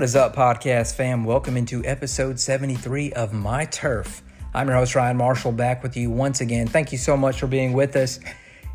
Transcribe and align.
What 0.00 0.04
is 0.04 0.16
up, 0.16 0.34
podcast 0.34 0.94
fam? 0.94 1.26
Welcome 1.26 1.58
into 1.58 1.84
episode 1.84 2.40
73 2.40 3.12
of 3.12 3.34
My 3.34 3.66
Turf. 3.66 4.22
I'm 4.54 4.66
your 4.66 4.76
host, 4.78 4.94
Ryan 4.94 5.18
Marshall, 5.18 5.52
back 5.52 5.82
with 5.82 5.94
you 5.94 6.10
once 6.10 6.40
again. 6.40 6.66
Thank 6.66 6.90
you 6.90 6.96
so 6.96 7.18
much 7.18 7.38
for 7.38 7.46
being 7.46 7.74
with 7.74 7.94
us. 7.96 8.18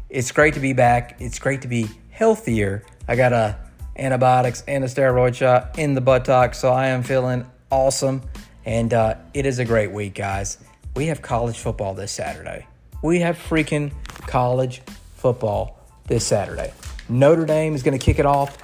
It's 0.08 0.32
great 0.32 0.54
to 0.54 0.60
be 0.60 0.74
back. 0.74 1.16
It's 1.18 1.40
great 1.40 1.64
to 1.64 1.68
be 1.68 1.90
healthier. 2.12 2.84
I 3.08 3.16
got 3.16 3.34
a 3.34 3.58
antibiotics 3.98 4.64
and 4.68 4.84
a 4.84 4.88
steroid 4.88 5.34
shot 5.34 5.80
in 5.80 5.96
the 5.96 6.00
buttock, 6.00 6.54
so 6.54 6.72
I 6.72 6.90
am 6.90 7.02
feeling 7.02 7.50
awesome. 7.72 8.22
And 8.64 8.94
uh, 8.94 9.16
it 9.34 9.48
is 9.48 9.58
a 9.58 9.66
great 9.66 9.92
week, 9.92 10.14
guys. 10.14 10.60
We 10.96 11.08
have 11.08 11.24
college 11.24 11.58
football 11.58 11.96
this 11.96 12.12
Saturday. 12.12 12.68
We 13.02 13.22
have 13.22 13.36
freaking 13.36 13.92
college 14.28 14.84
football 15.16 15.80
this 16.06 16.24
Saturday. 16.24 16.72
Notre 17.10 17.48
Dame 17.48 17.74
is 17.74 17.82
going 17.82 17.98
to 17.98 18.06
kick 18.06 18.20
it 18.20 18.28
off 18.28 18.60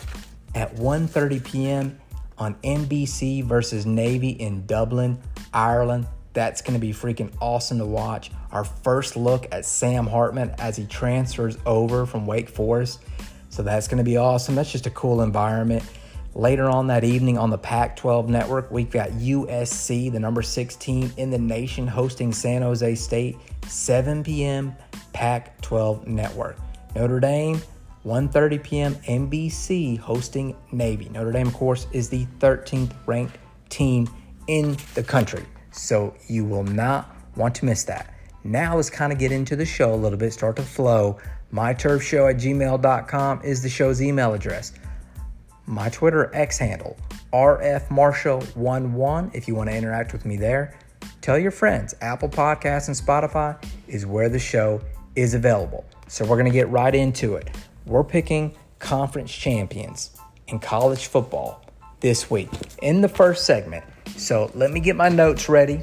at 0.54 0.76
1:30 0.76 1.44
p.m 1.44 2.01
on 2.42 2.56
NBC 2.64 3.44
versus 3.44 3.86
Navy 3.86 4.30
in 4.30 4.66
Dublin, 4.66 5.20
Ireland. 5.54 6.08
That's 6.34 6.64
going 6.64 6.74
to 6.74 6.80
be 6.80 6.92
freaking 6.92 7.32
awesome 7.40 7.78
to 7.78 7.86
watch. 7.86 8.32
Our 8.52 8.64
first 8.64 9.16
look 9.16 9.48
at 9.52 9.64
Sam 9.64 10.08
Hartman 10.08 10.56
as 10.58 10.76
he 10.76 10.86
transfers 10.88 11.56
over 11.68 12.08
from 12.08 12.26
Wake 12.26 12.50
Forest. 12.50 13.04
So 13.50 13.62
that's 13.62 13.88
going 13.88 14.00
to 14.00 14.04
be 14.04 14.18
awesome. 14.18 14.56
That's 14.56 14.72
just 14.72 14.88
a 14.88 14.90
cool 14.90 15.22
environment. 15.22 15.84
Later 16.34 16.68
on 16.68 16.88
that 16.88 17.04
evening 17.04 17.38
on 17.38 17.52
the 17.52 17.60
Pac 17.60 17.96
12 17.98 18.28
network, 18.28 18.72
we've 18.72 18.90
got 18.90 19.10
USC, 19.12 20.12
the 20.12 20.20
number 20.20 20.42
six 20.42 20.76
team 20.76 21.14
in 21.18 21.30
the 21.30 21.38
nation, 21.38 21.86
hosting 21.86 22.34
San 22.34 22.64
Jose 22.64 22.96
State, 22.96 23.38
7 23.68 24.24
p.m. 24.24 24.76
Pac 25.14 25.62
12 25.62 26.08
network. 26.08 26.58
Notre 26.96 27.20
Dame 27.20 27.62
1:30 28.06 28.64
p.m. 28.64 28.96
NBC 28.96 30.00
hosting 30.00 30.56
Navy. 30.72 31.10
Notre 31.10 31.32
Dame, 31.32 31.48
of 31.48 31.54
course, 31.54 31.88
is 31.92 32.10
the 32.10 32.26
13th 32.40 32.94
ranked 33.06 33.38
team 33.70 34.10
in 34.48 34.76
the 34.96 35.04
country, 35.04 35.46
so 35.72 36.16
you 36.28 36.44
will 36.44 36.64
not 36.64 37.16
want 37.36 37.54
to 37.56 37.66
miss 37.66 37.84
that. 37.86 38.14
Now 38.44 38.76
let's 38.76 38.90
kind 38.90 39.14
of 39.14 39.20
get 39.20 39.32
into 39.32 39.56
the 39.56 39.66
show 39.66 39.94
a 39.94 39.96
little 39.96 40.18
bit, 40.18 40.34
start 40.34 40.56
to 40.56 40.64
flow. 40.64 41.20
MyTurfShow 41.54 42.34
at 42.34 42.38
gmail.com 42.38 43.42
is 43.44 43.62
the 43.62 43.70
show's 43.70 44.02
email 44.02 44.34
address. 44.34 44.74
My 45.68 45.90
Twitter 45.90 46.34
X 46.34 46.58
handle, 46.58 46.98
RFMarshall11, 47.34 49.36
if 49.36 49.48
you 49.48 49.56
want 49.56 49.70
to 49.70 49.76
interact 49.76 50.12
with 50.12 50.26
me 50.26 50.38
there. 50.38 50.78
Tell 51.22 51.38
your 51.38 51.52
friends, 51.52 51.94
Apple 52.02 52.30
Podcasts 52.30 52.88
and 52.88 52.98
Spotify 52.98 53.64
is 53.88 54.08
where 54.08 54.28
the 54.28 54.40
show 54.40 54.82
is 55.16 55.36
available. 55.36 55.86
So 56.08 56.26
we're 56.26 56.38
going 56.38 56.46
to 56.46 56.52
get 56.52 56.68
right 56.70 56.96
into 56.96 57.36
it. 57.36 57.52
We're 57.86 58.04
picking 58.04 58.54
conference 58.78 59.32
champions 59.32 60.12
in 60.48 60.60
college 60.60 61.08
football 61.08 61.66
this 62.00 62.30
week 62.30 62.50
in 62.82 63.02
the 63.02 63.10
first 63.10 63.46
segment. 63.46 63.84
So 64.18 64.52
let 64.54 64.72
me 64.72 64.80
get 64.80 64.96
my 64.96 65.10
notes 65.10 65.50
ready, 65.50 65.82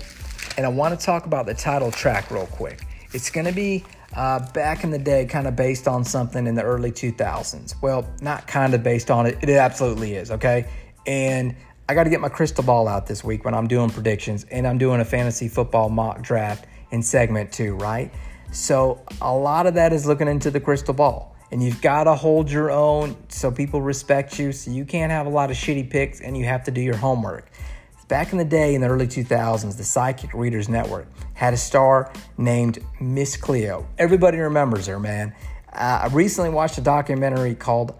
and 0.56 0.64
I 0.64 0.69
want 0.69 0.98
to 0.98 1.04
talk 1.04 1.26
about 1.26 1.47
the 1.47 1.54
title 1.54 1.91
track 1.91 2.31
real 2.31 2.47
quick. 2.47 2.82
It's 3.12 3.31
going 3.31 3.47
to 3.47 3.53
be 3.53 3.84
uh, 4.14 4.50
back 4.53 4.84
in 4.84 4.91
the 4.91 4.98
day, 4.98 5.26
kind 5.26 5.48
of 5.48 5.56
based 5.56 5.88
on 5.88 6.04
something 6.04 6.47
in 6.47 6.54
the 6.54 6.62
early 6.62 6.92
2000s. 6.92 7.75
Well, 7.82 8.09
not 8.20 8.47
kind 8.47 8.75
of 8.75 8.82
based 8.82 9.10
on 9.10 9.26
it, 9.26 9.38
it 9.42 9.50
absolutely 9.50 10.15
is, 10.15 10.30
okay? 10.30 10.69
And 11.06 11.56
I 11.88 11.94
got 11.94 12.04
to 12.04 12.10
get 12.10 12.20
my 12.20 12.28
crystal 12.28 12.62
ball 12.62 12.86
out 12.86 13.06
this 13.06 13.25
week 13.25 13.44
when 13.44 13.54
I'm 13.54 13.66
doing 13.66 13.91
predictions, 13.91 14.44
and 14.53 14.69
I'm 14.69 14.78
doing 14.78 15.00
a 15.00 15.04
fantasy 15.04 15.48
football 15.48 15.88
mock 15.88 16.22
draft 16.22 16.66
in 16.92 17.03
segment 17.03 17.50
two, 17.50 17.75
right? 17.75 18.12
So 18.53 19.04
a 19.20 19.34
lot 19.34 19.66
of 19.66 19.75
that 19.75 19.92
is 19.92 20.06
looking 20.06 20.28
into 20.28 20.50
the 20.50 20.60
crystal 20.60 20.94
ball 20.94 21.34
and 21.50 21.62
you've 21.62 21.81
got 21.81 22.04
to 22.04 22.14
hold 22.14 22.50
your 22.50 22.70
own 22.70 23.16
so 23.28 23.50
people 23.50 23.81
respect 23.81 24.38
you. 24.38 24.53
So 24.53 24.70
you 24.70 24.84
can't 24.84 25.10
have 25.10 25.26
a 25.26 25.31
lot 25.31 25.50
of 25.50 25.56
shitty 25.56 25.91
picks 25.91 26.20
and 26.20 26.36
you 26.36 26.44
have 26.44 26.64
to 26.64 26.70
do 26.70 26.81
your 26.81 26.97
homework. 26.97 27.50
Back 28.09 28.32
in 28.32 28.38
the 28.38 28.44
day 28.44 28.75
in 28.75 28.81
the 28.81 28.88
early 28.88 29.06
2000s, 29.06 29.76
the 29.76 29.84
Psychic 29.84 30.32
Readers 30.32 30.69
Network 30.69 31.06
had 31.34 31.53
a 31.53 31.59
star 31.59 32.10
named 32.38 32.78
Miss 33.00 33.36
Cleo. 33.36 33.86
Everybody 33.98 34.38
remembers 34.38 34.86
her, 34.86 34.98
man. 34.98 35.34
Uh, 35.72 36.00
I 36.04 36.06
recently 36.09 36.50
watched 36.50 36.78
a 36.78 36.81
documentary 36.81 37.54
called 37.54 37.94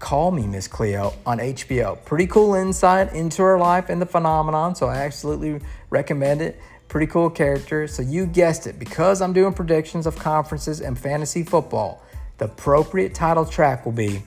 Call 0.00 0.32
Me 0.32 0.46
Miss 0.46 0.66
Cleo 0.68 1.14
on 1.24 1.38
HBO. 1.38 2.04
Pretty 2.04 2.26
cool 2.26 2.54
insight 2.54 3.14
into 3.14 3.42
her 3.42 3.58
life 3.58 3.88
and 3.88 4.02
the 4.02 4.06
phenomenon, 4.06 4.74
so 4.74 4.88
I 4.88 4.96
absolutely 4.96 5.60
recommend 5.90 6.42
it. 6.42 6.60
Pretty 6.88 7.06
cool 7.06 7.30
character. 7.30 7.86
So 7.86 8.02
you 8.02 8.26
guessed 8.26 8.66
it, 8.66 8.78
because 8.78 9.22
I'm 9.22 9.32
doing 9.32 9.54
predictions 9.54 10.06
of 10.06 10.16
conferences 10.16 10.80
and 10.80 10.98
fantasy 10.98 11.42
football. 11.44 12.03
The 12.38 12.46
appropriate 12.46 13.14
title 13.14 13.44
track 13.44 13.84
will 13.84 13.92
be 13.92 14.22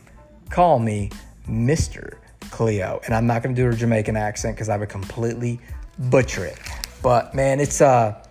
Call 0.49 0.79
Me 0.79 1.09
Mr. 1.47 2.17
Cleo. 2.51 3.01
And 3.05 3.13
I'm 3.13 3.27
not 3.27 3.43
going 3.43 3.53
to 3.53 3.61
do 3.61 3.69
a 3.69 3.73
Jamaican 3.73 4.15
accent 4.15 4.55
because 4.55 4.69
I 4.69 4.77
would 4.77 4.87
completely 4.87 5.59
butcher 5.99 6.45
it. 6.45 6.57
But 7.03 7.35
man, 7.35 7.59
it's 7.59 7.81
a, 7.81 8.21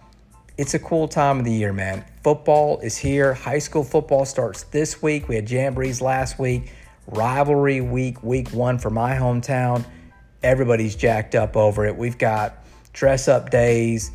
it's 0.57 0.73
a 0.73 0.79
cool 0.79 1.09
time 1.09 1.41
of 1.41 1.45
the 1.45 1.53
year, 1.53 1.75
man. 1.75 2.05
Football 2.25 2.81
is 2.81 2.97
here. 2.97 3.35
High 3.35 3.59
school 3.59 3.85
football 3.85 4.25
starts 4.25 4.63
this 4.65 5.03
week. 5.03 5.29
We 5.29 5.35
had 5.35 5.47
Jamborees 5.47 6.01
last 6.01 6.39
week. 6.39 6.73
Rivalry 7.07 7.83
week, 7.83 8.23
week 8.23 8.49
one 8.53 8.79
for 8.79 8.91
my 8.91 9.15
hometown. 9.15 9.85
Everybody's 10.43 10.97
jacked 10.97 11.35
up 11.35 11.57
over 11.57 11.85
it. 11.85 11.97
We've 11.97 12.19
got 12.19 12.65
dress 12.95 13.29
up 13.29 13.51
days 13.51 14.11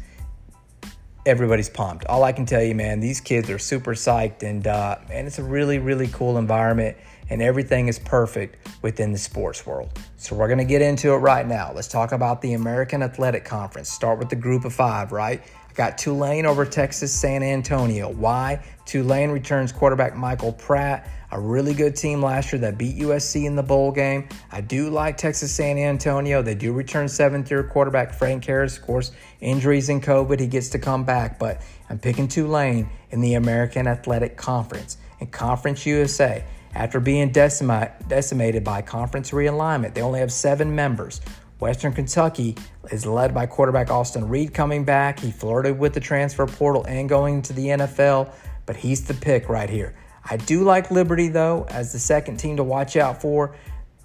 everybody's 1.26 1.70
pumped. 1.70 2.06
All 2.06 2.24
I 2.24 2.32
can 2.32 2.46
tell 2.46 2.64
you, 2.64 2.76
man, 2.76 3.00
these 3.00 3.22
kids 3.22 3.50
are 3.50 3.60
super 3.60 3.94
psyched, 3.94 4.44
and 4.44 4.66
uh, 4.68 4.98
man, 5.10 5.28
it's 5.28 5.40
a 5.40 5.44
really, 5.44 5.80
really 5.80 6.08
cool 6.08 6.38
environment, 6.38 6.98
and 7.30 7.42
everything 7.42 7.88
is 7.88 8.00
perfect 8.00 8.68
within 8.82 9.12
the 9.12 9.18
sports 9.18 9.66
world. 9.66 9.90
So 10.18 10.36
we're 10.36 10.50
gonna 10.50 10.66
get 10.66 10.82
into 10.82 11.14
it 11.14 11.18
right 11.18 11.48
now. 11.48 11.72
Let's 11.74 11.88
talk 11.88 12.12
about 12.12 12.42
the 12.42 12.54
American 12.54 13.04
Athletic 13.04 13.46
Conference. 13.46 13.90
Start 13.90 14.20
with 14.20 14.30
the 14.30 14.36
Group 14.36 14.66
of 14.66 14.74
Five, 14.74 15.12
right? 15.12 15.42
I 15.70 15.74
got 15.74 15.98
Tulane 15.98 16.46
over 16.46 16.66
Texas 16.66 17.14
San 17.14 17.44
Antonio. 17.44 18.12
Why? 18.12 18.64
Tulane 18.86 19.32
returns 19.32 19.72
quarterback 19.72 20.16
Michael 20.18 20.52
Pratt 20.52 21.10
a 21.32 21.40
really 21.40 21.74
good 21.74 21.96
team 21.96 22.22
last 22.22 22.52
year 22.52 22.60
that 22.62 22.78
beat 22.78 22.98
USC 22.98 23.46
in 23.46 23.56
the 23.56 23.64
bowl 23.64 23.92
game. 23.92 24.28
I 24.52 24.62
do 24.62 24.90
like 24.90 25.18
Texas 25.18 25.52
San 25.52 25.78
Antonio. 25.78 26.42
They 26.42 26.56
do 26.56 26.74
return 26.74 27.08
seventh 27.08 27.50
year 27.50 27.64
quarterback 27.64 28.14
Frank 28.14 28.44
Harris. 28.44 28.78
Of 28.78 28.84
course, 28.84 29.12
injuries 29.40 29.90
and 29.90 30.04
COVID, 30.04 30.40
he 30.40 30.48
gets 30.48 30.70
to 30.70 30.80
come 30.80 31.04
back, 31.04 31.40
but 31.40 31.62
I'm 31.90 32.00
picking 32.00 32.28
Tulane 32.28 32.90
in 33.12 33.22
the 33.22 33.36
American 33.36 33.88
Athletic 33.88 34.36
Conference. 34.36 34.98
And 35.20 35.32
Conference 35.32 35.86
USA, 35.86 36.44
after 36.74 37.00
being 37.00 37.32
decima- 37.32 37.92
decimated 38.08 38.64
by 38.64 38.82
conference 38.82 39.32
realignment, 39.32 39.94
they 39.94 40.02
only 40.02 40.20
have 40.20 40.32
seven 40.32 40.74
members. 40.74 41.22
Western 41.60 41.94
Kentucky 41.94 42.58
is 42.92 43.06
led 43.06 43.34
by 43.34 43.46
quarterback 43.46 43.92
Austin 43.92 44.28
Reed 44.28 44.54
coming 44.54 44.84
back. 44.84 45.20
He 45.20 45.32
flirted 45.32 45.78
with 45.78 45.94
the 45.94 46.00
transfer 46.00 46.48
portal 46.48 46.84
and 46.88 47.08
going 47.08 47.44
to 47.44 47.54
the 47.54 47.68
NFL, 47.68 48.34
but 48.66 48.76
he's 48.76 49.06
the 49.06 49.14
pick 49.14 49.48
right 49.48 49.70
here. 49.70 49.94
I 50.24 50.38
do 50.38 50.64
like 50.64 50.92
Liberty, 50.92 51.28
though, 51.28 51.66
as 51.70 51.92
the 51.94 52.00
second 52.00 52.38
team 52.38 52.58
to 52.58 52.64
watch 52.64 52.96
out 52.96 53.22
for. 53.22 53.56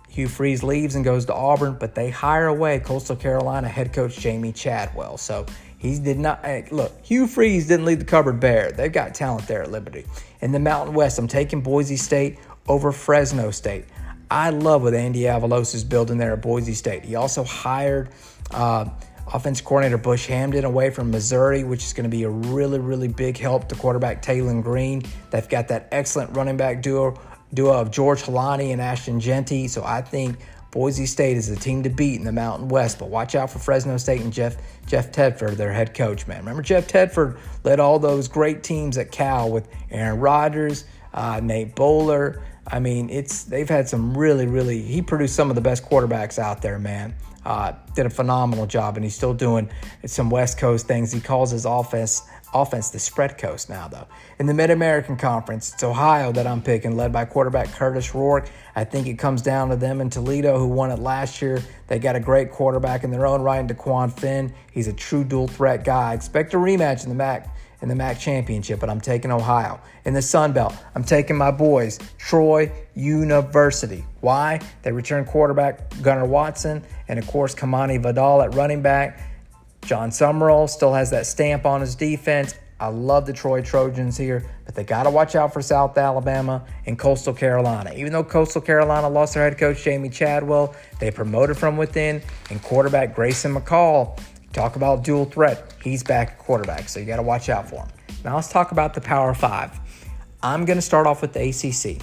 Hugh 0.08 0.28
Freeze 0.28 0.62
leaves 0.62 0.94
and 0.94 1.04
goes 1.04 1.26
to 1.26 1.34
Auburn, 1.34 1.76
but 1.78 1.94
they 1.94 2.08
hire 2.08 2.46
away 2.46 2.78
Coastal 2.80 3.16
Carolina 3.16 3.68
head 3.68 3.92
coach 3.92 4.16
Jamey 4.16 4.54
Chadwell. 4.54 5.18
So 5.18 5.44
he 5.76 5.98
did 5.98 6.18
not 6.18 6.42
look. 6.72 7.04
Hugh 7.04 7.26
Freeze 7.26 7.66
didn't 7.66 7.84
leave 7.84 7.98
the 7.98 8.06
cupboard 8.06 8.40
bare. 8.40 8.72
They've 8.72 8.92
got 8.92 9.14
talent 9.14 9.46
there 9.46 9.62
at 9.62 9.70
Liberty. 9.70 10.06
In 10.40 10.52
the 10.52 10.58
Mountain 10.58 10.94
West, 10.94 11.18
I'm 11.18 11.28
taking 11.28 11.60
Boise 11.60 11.98
State 11.98 12.38
over 12.66 12.92
Fresno 12.92 13.50
State. 13.50 13.84
I 14.30 14.50
love 14.50 14.82
what 14.82 14.94
Andy 14.94 15.20
Avalos 15.20 15.74
is 15.74 15.84
building 15.84 16.18
there 16.18 16.32
at 16.32 16.40
Boise 16.40 16.74
State. 16.74 17.04
He 17.04 17.14
also 17.14 17.44
hired 17.44 18.08
uh, 18.50 18.86
offense 19.32 19.60
coordinator 19.60 19.98
Bush 19.98 20.28
Hamdan 20.28 20.64
away 20.64 20.90
from 20.90 21.10
Missouri, 21.10 21.64
which 21.64 21.84
is 21.84 21.92
going 21.92 22.08
to 22.08 22.14
be 22.16 22.22
a 22.22 22.30
really, 22.30 22.78
really 22.78 23.08
big 23.08 23.36
help 23.36 23.68
to 23.68 23.74
quarterback 23.74 24.22
Taylen 24.22 24.62
Green. 24.62 25.02
They've 25.30 25.48
got 25.48 25.68
that 25.68 25.88
excellent 25.92 26.36
running 26.36 26.56
back 26.56 26.82
duo 26.82 27.18
duo 27.54 27.72
of 27.72 27.90
George 27.90 28.22
Holani 28.22 28.72
and 28.72 28.80
Ashton 28.80 29.20
Jeanty. 29.20 29.68
So 29.68 29.84
I 29.84 30.02
think 30.02 30.38
Boise 30.70 31.06
State 31.06 31.36
is 31.36 31.48
the 31.48 31.56
team 31.56 31.82
to 31.84 31.88
beat 31.88 32.18
in 32.18 32.24
the 32.24 32.32
Mountain 32.32 32.68
West. 32.68 32.98
But 32.98 33.08
watch 33.08 33.34
out 33.34 33.50
for 33.50 33.58
Fresno 33.58 33.96
State 33.96 34.20
and 34.20 34.32
Jeff 34.32 34.56
Jeff 34.86 35.10
Tedford, 35.10 35.52
their 35.56 35.72
head 35.72 35.94
coach, 35.94 36.26
man. 36.26 36.38
Remember 36.38 36.62
Jeff 36.62 36.86
Tedford 36.86 37.38
led 37.64 37.80
all 37.80 37.98
those 37.98 38.28
great 38.28 38.62
teams 38.62 38.98
at 38.98 39.10
Cal 39.10 39.50
with 39.50 39.68
Aaron 39.90 40.20
Rodgers, 40.20 40.84
uh, 41.14 41.40
Nate 41.42 41.74
Bowler. 41.74 42.42
I 42.66 42.80
mean, 42.80 43.10
it's 43.10 43.44
they've 43.44 43.68
had 43.68 43.88
some 43.88 44.16
really, 44.16 44.46
really. 44.46 44.82
He 44.82 45.02
produced 45.02 45.34
some 45.34 45.50
of 45.50 45.54
the 45.54 45.62
best 45.62 45.84
quarterbacks 45.84 46.38
out 46.38 46.62
there, 46.62 46.78
man. 46.78 47.14
Uh, 47.46 47.72
did 47.94 48.06
a 48.06 48.10
phenomenal 48.10 48.66
job, 48.66 48.96
and 48.96 49.04
he's 49.04 49.14
still 49.14 49.32
doing 49.32 49.70
some 50.04 50.30
West 50.30 50.58
Coast 50.58 50.88
things. 50.88 51.12
He 51.12 51.20
calls 51.20 51.52
his 51.52 51.64
offense 51.64 52.22
offense 52.52 52.90
the 52.90 52.98
spread 52.98 53.38
coast 53.38 53.68
now, 53.68 53.86
though. 53.86 54.06
In 54.38 54.46
the 54.46 54.54
Mid 54.54 54.70
American 54.70 55.16
Conference, 55.16 55.72
it's 55.72 55.84
Ohio 55.84 56.32
that 56.32 56.46
I'm 56.46 56.60
picking, 56.60 56.96
led 56.96 57.12
by 57.12 57.24
quarterback 57.24 57.68
Kurtis 57.68 58.14
Rourke. 58.14 58.50
I 58.74 58.82
think 58.82 59.06
it 59.06 59.14
comes 59.14 59.42
down 59.42 59.68
to 59.68 59.76
them 59.76 60.00
and 60.00 60.10
Toledo, 60.10 60.58
who 60.58 60.66
won 60.66 60.90
it 60.90 60.98
last 60.98 61.40
year. 61.40 61.62
They 61.86 62.00
got 62.00 62.16
a 62.16 62.20
great 62.20 62.50
quarterback 62.50 63.04
in 63.04 63.10
their 63.12 63.26
own 63.26 63.42
right, 63.42 63.60
in 63.60 63.68
DeQuan 63.68 64.12
Finn. 64.12 64.52
He's 64.72 64.88
a 64.88 64.92
true 64.92 65.22
dual 65.22 65.46
threat 65.46 65.84
guy. 65.84 66.10
I 66.10 66.14
expect 66.14 66.52
a 66.54 66.56
rematch 66.56 67.04
in 67.04 67.10
the 67.10 67.14
MAC 67.14 67.48
in 67.82 67.88
the 67.88 67.94
MAC 67.94 68.18
championship, 68.18 68.80
but 68.80 68.88
I'm 68.88 69.00
taking 69.00 69.30
Ohio. 69.30 69.80
In 70.04 70.14
the 70.14 70.22
Sun 70.22 70.52
Belt, 70.52 70.74
I'm 70.94 71.04
taking 71.04 71.36
my 71.36 71.50
boys, 71.50 71.98
Troy 72.18 72.72
University. 72.94 74.04
Why? 74.20 74.60
They 74.82 74.92
return 74.92 75.24
quarterback 75.24 76.00
Gunnar 76.02 76.26
Watson, 76.26 76.82
and 77.08 77.18
of 77.18 77.26
course, 77.26 77.54
Kamani 77.54 78.02
Vidal 78.02 78.42
at 78.42 78.54
running 78.54 78.82
back. 78.82 79.20
Jon 79.82 80.10
Sumrall 80.10 80.68
still 80.68 80.92
has 80.92 81.10
that 81.10 81.26
stamp 81.26 81.64
on 81.64 81.80
his 81.80 81.94
defense. 81.94 82.54
I 82.78 82.88
love 82.88 83.24
the 83.24 83.32
Troy 83.32 83.62
Trojans 83.62 84.18
here, 84.18 84.44
but 84.66 84.74
they 84.74 84.84
got 84.84 85.04
to 85.04 85.10
watch 85.10 85.34
out 85.34 85.54
for 85.54 85.62
South 85.62 85.96
Alabama 85.96 86.62
and 86.84 86.98
Coastal 86.98 87.32
Carolina. 87.32 87.92
Even 87.96 88.12
though 88.12 88.24
Coastal 88.24 88.60
Carolina 88.60 89.08
lost 89.08 89.32
their 89.32 89.44
head 89.44 89.56
coach, 89.56 89.78
Jamey 89.78 90.12
Chadwell, 90.12 90.74
they 91.00 91.10
promoted 91.10 91.56
from 91.56 91.78
within, 91.78 92.20
and 92.50 92.62
quarterback 92.62 93.14
Grayson 93.14 93.54
McCall, 93.54 94.18
talk 94.52 94.76
about 94.76 95.04
dual 95.04 95.24
threat. 95.24 95.74
He's 95.82 96.02
back 96.02 96.32
at 96.32 96.38
quarterback, 96.38 96.88
so 96.88 97.00
you 97.00 97.06
got 97.06 97.16
to 97.16 97.22
watch 97.22 97.48
out 97.48 97.68
for 97.68 97.76
him. 97.76 97.88
Now 98.24 98.36
let's 98.36 98.48
talk 98.48 98.72
about 98.72 98.94
the 98.94 99.00
Power 99.00 99.34
Five. 99.34 99.78
I'm 100.42 100.64
going 100.64 100.78
to 100.78 100.82
start 100.82 101.06
off 101.06 101.22
with 101.22 101.32
the 101.32 101.40
ACC. 101.40 102.02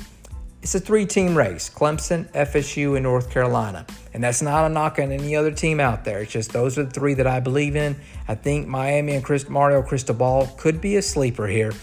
It's 0.61 0.75
a 0.75 0.79
three 0.79 1.05
team 1.05 1.37
race 1.37 1.69
Clemson, 1.69 2.31
FSU, 2.31 2.95
and 2.95 3.03
North 3.03 3.29
Carolina. 3.29 3.85
And 4.13 4.23
that's 4.23 4.41
not 4.41 4.65
a 4.65 4.69
knock 4.69 4.97
on 4.99 5.11
any 5.11 5.35
other 5.35 5.51
team 5.51 5.81
out 5.81 6.05
there. 6.05 6.21
It's 6.21 6.31
just 6.31 6.53
those 6.53 6.77
are 6.77 6.83
the 6.83 6.91
three 6.91 7.13
that 7.15 7.27
I 7.27 7.41
believe 7.41 7.75
in. 7.75 7.97
I 8.27 8.35
think 8.35 8.67
Miami 8.67 9.15
and 9.15 9.23
Chris, 9.23 9.49
Mario 9.49 9.81
Cristobal 9.81 10.47
could 10.57 10.79
be 10.79 10.95
a 10.95 11.01
sleeper 11.01 11.47
here. 11.47 11.73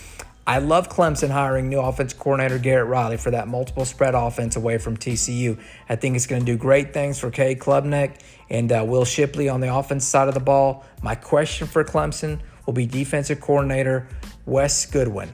I 0.46 0.58
love 0.58 0.88
Clemson 0.88 1.30
hiring 1.30 1.68
new 1.68 1.78
offense 1.78 2.14
coordinator 2.14 2.58
Garrett 2.58 2.88
Riley 2.88 3.18
for 3.18 3.30
that 3.30 3.46
multiple 3.46 3.84
spread 3.84 4.14
offense 4.14 4.56
away 4.56 4.78
from 4.78 4.96
TCU. 4.96 5.60
I 5.88 5.96
think 5.96 6.16
it's 6.16 6.26
going 6.26 6.40
to 6.40 6.46
do 6.46 6.56
great 6.56 6.94
things 6.94 7.18
for 7.18 7.30
Cade 7.30 7.58
Klubnik 7.60 8.20
and 8.50 8.70
uh, 8.72 8.84
Will 8.86 9.04
Shipley 9.04 9.48
on 9.48 9.60
the 9.60 9.74
offense 9.74 10.04
side 10.04 10.28
of 10.28 10.34
the 10.34 10.40
ball. 10.40 10.84
My 11.02 11.14
question 11.14 11.66
for 11.66 11.84
Clemson 11.84 12.40
will 12.66 12.72
be 12.72 12.86
defensive 12.86 13.40
coordinator 13.40 14.08
Wes 14.46 14.84
Goodwin. 14.86 15.32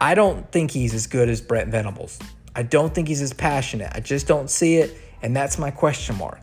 I 0.00 0.14
don't 0.14 0.50
think 0.50 0.70
he's 0.70 0.94
as 0.94 1.06
good 1.06 1.28
as 1.28 1.40
Brent 1.40 1.70
Venables. 1.70 2.18
I 2.54 2.62
don't 2.62 2.94
think 2.94 3.08
he's 3.08 3.22
as 3.22 3.32
passionate. 3.32 3.92
I 3.94 4.00
just 4.00 4.26
don't 4.26 4.50
see 4.50 4.76
it, 4.76 4.96
and 5.22 5.36
that's 5.36 5.58
my 5.58 5.70
question 5.70 6.16
mark. 6.16 6.40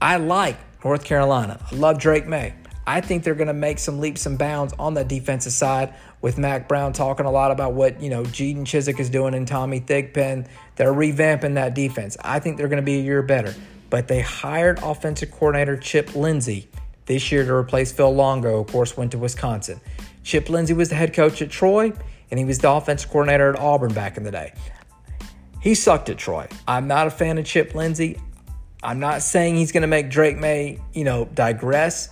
I 0.00 0.18
like 0.18 0.58
North 0.84 1.04
Carolina. 1.04 1.58
I 1.70 1.74
love 1.74 1.98
Drake 1.98 2.26
Maye. 2.26 2.54
I 2.86 3.00
think 3.00 3.24
they're 3.24 3.34
going 3.34 3.48
to 3.48 3.54
make 3.54 3.78
some 3.78 3.98
leaps 3.98 4.26
and 4.26 4.38
bounds 4.38 4.72
on 4.78 4.94
the 4.94 5.02
defensive 5.02 5.52
side 5.52 5.92
with 6.20 6.38
Mack 6.38 6.68
Brown 6.68 6.92
talking 6.92 7.26
a 7.26 7.30
lot 7.30 7.50
about 7.50 7.72
what, 7.72 8.00
you 8.00 8.08
know, 8.08 8.22
Jaden 8.22 8.62
Chizik 8.62 9.00
is 9.00 9.10
doing 9.10 9.34
and 9.34 9.48
Tommy 9.48 9.80
Thigpen. 9.80 10.46
They're 10.76 10.92
revamping 10.92 11.54
that 11.54 11.74
defense. 11.74 12.16
I 12.22 12.38
think 12.38 12.56
they're 12.56 12.68
going 12.68 12.82
to 12.82 12.86
be 12.86 12.98
a 13.00 13.02
year 13.02 13.22
better. 13.22 13.54
But 13.90 14.08
they 14.08 14.20
hired 14.20 14.78
offensive 14.82 15.30
coordinator 15.30 15.76
Chip 15.76 16.14
Lindsey 16.14 16.68
this 17.06 17.30
year 17.30 17.44
to 17.44 17.52
replace 17.52 17.92
Phil 17.92 18.12
Longo, 18.12 18.60
of 18.60 18.66
course, 18.66 18.96
went 18.96 19.12
to 19.12 19.18
Wisconsin. 19.18 19.80
Chip 20.24 20.50
Lindsey 20.50 20.74
was 20.74 20.88
the 20.88 20.96
head 20.96 21.14
coach 21.14 21.40
at 21.40 21.50
Troy, 21.50 21.92
and 22.30 22.38
he 22.38 22.44
was 22.44 22.58
the 22.58 22.70
offensive 22.70 23.10
coordinator 23.10 23.50
at 23.54 23.58
Auburn 23.58 23.94
back 23.94 24.16
in 24.16 24.24
the 24.24 24.32
day. 24.32 24.52
He 25.60 25.74
sucked 25.74 26.08
at 26.10 26.18
Troy. 26.18 26.48
I'm 26.66 26.88
not 26.88 27.06
a 27.06 27.10
fan 27.10 27.38
of 27.38 27.44
Chip 27.44 27.74
Lindsey. 27.74 28.20
I'm 28.82 28.98
not 28.98 29.22
saying 29.22 29.56
he's 29.56 29.72
going 29.72 29.82
to 29.82 29.88
make 29.88 30.10
Drake 30.10 30.36
Maye, 30.36 30.80
you 30.92 31.04
know, 31.04 31.24
digress, 31.26 32.10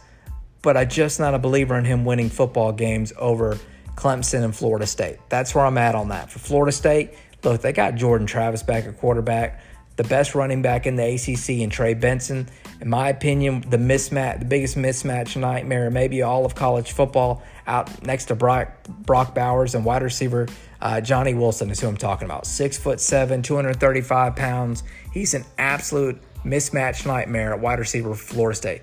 but 0.63 0.77
I'm 0.77 0.89
just 0.89 1.21
not 1.21 1.35
a 1.35 1.39
believer 1.39 1.77
in 1.77 1.85
him 1.85 2.05
winning 2.05 2.31
football 2.31 2.73
games 2.73 3.13
over 3.19 3.59
Clemson 3.97 4.45
and 4.45 4.55
Florida 4.55 4.87
State. 4.87 5.19
That's 5.29 5.55
where 5.55 5.65
I'm 5.65 5.79
at 5.79 5.95
on 5.95 6.09
that. 6.09 6.31
For 6.31 6.39
Florida 6.39 6.73
State, 6.73 7.15
look, 7.43 7.61
they 7.61 7.73
got 7.73 7.95
Jordan 7.95 8.27
Travis 8.27 8.63
back 8.63 8.87
at 8.87 8.99
quarterback, 8.99 9.61
the 9.97 10.05
best 10.05 10.35
running 10.35 10.63
back 10.63 10.87
in 10.87 10.97
the 10.97 11.15
ACC, 11.15 11.63
and 11.63 11.71
Trey 11.71 11.95
Benson. 11.95 12.49
In 12.81 12.91
my 12.91 13.09
opinion, 13.09 13.65
the 13.69 13.77
mismatch, 13.77 14.41
the 14.41 14.45
biggest 14.45 14.77
mismatch 14.77 15.37
nightmare, 15.37 15.91
maybe 15.91 16.23
all 16.23 16.45
of 16.45 16.55
college 16.55 16.93
football, 16.93 17.43
out 17.67 18.05
next 18.05 18.27
to 18.27 18.35
Brock, 18.35 18.71
Brock 18.89 19.35
Bowers 19.35 19.75
and 19.75 19.85
wide 19.85 20.03
receiver 20.03 20.49
uh, 20.85 21.01
Johnny 21.01 21.33
Wilson 21.33 21.71
is 21.71 21.81
who 21.81 21.89
I'm 21.89 21.97
talking 21.97 22.27
about. 22.27 22.47
Six 22.47 22.77
foot 22.77 23.01
seven, 23.01 23.43
235 23.43 24.37
pounds. 24.37 24.85
He's 25.13 25.33
an 25.33 25.45
absolute 25.57 26.21
mismatch 26.45 27.07
nightmare 27.07 27.55
at 27.55 27.61
wide 27.61 27.79
receiver 27.79 28.15
for 28.15 28.35
Florida 28.35 28.57
State. 28.57 28.83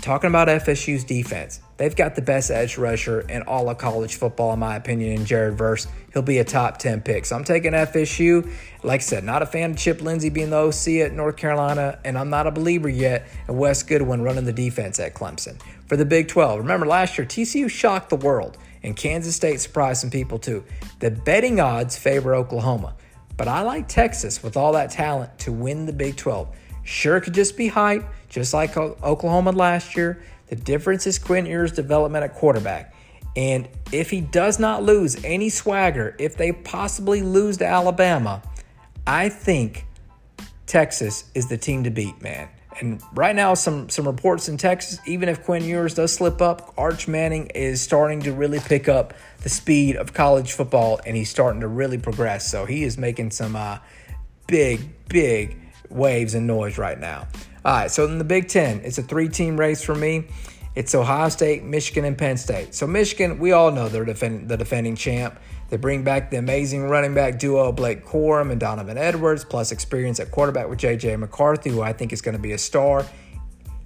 Talking 0.00 0.28
about 0.28 0.48
FSU's 0.48 1.04
defense, 1.04 1.60
they've 1.76 1.94
got 1.94 2.14
the 2.14 2.22
best 2.22 2.50
edge 2.50 2.78
rusher 2.78 3.20
in 3.22 3.42
all 3.42 3.68
of 3.68 3.78
college 3.78 4.14
football, 4.16 4.52
in 4.52 4.58
my 4.58 4.76
opinion, 4.76 5.12
in 5.12 5.26
Jared 5.26 5.58
Verse. 5.58 5.86
He'll 6.12 6.22
be 6.22 6.38
a 6.38 6.44
top 6.44 6.78
10 6.78 7.02
pick. 7.02 7.26
So 7.26 7.36
I'm 7.36 7.44
taking 7.44 7.72
FSU. 7.72 8.50
Like 8.82 9.00
I 9.00 9.04
said, 9.04 9.24
not 9.24 9.42
a 9.42 9.46
fan 9.46 9.72
of 9.72 9.76
Chip 9.76 10.00
Lindsey 10.00 10.30
being 10.30 10.50
the 10.50 10.56
OC 10.56 11.06
at 11.06 11.12
North 11.12 11.36
Carolina, 11.36 11.98
and 12.04 12.16
I'm 12.16 12.30
not 12.30 12.46
a 12.46 12.50
believer 12.50 12.88
yet 12.88 13.28
in 13.48 13.56
Wes 13.56 13.82
Goodwin 13.82 14.22
running 14.22 14.44
the 14.44 14.52
defense 14.52 15.00
at 15.00 15.14
Clemson. 15.14 15.60
For 15.86 15.96
the 15.96 16.04
Big 16.04 16.28
12, 16.28 16.60
remember 16.60 16.86
last 16.86 17.18
year, 17.18 17.26
TCU 17.26 17.68
shocked 17.68 18.10
the 18.10 18.16
world 18.16 18.56
and 18.82 18.96
Kansas 18.96 19.34
State 19.34 19.60
surprised 19.60 20.00
some 20.00 20.10
people 20.10 20.38
too. 20.38 20.64
The 21.00 21.10
betting 21.10 21.60
odds 21.60 21.96
favor 21.96 22.34
Oklahoma, 22.34 22.94
but 23.36 23.48
I 23.48 23.62
like 23.62 23.88
Texas 23.88 24.42
with 24.42 24.56
all 24.56 24.72
that 24.72 24.90
talent 24.90 25.38
to 25.40 25.52
win 25.52 25.86
the 25.86 25.92
Big 25.92 26.16
12. 26.16 26.48
Sure, 26.84 27.20
could 27.20 27.34
just 27.34 27.56
be 27.56 27.68
hype, 27.68 28.04
just 28.28 28.54
like 28.54 28.76
Oklahoma 28.76 29.52
last 29.52 29.96
year. 29.96 30.22
The 30.48 30.56
difference 30.56 31.06
is 31.06 31.18
Quinn 31.18 31.46
Ewers' 31.46 31.72
development 31.72 32.24
at 32.24 32.34
quarterback. 32.34 32.94
And 33.36 33.68
if 33.92 34.10
he 34.10 34.20
does 34.20 34.58
not 34.58 34.82
lose 34.82 35.22
any 35.24 35.48
swagger, 35.48 36.16
if 36.18 36.36
they 36.36 36.52
possibly 36.52 37.22
lose 37.22 37.58
to 37.58 37.66
Alabama, 37.66 38.42
I 39.06 39.28
think 39.28 39.86
Texas 40.66 41.24
is 41.34 41.48
the 41.48 41.56
team 41.56 41.84
to 41.84 41.90
beat, 41.90 42.20
man. 42.22 42.48
And 42.80 43.02
right 43.14 43.34
now, 43.34 43.54
some 43.54 43.88
some 43.88 44.06
reports 44.06 44.48
in 44.48 44.56
Texas, 44.56 45.00
even 45.06 45.28
if 45.28 45.44
Quinn 45.44 45.64
Ewers 45.64 45.94
does 45.94 46.12
slip 46.12 46.40
up, 46.40 46.74
Arch 46.76 47.08
Manning 47.08 47.46
is 47.48 47.80
starting 47.80 48.20
to 48.22 48.32
really 48.32 48.60
pick 48.60 48.88
up 48.88 49.14
the 49.42 49.48
speed 49.48 49.96
of 49.96 50.12
college 50.12 50.52
football, 50.52 51.00
and 51.04 51.16
he's 51.16 51.30
starting 51.30 51.60
to 51.62 51.68
really 51.68 51.98
progress. 51.98 52.48
So 52.48 52.66
he 52.66 52.84
is 52.84 52.96
making 52.96 53.32
some 53.32 53.56
uh, 53.56 53.78
big, 54.46 54.80
big 55.08 55.58
waves 55.88 56.34
and 56.34 56.46
noise 56.46 56.78
right 56.78 56.98
now. 56.98 57.26
All 57.64 57.72
right, 57.72 57.90
so 57.90 58.04
in 58.04 58.18
the 58.18 58.24
Big 58.24 58.48
Ten, 58.48 58.80
it's 58.84 58.98
a 58.98 59.02
three-team 59.02 59.58
race 59.58 59.82
for 59.82 59.94
me. 59.94 60.26
It's 60.74 60.94
Ohio 60.94 61.28
State, 61.28 61.64
Michigan, 61.64 62.04
and 62.04 62.16
Penn 62.16 62.36
State. 62.36 62.72
So 62.72 62.86
Michigan, 62.86 63.40
we 63.40 63.50
all 63.50 63.72
know 63.72 63.88
they're 63.88 64.04
defend, 64.04 64.48
the 64.48 64.56
defending 64.56 64.94
champ. 64.94 65.38
They 65.70 65.76
bring 65.76 66.04
back 66.04 66.30
the 66.30 66.38
amazing 66.38 66.84
running 66.84 67.14
back 67.14 67.38
duo 67.38 67.72
Blake 67.72 68.06
Corum 68.06 68.52
and 68.52 68.60
Donovan 68.60 68.96
Edwards, 68.96 69.44
plus 69.44 69.72
experience 69.72 70.20
at 70.20 70.30
quarterback 70.30 70.68
with 70.68 70.78
J.J. 70.78 71.16
McCarthy, 71.16 71.70
who 71.70 71.82
I 71.82 71.92
think 71.92 72.12
is 72.12 72.22
going 72.22 72.36
to 72.36 72.40
be 72.40 72.52
a 72.52 72.58
star. 72.58 73.04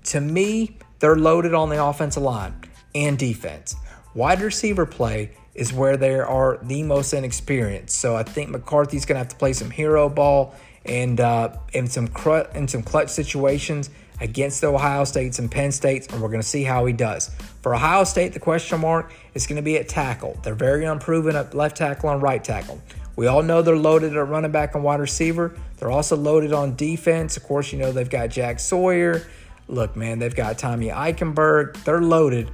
To 0.05 0.21
me, 0.21 0.77
they're 0.99 1.17
loaded 1.17 1.55
on 1.55 1.71
the 1.71 1.83
offensive 1.83 2.23
line 2.23 2.55
and 2.95 3.19
defense. 3.19 3.75
Wide 4.15 4.43
receiver 4.43 4.85
play 4.85 5.31
is 5.55 5.73
where 5.73 5.97
they 5.97 6.21
are 6.21 6.59
the 6.63 6.83
most 6.83 7.15
inexperienced. 7.15 7.99
So 7.99 8.17
I 8.17 8.23
think 8.23 8.51
McCarthy's 8.51 9.05
going 9.05 9.17
to 9.17 9.21
have 9.21 9.29
to 9.29 9.37
play 9.37 9.55
some 9.55 9.71
hero 9.71 10.09
ball 10.09 10.55
and 10.85 11.21
uh, 11.21 11.57
in 11.73 11.87
some 11.87 12.09
in 12.55 12.69
some 12.69 12.83
clutch 12.83 13.09
situations 13.09 13.91
against 14.21 14.61
the 14.61 14.69
Ohio 14.69 15.05
States 15.05 15.39
and 15.39 15.51
Penn 15.51 15.73
States, 15.73 16.07
and 16.07 16.23
we're 16.23 16.29
going 16.29 16.41
to 16.41 16.47
see 16.47 16.63
how 16.63 16.85
he 16.87 16.93
does. 16.93 17.31
For 17.61 17.75
Ohio 17.75 18.05
State, 18.05 18.33
the 18.33 18.41
question 18.41 18.81
mark 18.81 19.13
is 19.35 19.47
going 19.47 19.57
to 19.57 19.63
be 19.63 19.77
at 19.77 19.89
tackle. 19.89 20.39
They're 20.43 20.55
very 20.55 20.85
unproven 20.85 21.35
at 21.35 21.55
left 21.55 21.77
tackle 21.77 22.11
and 22.11 22.23
right 22.23 22.43
tackle. 22.43 22.81
We 23.17 23.27
all 23.27 23.43
know 23.43 23.63
they're 23.63 23.77
loaded 23.77 24.17
at 24.17 24.29
running 24.29 24.53
back 24.53 24.75
and 24.75 24.83
wide 24.83 25.01
receiver. 25.01 25.59
They're 25.79 25.91
also 25.91 26.17
loaded 26.17 26.53
on 26.53 26.77
defense. 26.77 27.37
Of 27.37 27.43
course, 27.43 27.73
you 27.73 27.79
know 27.79 27.93
they've 27.93 28.09
got 28.09 28.31
Jack 28.31 28.59
Sawyer. 28.61 29.27
Look, 29.69 29.97
man, 29.97 30.19
they've 30.19 30.35
got 30.35 30.59
Tommy 30.59 30.89
Eichenberg. 30.89 31.83
They're 31.85 32.01
loaded 32.01 32.51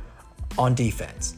on 0.57 0.75
defense. 0.75 1.35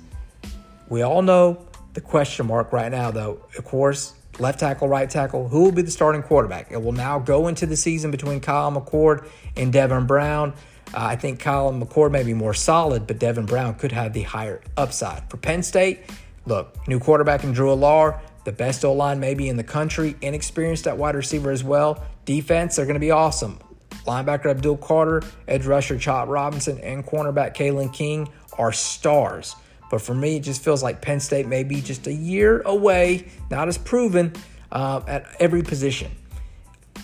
We 0.89 1.03
all 1.03 1.23
know 1.23 1.67
the 1.95 2.01
question 2.01 2.47
mark 2.47 2.73
right 2.73 2.91
now, 2.91 3.11
though. 3.11 3.45
Of 3.59 3.65
course, 3.65 4.15
left 4.39 4.61
tackle, 4.61 4.89
right 4.89 5.09
tackle. 5.09 5.49
Who 5.49 5.65
will 5.65 5.73
be 5.73 5.83
the 5.83 5.91
starting 5.91 6.23
quarterback? 6.23 6.71
It 6.71 6.83
will 6.83 6.93
now 6.93 7.19
go 7.19 7.49
into 7.49 7.67
the 7.67 7.77
season 7.77 8.11
between 8.11 8.41
Kyle 8.41 8.73
McCord 8.73 9.27
and 9.57 9.73
Devin 9.73 10.07
Brown. 10.07 10.55
Uh, 10.93 11.05
I 11.05 11.17
think 11.17 11.41
Kyle 11.41 11.73
McCord 11.73 12.11
may 12.11 12.23
be 12.23 12.35
more 12.35 12.55
solid, 12.55 13.07
but 13.07 13.19
Devin 13.19 13.47
Brown 13.47 13.75
could 13.75 13.93
have 13.93 14.13
the 14.13 14.23
higher 14.23 14.61
upside. 14.77 15.29
For 15.31 15.37
Penn 15.37 15.63
State, 15.63 16.01
look, 16.47 16.77
new 16.89 16.99
quarterback 16.99 17.45
in 17.45 17.53
Drew 17.53 17.69
Allar, 17.69 18.21
the 18.45 18.53
best 18.53 18.85
O 18.85 18.93
line 18.93 19.21
maybe 19.21 19.49
in 19.49 19.57
the 19.57 19.65
country, 19.65 20.17
inexperienced 20.21 20.87
at 20.87 20.97
wide 20.97 21.15
receiver 21.15 21.51
as 21.51 21.63
well. 21.63 22.05
Defense, 22.25 22.77
they're 22.77 22.87
going 22.87 22.95
to 22.95 23.01
be 23.01 23.11
awesome. 23.11 23.59
Linebacker 24.07 24.47
Abdul 24.47 24.79
Carter, 24.79 25.23
edge 25.47 25.67
rusher 25.67 25.99
Chop 25.99 26.29
Robinson, 26.29 26.79
and 26.79 27.07
cornerback 27.07 27.55
Kalen 27.55 27.93
King 27.93 28.31
are 28.59 28.73
stars. 28.73 29.57
But 29.91 30.01
for 30.01 30.15
me, 30.15 30.37
it 30.37 30.41
just 30.41 30.63
feels 30.63 30.83
like 30.83 31.03
Penn 31.03 31.21
State 31.21 31.47
may 31.47 31.65
be 31.65 31.81
just 31.81 32.07
a 32.07 32.13
year 32.13 32.63
away, 32.63 33.29
not 33.51 33.69
as 33.69 33.77
proven 33.77 34.33
uh, 34.73 35.03
at 35.07 35.27
every 35.41 35.63
position. 35.63 36.13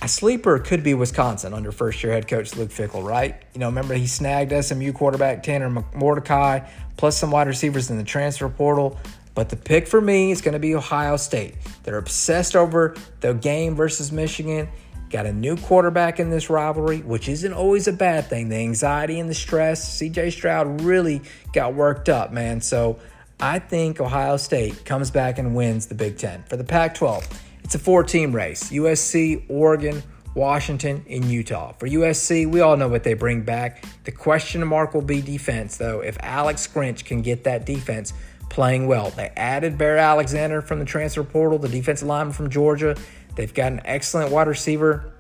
A 0.03 0.09
sleeper 0.09 0.59
could 0.59 0.83
be 0.83 0.95
Wisconsin 0.95 1.53
under 1.55 1.73
first 1.73 2.03
year 2.03 2.13
head 2.13 2.29
coach 2.29 2.55
Luke 2.55 2.71
Fickell, 2.71 3.03
right? 3.03 3.43
You 3.55 3.61
know, 3.61 3.67
remember 3.67 3.95
he 3.95 4.07
snagged 4.07 4.53
SMU 4.65 4.93
quarterback 4.93 5.43
Tanner 5.43 5.85
Mordecai, 5.95 6.61
plus 6.97 7.17
some 7.17 7.31
wide 7.31 7.47
receivers 7.47 7.91
in 7.91 7.97
the 7.99 8.05
transfer 8.05 8.49
portal. 8.49 8.99
But 9.35 9.49
the 9.49 9.57
pick 9.57 9.87
for 9.87 10.01
me 10.01 10.31
is 10.31 10.41
going 10.41 10.55
to 10.55 10.59
be 10.59 10.75
Ohio 10.75 11.17
State. 11.17 11.57
They're 11.83 11.99
obsessed 11.99 12.57
over 12.57 12.95
the 13.21 13.35
game 13.35 13.75
versus 13.75 14.13
Michigan. 14.13 14.69
Got 15.11 15.27
a 15.27 15.33
new 15.33 15.57
quarterback 15.57 16.19
in 16.19 16.31
this 16.31 16.51
rivalry, 16.51 16.99
which 16.99 17.29
isn't 17.29 17.53
always 17.53 17.87
a 17.87 17.93
bad 17.93 18.27
thing. 18.27 18.49
The 18.49 18.57
anxiety 18.57 19.21
and 19.21 19.31
the 19.31 19.35
stress. 19.35 20.01
CJ 20.01 20.33
Stroud 20.33 20.81
really 20.81 21.23
got 21.53 21.75
worked 21.75 22.09
up, 22.09 22.33
man. 22.33 22.61
So 22.61 22.99
I 23.39 23.61
think 23.61 24.01
Ohio 24.01 24.37
State 24.37 24.85
comes 24.85 25.11
back 25.11 25.39
and 25.39 25.55
wins 25.55 25.87
the 25.87 25.95
Big 25.95 26.19
Ten. 26.19 26.43
For 26.49 26.57
the 26.57 26.65
Pac 26.65 26.95
12, 26.95 27.29
it's 27.63 27.75
a 27.75 27.79
four 27.79 28.03
team 28.03 28.35
race 28.35 28.71
USC, 28.71 29.45
Oregon, 29.49 30.03
Washington, 30.35 31.05
and 31.09 31.25
Utah. 31.25 31.73
For 31.73 31.87
USC, 31.87 32.51
we 32.51 32.61
all 32.61 32.77
know 32.77 32.89
what 32.89 33.05
they 33.05 33.15
bring 33.15 33.43
back. 33.43 33.85
The 34.05 34.13
question 34.13 34.67
mark 34.67 34.93
will 34.93 35.03
be 35.03 35.23
defense, 35.23 35.77
though. 35.77 36.01
If 36.01 36.17
Alex 36.21 36.67
Grinch 36.67 37.05
can 37.05 37.23
get 37.23 37.45
that 37.45 37.65
defense 37.65 38.13
playing 38.49 38.87
well, 38.87 39.11
they 39.11 39.33
added 39.37 39.79
Bear 39.79 39.97
Alexander 39.97 40.63
from 40.63 40.79
the 40.79 40.85
transfer 40.85 41.25
portal, 41.25 41.59
the 41.59 41.69
defensive 41.69 42.09
lineman 42.09 42.35
from 42.35 42.51
Georgia. 42.51 42.97
They've 43.37 43.53
got 43.53 43.73
an 43.73 43.83
excellent 43.85 44.33
wide 44.33 44.49
receiver 44.49 45.13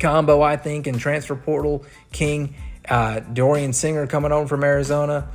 combo, 0.00 0.40
I 0.42 0.56
think, 0.56 0.86
in 0.86 0.98
transfer 0.98 1.36
portal. 1.36 1.84
King, 2.12 2.54
uh, 2.88 3.20
Dorian 3.20 3.72
Singer 3.72 4.06
coming 4.06 4.32
on 4.32 4.46
from 4.46 4.64
Arizona. 4.64 5.28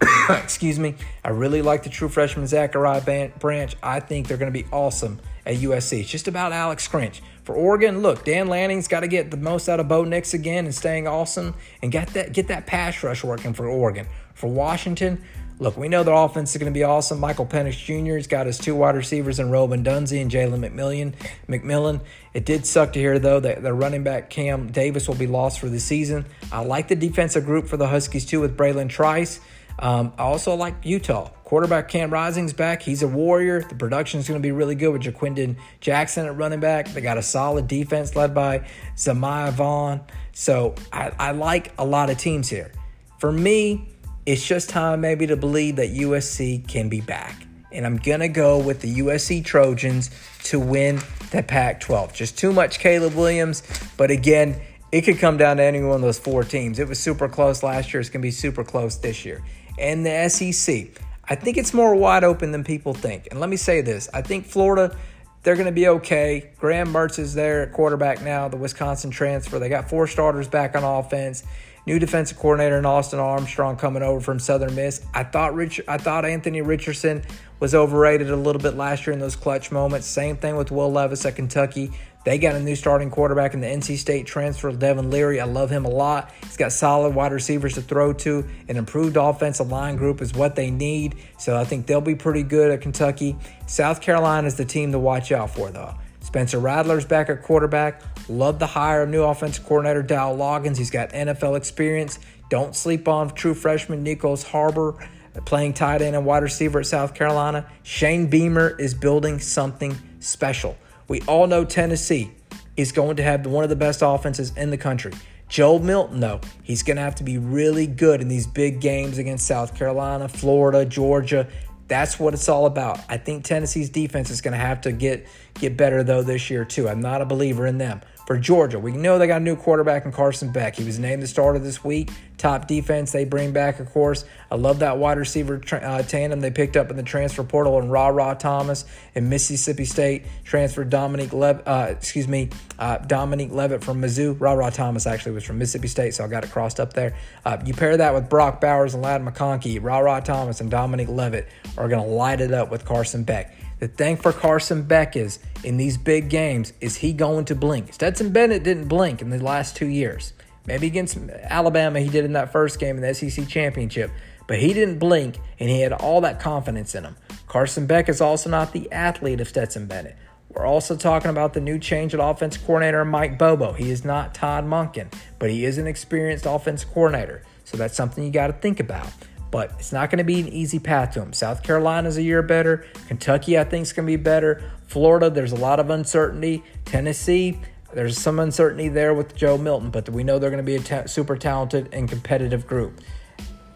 Excuse 0.30 0.78
me. 0.78 0.94
I 1.24 1.30
really 1.30 1.62
like 1.62 1.82
the 1.82 1.90
true 1.90 2.08
freshman 2.08 2.46
Zachariah 2.46 3.30
Branch. 3.38 3.76
I 3.82 4.00
think 4.00 4.28
they're 4.28 4.36
going 4.36 4.52
to 4.52 4.58
be 4.58 4.66
awesome 4.72 5.20
at 5.44 5.56
USC. 5.56 6.00
It's 6.00 6.08
just 6.08 6.28
about 6.28 6.52
Alex 6.52 6.88
Grinch. 6.88 7.20
For 7.44 7.54
Oregon, 7.54 8.00
look, 8.00 8.24
Dan 8.24 8.48
Lanning's 8.48 8.88
got 8.88 9.00
to 9.00 9.08
get 9.08 9.30
the 9.30 9.36
most 9.36 9.68
out 9.68 9.80
of 9.80 9.88
Bo 9.88 10.04
Nix 10.04 10.34
again 10.34 10.66
and 10.66 10.74
staying 10.74 11.06
awesome 11.06 11.54
and 11.82 11.90
get 11.90 12.08
that 12.08 12.32
get 12.32 12.48
that 12.48 12.66
pass 12.66 13.02
rush 13.02 13.24
working 13.24 13.52
for 13.52 13.66
Oregon. 13.66 14.06
For 14.34 14.46
Washington, 14.46 15.22
look, 15.60 15.76
we 15.76 15.88
know 15.88 16.02
their 16.02 16.14
offense 16.14 16.50
is 16.50 16.56
going 16.56 16.72
to 16.72 16.76
be 16.76 16.82
awesome. 16.82 17.20
Michael 17.20 17.46
Penix 17.46 17.76
Jr. 17.84 18.14
has 18.14 18.26
got 18.26 18.46
his 18.46 18.58
two 18.58 18.74
wide 18.74 18.96
receivers 18.96 19.38
in 19.38 19.50
Rome 19.50 19.70
Odunze 19.70 20.20
and 20.20 20.30
Jalen 20.30 20.66
McMillan. 20.66 21.14
McMillan. 21.48 22.00
It 22.32 22.44
did 22.44 22.66
suck 22.66 22.94
to 22.94 22.98
hear 22.98 23.18
though 23.18 23.40
that 23.40 23.62
their 23.62 23.74
running 23.74 24.02
back 24.02 24.30
Cam 24.30 24.72
Davis 24.72 25.06
will 25.06 25.14
be 25.14 25.26
lost 25.26 25.60
for 25.60 25.68
the 25.68 25.78
season. 25.78 26.24
I 26.50 26.64
like 26.64 26.88
the 26.88 26.96
defensive 26.96 27.44
group 27.44 27.68
for 27.68 27.76
the 27.76 27.86
Huskies 27.86 28.24
too 28.24 28.40
with 28.40 28.56
Bralen 28.56 28.88
Trice. 28.88 29.40
Um, 29.78 30.12
I 30.18 30.22
also 30.22 30.54
like 30.54 30.74
Utah. 30.82 31.30
Quarterback 31.44 31.88
Cam 31.88 32.10
Rising's 32.10 32.52
back. 32.52 32.82
He's 32.82 33.02
a 33.02 33.08
warrior. 33.08 33.62
The 33.62 33.74
production 33.74 34.20
is 34.20 34.28
going 34.28 34.40
to 34.40 34.46
be 34.46 34.52
really 34.52 34.74
good 34.74 34.92
with 34.92 35.02
Ja'Quinden 35.02 35.56
Jackson 35.80 36.26
at 36.26 36.36
running 36.36 36.60
back. 36.60 36.88
They 36.88 37.00
got 37.00 37.18
a 37.18 37.22
solid 37.22 37.66
defense 37.66 38.14
led 38.14 38.34
by 38.34 38.66
Zemaiah 38.96 39.52
Vaughn. 39.52 40.02
So 40.32 40.74
I, 40.92 41.12
I 41.18 41.30
like 41.32 41.72
a 41.78 41.84
lot 41.84 42.08
of 42.08 42.18
teams 42.18 42.48
here. 42.48 42.70
For 43.18 43.32
me, 43.32 43.88
it's 44.26 44.46
just 44.46 44.70
time 44.70 45.00
maybe 45.00 45.26
to 45.26 45.36
believe 45.36 45.76
that 45.76 45.90
USC 45.90 46.66
can 46.66 46.88
be 46.88 47.00
back. 47.00 47.46
And 47.72 47.86
I'm 47.86 47.98
going 47.98 48.20
to 48.20 48.28
go 48.28 48.58
with 48.58 48.80
the 48.80 48.96
USC 48.96 49.44
Trojans 49.44 50.10
to 50.44 50.58
win 50.58 51.00
the 51.30 51.42
Pac 51.42 51.80
12. 51.80 52.12
Just 52.12 52.36
too 52.36 52.52
much 52.52 52.80
Caleb 52.80 53.14
Williams. 53.14 53.62
But 53.96 54.10
again, 54.10 54.60
it 54.90 55.02
could 55.02 55.18
come 55.18 55.36
down 55.36 55.58
to 55.58 55.62
any 55.62 55.80
one 55.80 55.96
of 55.96 56.00
those 56.00 56.18
four 56.18 56.42
teams. 56.42 56.78
It 56.78 56.88
was 56.88 56.98
super 56.98 57.28
close 57.28 57.62
last 57.62 57.92
year. 57.92 58.00
It's 58.00 58.10
going 58.10 58.22
to 58.22 58.26
be 58.26 58.32
super 58.32 58.64
close 58.64 58.96
this 58.96 59.24
year 59.24 59.42
and 59.80 60.04
the 60.04 60.28
SEC. 60.28 60.88
I 61.28 61.34
think 61.34 61.56
it's 61.56 61.72
more 61.72 61.94
wide 61.94 62.22
open 62.22 62.52
than 62.52 62.62
people 62.62 62.94
think. 62.94 63.28
And 63.30 63.40
let 63.40 63.48
me 63.48 63.56
say 63.56 63.80
this 63.80 64.08
I 64.12 64.22
think 64.22 64.46
Florida, 64.46 64.96
they're 65.42 65.54
going 65.54 65.66
to 65.66 65.72
be 65.72 65.88
okay. 65.88 66.50
Graham 66.58 66.92
Mertz 66.92 67.18
is 67.18 67.34
there 67.34 67.62
at 67.62 67.72
quarterback 67.72 68.22
now, 68.22 68.48
the 68.48 68.56
Wisconsin 68.56 69.10
transfer. 69.10 69.58
They 69.58 69.68
got 69.68 69.88
four 69.88 70.06
starters 70.06 70.48
back 70.48 70.76
on 70.76 70.84
offense. 70.84 71.42
New 71.86 71.98
defensive 71.98 72.38
coordinator 72.38 72.78
in 72.78 72.86
Austin 72.86 73.18
Armstrong 73.18 73.76
coming 73.76 74.02
over 74.02 74.20
from 74.20 74.38
Southern 74.38 74.74
Miss. 74.74 75.04
I 75.14 75.24
thought 75.24 75.54
Rich, 75.54 75.80
I 75.88 75.96
thought 75.96 76.24
Anthony 76.24 76.60
Richardson 76.60 77.22
was 77.58 77.74
overrated 77.74 78.30
a 78.30 78.36
little 78.36 78.60
bit 78.60 78.76
last 78.76 79.06
year 79.06 79.14
in 79.14 79.20
those 79.20 79.36
clutch 79.36 79.70
moments. 79.70 80.06
Same 80.06 80.36
thing 80.36 80.56
with 80.56 80.70
Will 80.70 80.90
Levis 80.90 81.24
at 81.26 81.36
Kentucky. 81.36 81.92
They 82.22 82.36
got 82.36 82.54
a 82.54 82.60
new 82.60 82.76
starting 82.76 83.10
quarterback 83.10 83.54
in 83.54 83.60
the 83.60 83.66
NC 83.66 83.96
State 83.96 84.26
transfer, 84.26 84.70
Devin 84.72 85.10
Leary. 85.10 85.40
I 85.40 85.46
love 85.46 85.70
him 85.70 85.86
a 85.86 85.88
lot. 85.88 86.30
He's 86.42 86.58
got 86.58 86.70
solid 86.70 87.14
wide 87.14 87.32
receivers 87.32 87.74
to 87.74 87.82
throw 87.82 88.12
to. 88.12 88.46
An 88.68 88.76
improved 88.76 89.16
offensive 89.16 89.70
line 89.70 89.96
group 89.96 90.20
is 90.20 90.34
what 90.34 90.54
they 90.54 90.70
need. 90.70 91.16
So 91.38 91.56
I 91.56 91.64
think 91.64 91.86
they'll 91.86 92.02
be 92.02 92.14
pretty 92.14 92.42
good 92.42 92.70
at 92.70 92.82
Kentucky. 92.82 93.38
South 93.66 94.02
Carolina 94.02 94.46
is 94.46 94.56
the 94.56 94.66
team 94.66 94.92
to 94.92 94.98
watch 94.98 95.32
out 95.32 95.50
for, 95.50 95.70
though. 95.70 95.94
Spencer 96.20 96.58
Rattler's 96.58 97.04
back 97.04 97.28
at 97.28 97.42
quarterback. 97.42 98.02
Love 98.28 98.58
the 98.58 98.66
hire 98.66 99.02
of 99.02 99.08
new 99.08 99.22
offensive 99.22 99.64
coordinator 99.64 100.02
Dowell 100.02 100.36
Loggins. 100.36 100.76
He's 100.76 100.90
got 100.90 101.10
NFL 101.10 101.56
experience. 101.56 102.18
Don't 102.48 102.76
sleep 102.76 103.08
on 103.08 103.30
true 103.30 103.54
freshman 103.54 104.04
Nyckoles 104.04 104.44
Harbor 104.44 104.96
playing 105.44 105.74
tight 105.74 106.02
end 106.02 106.16
and 106.16 106.26
wide 106.26 106.42
receiver 106.42 106.80
at 106.80 106.86
South 106.86 107.14
Carolina. 107.14 107.66
Shane 107.82 108.26
Beamer 108.26 108.76
is 108.78 108.94
building 108.94 109.38
something 109.38 109.96
special. 110.20 110.76
We 111.08 111.22
all 111.22 111.46
know 111.46 111.64
Tennessee 111.64 112.32
is 112.76 112.92
going 112.92 113.16
to 113.16 113.22
have 113.22 113.46
one 113.46 113.64
of 113.64 113.70
the 113.70 113.76
best 113.76 114.02
offenses 114.02 114.52
in 114.56 114.70
the 114.70 114.76
country. 114.76 115.12
Joe 115.48 115.78
Milton, 115.80 116.20
though, 116.20 116.40
he's 116.62 116.82
going 116.82 116.96
to 116.96 117.02
have 117.02 117.16
to 117.16 117.24
be 117.24 117.36
really 117.36 117.86
good 117.86 118.20
in 118.20 118.28
these 118.28 118.46
big 118.46 118.80
games 118.80 119.18
against 119.18 119.46
South 119.46 119.76
Carolina, 119.76 120.28
Florida, 120.28 120.84
Georgia. 120.84 121.48
That's 121.90 122.20
what 122.20 122.34
it's 122.34 122.48
all 122.48 122.66
about. 122.66 123.00
I 123.08 123.16
think 123.16 123.42
Tennessee's 123.44 123.90
defense 123.90 124.30
is 124.30 124.40
going 124.40 124.52
to 124.52 124.58
have 124.58 124.80
to 124.82 124.92
get 124.92 125.26
get 125.54 125.76
better 125.76 126.04
though 126.04 126.22
this 126.22 126.48
year 126.48 126.64
too. 126.64 126.88
I'm 126.88 127.00
not 127.00 127.20
a 127.20 127.26
believer 127.26 127.66
in 127.66 127.78
them 127.78 128.00
for 128.30 128.38
Georgia. 128.38 128.78
We 128.78 128.92
know 128.92 129.18
they 129.18 129.26
got 129.26 129.40
a 129.40 129.44
new 129.44 129.56
quarterback 129.56 130.04
in 130.04 130.12
Carson 130.12 130.52
Beck. 130.52 130.76
He 130.76 130.84
was 130.84 131.00
named 131.00 131.20
the 131.20 131.26
starter 131.26 131.58
this 131.58 131.82
week. 131.82 132.12
Top 132.38 132.68
defense 132.68 133.10
they 133.10 133.24
bring 133.24 133.50
back, 133.52 133.80
of 133.80 133.90
course. 133.90 134.24
I 134.52 134.54
love 134.54 134.78
that 134.78 134.98
wide 134.98 135.18
receiver 135.18 135.60
uh, 135.72 136.02
tandem 136.04 136.38
they 136.38 136.52
picked 136.52 136.76
up 136.76 136.90
in 136.90 136.96
the 136.96 137.02
transfer 137.02 137.42
portal 137.42 137.80
and 137.80 137.90
Ra 137.90 138.06
Ra 138.06 138.34
Thomas 138.34 138.84
in 139.16 139.28
Mississippi 139.28 139.84
State 139.84 140.26
transfer 140.44 140.84
Dominique 140.84 141.32
Lev, 141.32 141.60
uh, 141.66 141.88
excuse 141.90 142.28
me, 142.28 142.50
uh, 142.78 142.98
Dominic 142.98 143.50
Lovett 143.50 143.82
from 143.82 144.00
Mizzou. 144.00 144.40
Ra 144.40 144.52
Ra 144.52 144.70
Thomas 144.70 145.08
actually 145.08 145.32
was 145.32 145.42
from 145.42 145.58
Mississippi 145.58 145.88
State, 145.88 146.14
so 146.14 146.24
I 146.24 146.28
got 146.28 146.44
it 146.44 146.52
crossed 146.52 146.78
up 146.78 146.92
there. 146.92 147.16
Uh, 147.44 147.58
you 147.66 147.74
pair 147.74 147.96
that 147.96 148.14
with 148.14 148.28
Brock 148.28 148.60
Bowers 148.60 148.94
and 148.94 149.02
Ladd 149.02 149.22
McConkey, 149.22 149.82
Ra 149.82 149.98
Ra 149.98 150.20
Thomas 150.20 150.60
and 150.60 150.70
Dominic 150.70 151.08
Lovett 151.08 151.48
are 151.76 151.88
going 151.88 152.04
to 152.04 152.08
light 152.08 152.40
it 152.40 152.52
up 152.52 152.70
with 152.70 152.84
Carson 152.84 153.24
Beck. 153.24 153.56
The 153.80 153.88
thing 153.88 154.18
for 154.18 154.30
Carson 154.30 154.82
Beck 154.82 155.16
is 155.16 155.38
in 155.64 155.78
these 155.78 155.96
big 155.96 156.28
games, 156.28 156.74
is 156.82 156.96
he 156.96 157.14
going 157.14 157.46
to 157.46 157.54
blink? 157.54 157.94
Stetson 157.94 158.30
Bennett 158.30 158.62
didn't 158.62 158.88
blink 158.88 159.22
in 159.22 159.30
the 159.30 159.42
last 159.42 159.74
two 159.74 159.86
years. 159.86 160.34
Maybe 160.66 160.86
against 160.86 161.16
Alabama, 161.16 161.98
he 161.98 162.10
did 162.10 162.26
in 162.26 162.34
that 162.34 162.52
first 162.52 162.78
game 162.78 162.96
in 162.96 163.02
the 163.02 163.14
SEC 163.14 163.48
championship, 163.48 164.10
but 164.46 164.58
he 164.58 164.74
didn't 164.74 164.98
blink 164.98 165.38
and 165.58 165.70
he 165.70 165.80
had 165.80 165.94
all 165.94 166.20
that 166.20 166.40
confidence 166.40 166.94
in 166.94 167.04
him. 167.04 167.16
Carson 167.48 167.86
Beck 167.86 168.10
is 168.10 168.20
also 168.20 168.50
not 168.50 168.74
the 168.74 168.92
athlete 168.92 169.40
of 169.40 169.48
Stetson 169.48 169.86
Bennett. 169.86 170.16
We're 170.50 170.66
also 170.66 170.94
talking 170.94 171.30
about 171.30 171.54
the 171.54 171.60
new 171.62 171.78
change 171.78 172.12
at 172.12 172.20
offense 172.20 172.58
coordinator 172.58 173.06
Mike 173.06 173.38
Bobo. 173.38 173.72
He 173.72 173.90
is 173.90 174.04
not 174.04 174.34
Todd 174.34 174.64
Monken, 174.64 175.10
but 175.38 175.48
he 175.48 175.64
is 175.64 175.78
an 175.78 175.86
experienced 175.86 176.44
offense 176.44 176.84
coordinator. 176.84 177.44
So 177.64 177.78
that's 177.78 177.96
something 177.96 178.24
you 178.24 178.30
got 178.30 178.48
to 178.48 178.52
think 178.52 178.78
about 178.78 179.10
but 179.50 179.72
it's 179.78 179.92
not 179.92 180.10
going 180.10 180.18
to 180.18 180.24
be 180.24 180.40
an 180.40 180.48
easy 180.48 180.78
path 180.78 181.12
to 181.12 181.20
them. 181.20 181.32
South 181.32 181.62
Carolina's 181.62 182.16
a 182.16 182.22
year 182.22 182.42
better. 182.42 182.86
Kentucky, 183.08 183.58
I 183.58 183.64
think, 183.64 183.82
is 183.82 183.92
going 183.92 184.06
to 184.06 184.10
be 184.10 184.16
better. 184.16 184.62
Florida, 184.86 185.30
there's 185.30 185.52
a 185.52 185.56
lot 185.56 185.80
of 185.80 185.90
uncertainty. 185.90 186.62
Tennessee, 186.84 187.60
there's 187.92 188.18
some 188.18 188.38
uncertainty 188.38 188.88
there 188.88 189.14
with 189.14 189.34
Joe 189.34 189.58
Milton, 189.58 189.90
but 189.90 190.08
we 190.08 190.24
know 190.24 190.38
they're 190.38 190.50
going 190.50 190.64
to 190.64 190.78
be 190.78 190.94
a 190.94 191.08
super 191.08 191.36
talented 191.36 191.88
and 191.92 192.08
competitive 192.08 192.66
group. 192.66 193.00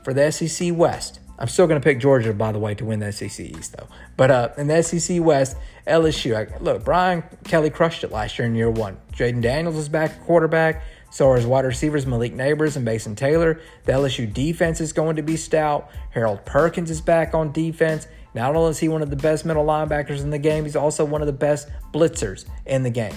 For 0.04 0.12
the 0.12 0.31
SEC 0.31 0.73
West, 0.75 1.21
I'm 1.38 1.49
still 1.49 1.66
going 1.66 1.81
to 1.81 1.85
pick 1.85 1.99
Georgia, 1.99 2.33
by 2.33 2.52
the 2.52 2.59
way, 2.59 2.75
to 2.76 2.85
win 2.85 3.00
the 3.00 3.11
SEC 3.11 3.40
East, 3.40 3.76
though. 3.76 3.88
But 4.16 4.31
uh, 4.31 4.49
in 4.57 4.69
the 4.69 4.83
SEC 4.83 5.21
West, 5.21 5.57
LSU, 5.87 6.37
I, 6.37 6.59
look, 6.59 6.85
Brian 6.85 7.25
Kelly 7.45 7.71
crushed 7.71 8.04
it 8.04 8.12
last 8.12 8.38
year 8.38 8.47
in 8.47 8.54
year 8.54 8.71
one. 8.71 8.99
Jayden 9.12 9.43
Daniels 9.43 9.76
is 9.76 9.88
back 9.88 10.25
quarterback. 10.25 10.83
So 11.14 11.28
are 11.28 11.37
his 11.37 11.47
wide 11.47 11.64
receivers 11.64 12.06
Malik 12.06 12.35
Nabers 12.35 12.75
and 12.75 12.85
Mason 12.85 13.14
Taylor. 13.14 13.61
The 13.85 13.92
LSU 13.92 14.35
defense 14.35 14.80
is 14.80 14.92
going 14.92 15.14
to 15.14 15.23
be 15.23 15.37
stout. 15.37 15.88
Harold 16.11 16.44
Perkins 16.44 16.90
is 16.90 17.00
back 17.00 17.35
on 17.35 17.52
defense. 17.52 18.09
Not 18.35 18.56
only 18.56 18.73
is 18.73 18.80
he 18.80 18.88
one 18.88 19.00
of 19.00 19.11
the 19.11 19.16
best 19.16 19.44
middle 19.44 19.64
linebackers 19.64 20.23
in 20.23 20.30
the 20.30 20.40
game, 20.40 20.64
he's 20.64 20.75
also 20.75 21.04
one 21.04 21.21
of 21.21 21.28
the 21.28 21.33
best 21.33 21.68
blitzers 21.92 22.47
in 22.66 22.83
the 22.83 22.90
game. 22.90 23.14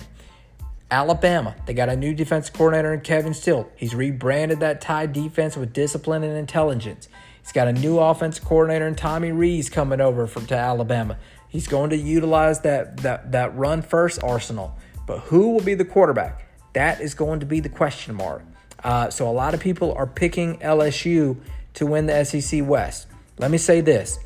Alabama, 0.91 1.55
they 1.65 1.73
got 1.73 1.89
a 1.89 1.95
new 1.95 2.13
defense 2.13 2.51
coordinator 2.51 2.93
in 2.93 3.01
Kevin 3.01 3.33
Steele. 3.33 3.67
He's 3.75 3.95
rebranded 3.95 4.59
that 4.59 4.79
Tide 4.79 5.11
defense 5.11 5.57
with 5.57 5.73
discipline 5.73 6.21
and 6.21 6.37
intelligence. 6.37 7.09
He's 7.41 7.51
got 7.51 7.67
a 7.67 7.73
new 7.73 7.97
offense 7.97 8.37
coordinator 8.37 8.87
in 8.87 8.93
Tommy 8.93 9.31
Rees 9.31 9.71
coming 9.71 10.01
over 10.01 10.27
from 10.27 10.45
to 10.45 10.55
Alabama. 10.55 11.17
He's 11.47 11.67
going 11.67 11.89
to 11.89 11.97
utilize 11.97 12.59
that 12.59 12.97
that 12.97 13.31
that 13.31 13.57
run 13.57 13.81
first 13.81 14.21
arsenal. 14.21 14.77
But 15.07 15.21
who 15.21 15.49
will 15.49 15.61
be 15.61 15.73
the 15.73 15.85
quarterback? 15.85 16.46
That 16.77 17.01
is 17.01 17.15
going 17.15 17.39
to 17.39 17.48
be 17.48 17.60
the 17.60 17.69
question 17.69 18.13
mark. 18.13 18.43
Uh, 18.84 19.10
so 19.10 19.27
a 19.27 19.34
lot 19.34 19.55
of 19.55 19.60
people 19.60 19.93
are 19.93 20.05
picking 20.05 20.60
LSU 20.60 21.36
to 21.74 21.88
win 21.88 22.05
the 22.05 22.24
SEC 22.24 22.63
West. 22.63 23.07
Let 23.39 23.50
me 23.50 23.57
say 23.57 23.81
this. 23.81 24.19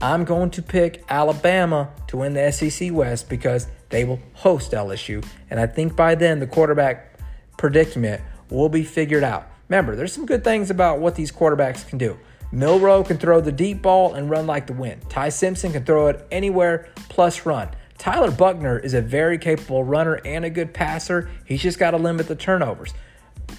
I'm 0.00 0.22
going 0.24 0.50
to 0.50 0.62
pick 0.62 1.02
Alabama 1.08 1.90
to 2.06 2.18
win 2.18 2.34
the 2.34 2.52
SEC 2.52 2.92
West 2.92 3.28
because 3.28 3.66
they 3.88 4.04
will 4.04 4.20
host 4.34 4.70
LSU. 4.70 5.26
And 5.50 5.58
I 5.58 5.66
think 5.66 5.96
by 5.96 6.14
then 6.14 6.38
the 6.38 6.46
quarterback 6.46 7.18
predicament 7.58 8.22
will 8.50 8.68
be 8.68 8.84
figured 8.84 9.24
out. 9.24 9.50
Remember, 9.68 9.96
there's 9.96 10.12
some 10.12 10.26
good 10.26 10.44
things 10.44 10.70
about 10.70 11.00
what 11.00 11.16
these 11.16 11.32
quarterbacks 11.32 11.88
can 11.88 11.98
do. 11.98 12.16
Milroe 12.52 13.02
can 13.02 13.18
throw 13.18 13.40
the 13.40 13.50
deep 13.50 13.82
ball 13.82 14.14
and 14.14 14.30
run 14.30 14.46
like 14.46 14.68
the 14.68 14.74
wind. 14.74 15.02
Ty 15.10 15.30
Simpson 15.30 15.72
can 15.72 15.84
throw 15.84 16.06
it 16.06 16.24
anywhere 16.30 16.88
plus 17.08 17.44
run. 17.44 17.68
Tyler 17.98 18.30
Buchner 18.30 18.78
is 18.78 18.94
a 18.94 19.00
very 19.00 19.38
capable 19.38 19.84
runner 19.84 20.20
and 20.24 20.44
a 20.44 20.50
good 20.50 20.74
passer. 20.74 21.30
He's 21.44 21.62
just 21.62 21.78
got 21.78 21.92
to 21.92 21.96
limit 21.96 22.28
the 22.28 22.36
turnovers. 22.36 22.94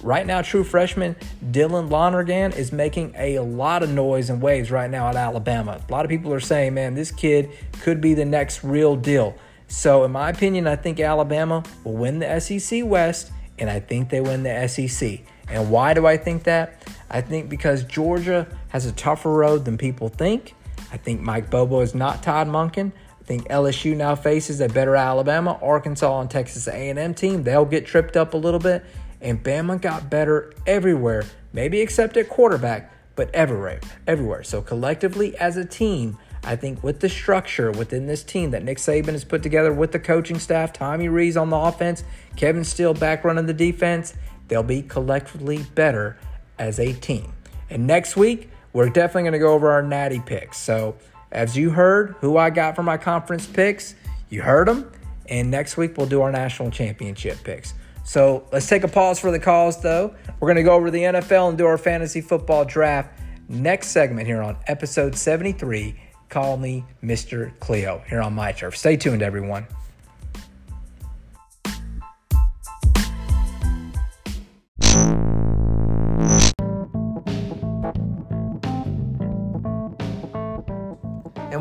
right 0.02 0.26
now, 0.26 0.42
true 0.42 0.64
freshman 0.64 1.16
Dylan 1.50 1.90
Lonergan 1.90 2.52
is 2.52 2.72
making 2.72 3.14
a 3.16 3.38
lot 3.40 3.82
of 3.82 3.90
noise 3.90 4.30
and 4.30 4.40
waves 4.40 4.70
right 4.70 4.90
now 4.90 5.08
at 5.08 5.16
Alabama. 5.16 5.80
A 5.86 5.92
lot 5.92 6.04
of 6.04 6.08
people 6.08 6.32
are 6.32 6.40
saying, 6.40 6.74
man, 6.74 6.94
this 6.94 7.10
kid 7.10 7.50
could 7.80 8.00
be 8.00 8.14
the 8.14 8.24
next 8.24 8.62
real 8.62 8.96
deal. 8.96 9.34
So, 9.66 10.04
in 10.04 10.12
my 10.12 10.30
opinion, 10.30 10.66
I 10.66 10.76
think 10.76 10.98
Alabama 10.98 11.62
will 11.84 11.94
win 11.94 12.20
the 12.20 12.40
SEC 12.40 12.84
West, 12.84 13.30
and 13.58 13.68
I 13.68 13.80
think 13.80 14.08
they 14.08 14.20
win 14.20 14.42
the 14.42 14.66
SEC. 14.68 15.20
And 15.50 15.70
why 15.70 15.94
do 15.94 16.06
I 16.06 16.16
think 16.16 16.44
that? 16.44 16.82
I 17.10 17.20
think 17.20 17.48
because 17.48 17.84
Georgia 17.84 18.46
has 18.68 18.86
a 18.86 18.92
tougher 18.92 19.32
road 19.32 19.64
than 19.64 19.76
people 19.76 20.08
think. 20.08 20.54
I 20.90 20.96
think 20.96 21.20
Mike 21.20 21.50
Bobo 21.50 21.80
is 21.80 21.94
not 21.94 22.22
Todd 22.22 22.48
Monken. 22.48 22.92
I 23.28 23.36
think 23.36 23.48
LSU 23.48 23.94
now 23.94 24.14
faces 24.14 24.62
a 24.62 24.70
better 24.70 24.96
Alabama, 24.96 25.58
Arkansas, 25.60 26.18
and 26.22 26.30
Texas 26.30 26.66
A&M 26.66 27.12
team. 27.12 27.42
They'll 27.42 27.66
get 27.66 27.84
tripped 27.84 28.16
up 28.16 28.32
a 28.32 28.38
little 28.38 28.58
bit, 28.58 28.86
and 29.20 29.44
Bama 29.44 29.78
got 29.78 30.08
better 30.08 30.54
everywhere, 30.66 31.24
maybe 31.52 31.82
except 31.82 32.16
at 32.16 32.30
quarterback, 32.30 32.90
but 33.16 33.28
everywhere, 33.34 33.80
everywhere. 34.06 34.42
So 34.44 34.62
collectively 34.62 35.36
as 35.36 35.58
a 35.58 35.66
team, 35.66 36.16
I 36.42 36.56
think 36.56 36.82
with 36.82 37.00
the 37.00 37.10
structure 37.10 37.70
within 37.70 38.06
this 38.06 38.22
team 38.24 38.52
that 38.52 38.64
Nick 38.64 38.78
Saban 38.78 39.08
has 39.08 39.24
put 39.24 39.42
together 39.42 39.74
with 39.74 39.92
the 39.92 40.00
coaching 40.00 40.38
staff, 40.38 40.72
Tommy 40.72 41.10
Rees 41.10 41.36
on 41.36 41.50
the 41.50 41.56
offense, 41.58 42.04
Kevin 42.34 42.64
Steele 42.64 42.94
back 42.94 43.24
running 43.24 43.44
the 43.44 43.52
defense, 43.52 44.14
they'll 44.48 44.62
be 44.62 44.80
collectively 44.80 45.66
better 45.74 46.16
as 46.58 46.80
a 46.80 46.94
team. 46.94 47.30
And 47.68 47.86
next 47.86 48.16
week, 48.16 48.48
we're 48.72 48.88
definitely 48.88 49.24
going 49.24 49.32
to 49.32 49.38
go 49.38 49.52
over 49.52 49.70
our 49.70 49.82
natty 49.82 50.20
picks. 50.20 50.56
So, 50.56 50.96
as 51.32 51.56
you 51.56 51.70
heard 51.70 52.14
who 52.20 52.36
I 52.36 52.50
got 52.50 52.76
for 52.76 52.82
my 52.82 52.96
conference 52.96 53.46
picks, 53.46 53.94
you 54.30 54.42
heard 54.42 54.68
them. 54.68 54.90
And 55.28 55.50
next 55.50 55.76
week, 55.76 55.96
we'll 55.96 56.06
do 56.06 56.22
our 56.22 56.32
national 56.32 56.70
championship 56.70 57.38
picks. 57.44 57.74
So, 58.04 58.46
let's 58.52 58.66
take 58.66 58.84
a 58.84 58.88
pause 58.88 59.18
for 59.18 59.30
the 59.30 59.38
calls, 59.38 59.82
though. 59.82 60.14
We're 60.40 60.48
going 60.48 60.56
to 60.56 60.62
go 60.62 60.74
over 60.74 60.90
the 60.90 61.02
NFL 61.02 61.50
and 61.50 61.58
do 61.58 61.66
our 61.66 61.76
fantasy 61.76 62.22
football 62.22 62.64
draft 62.64 63.20
next 63.48 63.88
segment 63.88 64.26
here 64.26 64.42
on 64.42 64.56
episode 64.66 65.14
73 65.14 65.98
Call 66.28 66.58
me 66.58 66.84
Mr. 67.02 67.58
Cleo 67.58 68.02
here 68.08 68.20
on 68.20 68.34
my 68.34 68.52
turf. 68.52 68.76
Stay 68.76 68.96
tuned, 68.96 69.22
everyone. 69.22 69.66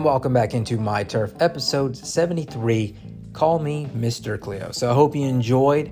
Welcome 0.07 0.31
back 0.31 0.53
into 0.53 0.77
My 0.77 1.03
Turf, 1.03 1.33
episode 1.41 1.97
73. 1.97 2.95
Call 3.33 3.59
me 3.59 3.89
Mr. 3.93 4.39
Cleo. 4.39 4.71
So 4.71 4.89
I 4.89 4.93
hope 4.93 5.13
you 5.13 5.27
enjoyed 5.27 5.91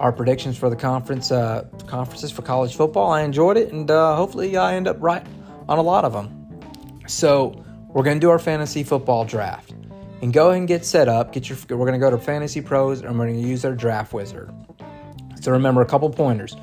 our 0.00 0.10
predictions 0.10 0.58
for 0.58 0.68
the 0.68 0.74
conference 0.74 1.30
uh, 1.30 1.64
conferences 1.86 2.32
for 2.32 2.42
college 2.42 2.74
football. 2.74 3.12
I 3.12 3.22
enjoyed 3.22 3.56
it, 3.56 3.72
and 3.72 3.88
uh, 3.88 4.16
hopefully 4.16 4.56
I 4.56 4.74
end 4.74 4.88
up 4.88 4.96
right 4.98 5.24
on 5.68 5.78
a 5.78 5.80
lot 5.80 6.04
of 6.04 6.12
them. 6.12 6.58
So 7.06 7.64
we're 7.90 8.02
going 8.02 8.16
to 8.16 8.20
do 8.20 8.30
our 8.30 8.40
fantasy 8.40 8.82
football 8.82 9.24
draft. 9.24 9.70
And 10.22 10.32
go 10.32 10.48
ahead 10.48 10.58
and 10.58 10.66
get 10.66 10.84
set 10.84 11.08
up. 11.08 11.32
Get 11.32 11.48
your 11.48 11.56
we're 11.68 11.86
going 11.86 11.92
to 11.92 12.04
go 12.04 12.10
to 12.10 12.18
Fantasy 12.18 12.60
Pros 12.60 13.00
and 13.00 13.16
we're 13.16 13.28
going 13.28 13.40
to 13.40 13.48
use 13.48 13.64
our 13.64 13.76
draft 13.76 14.12
wizard. 14.12 14.52
So 15.40 15.52
remember 15.52 15.82
a 15.82 15.86
couple 15.86 16.10
pointers. 16.10 16.56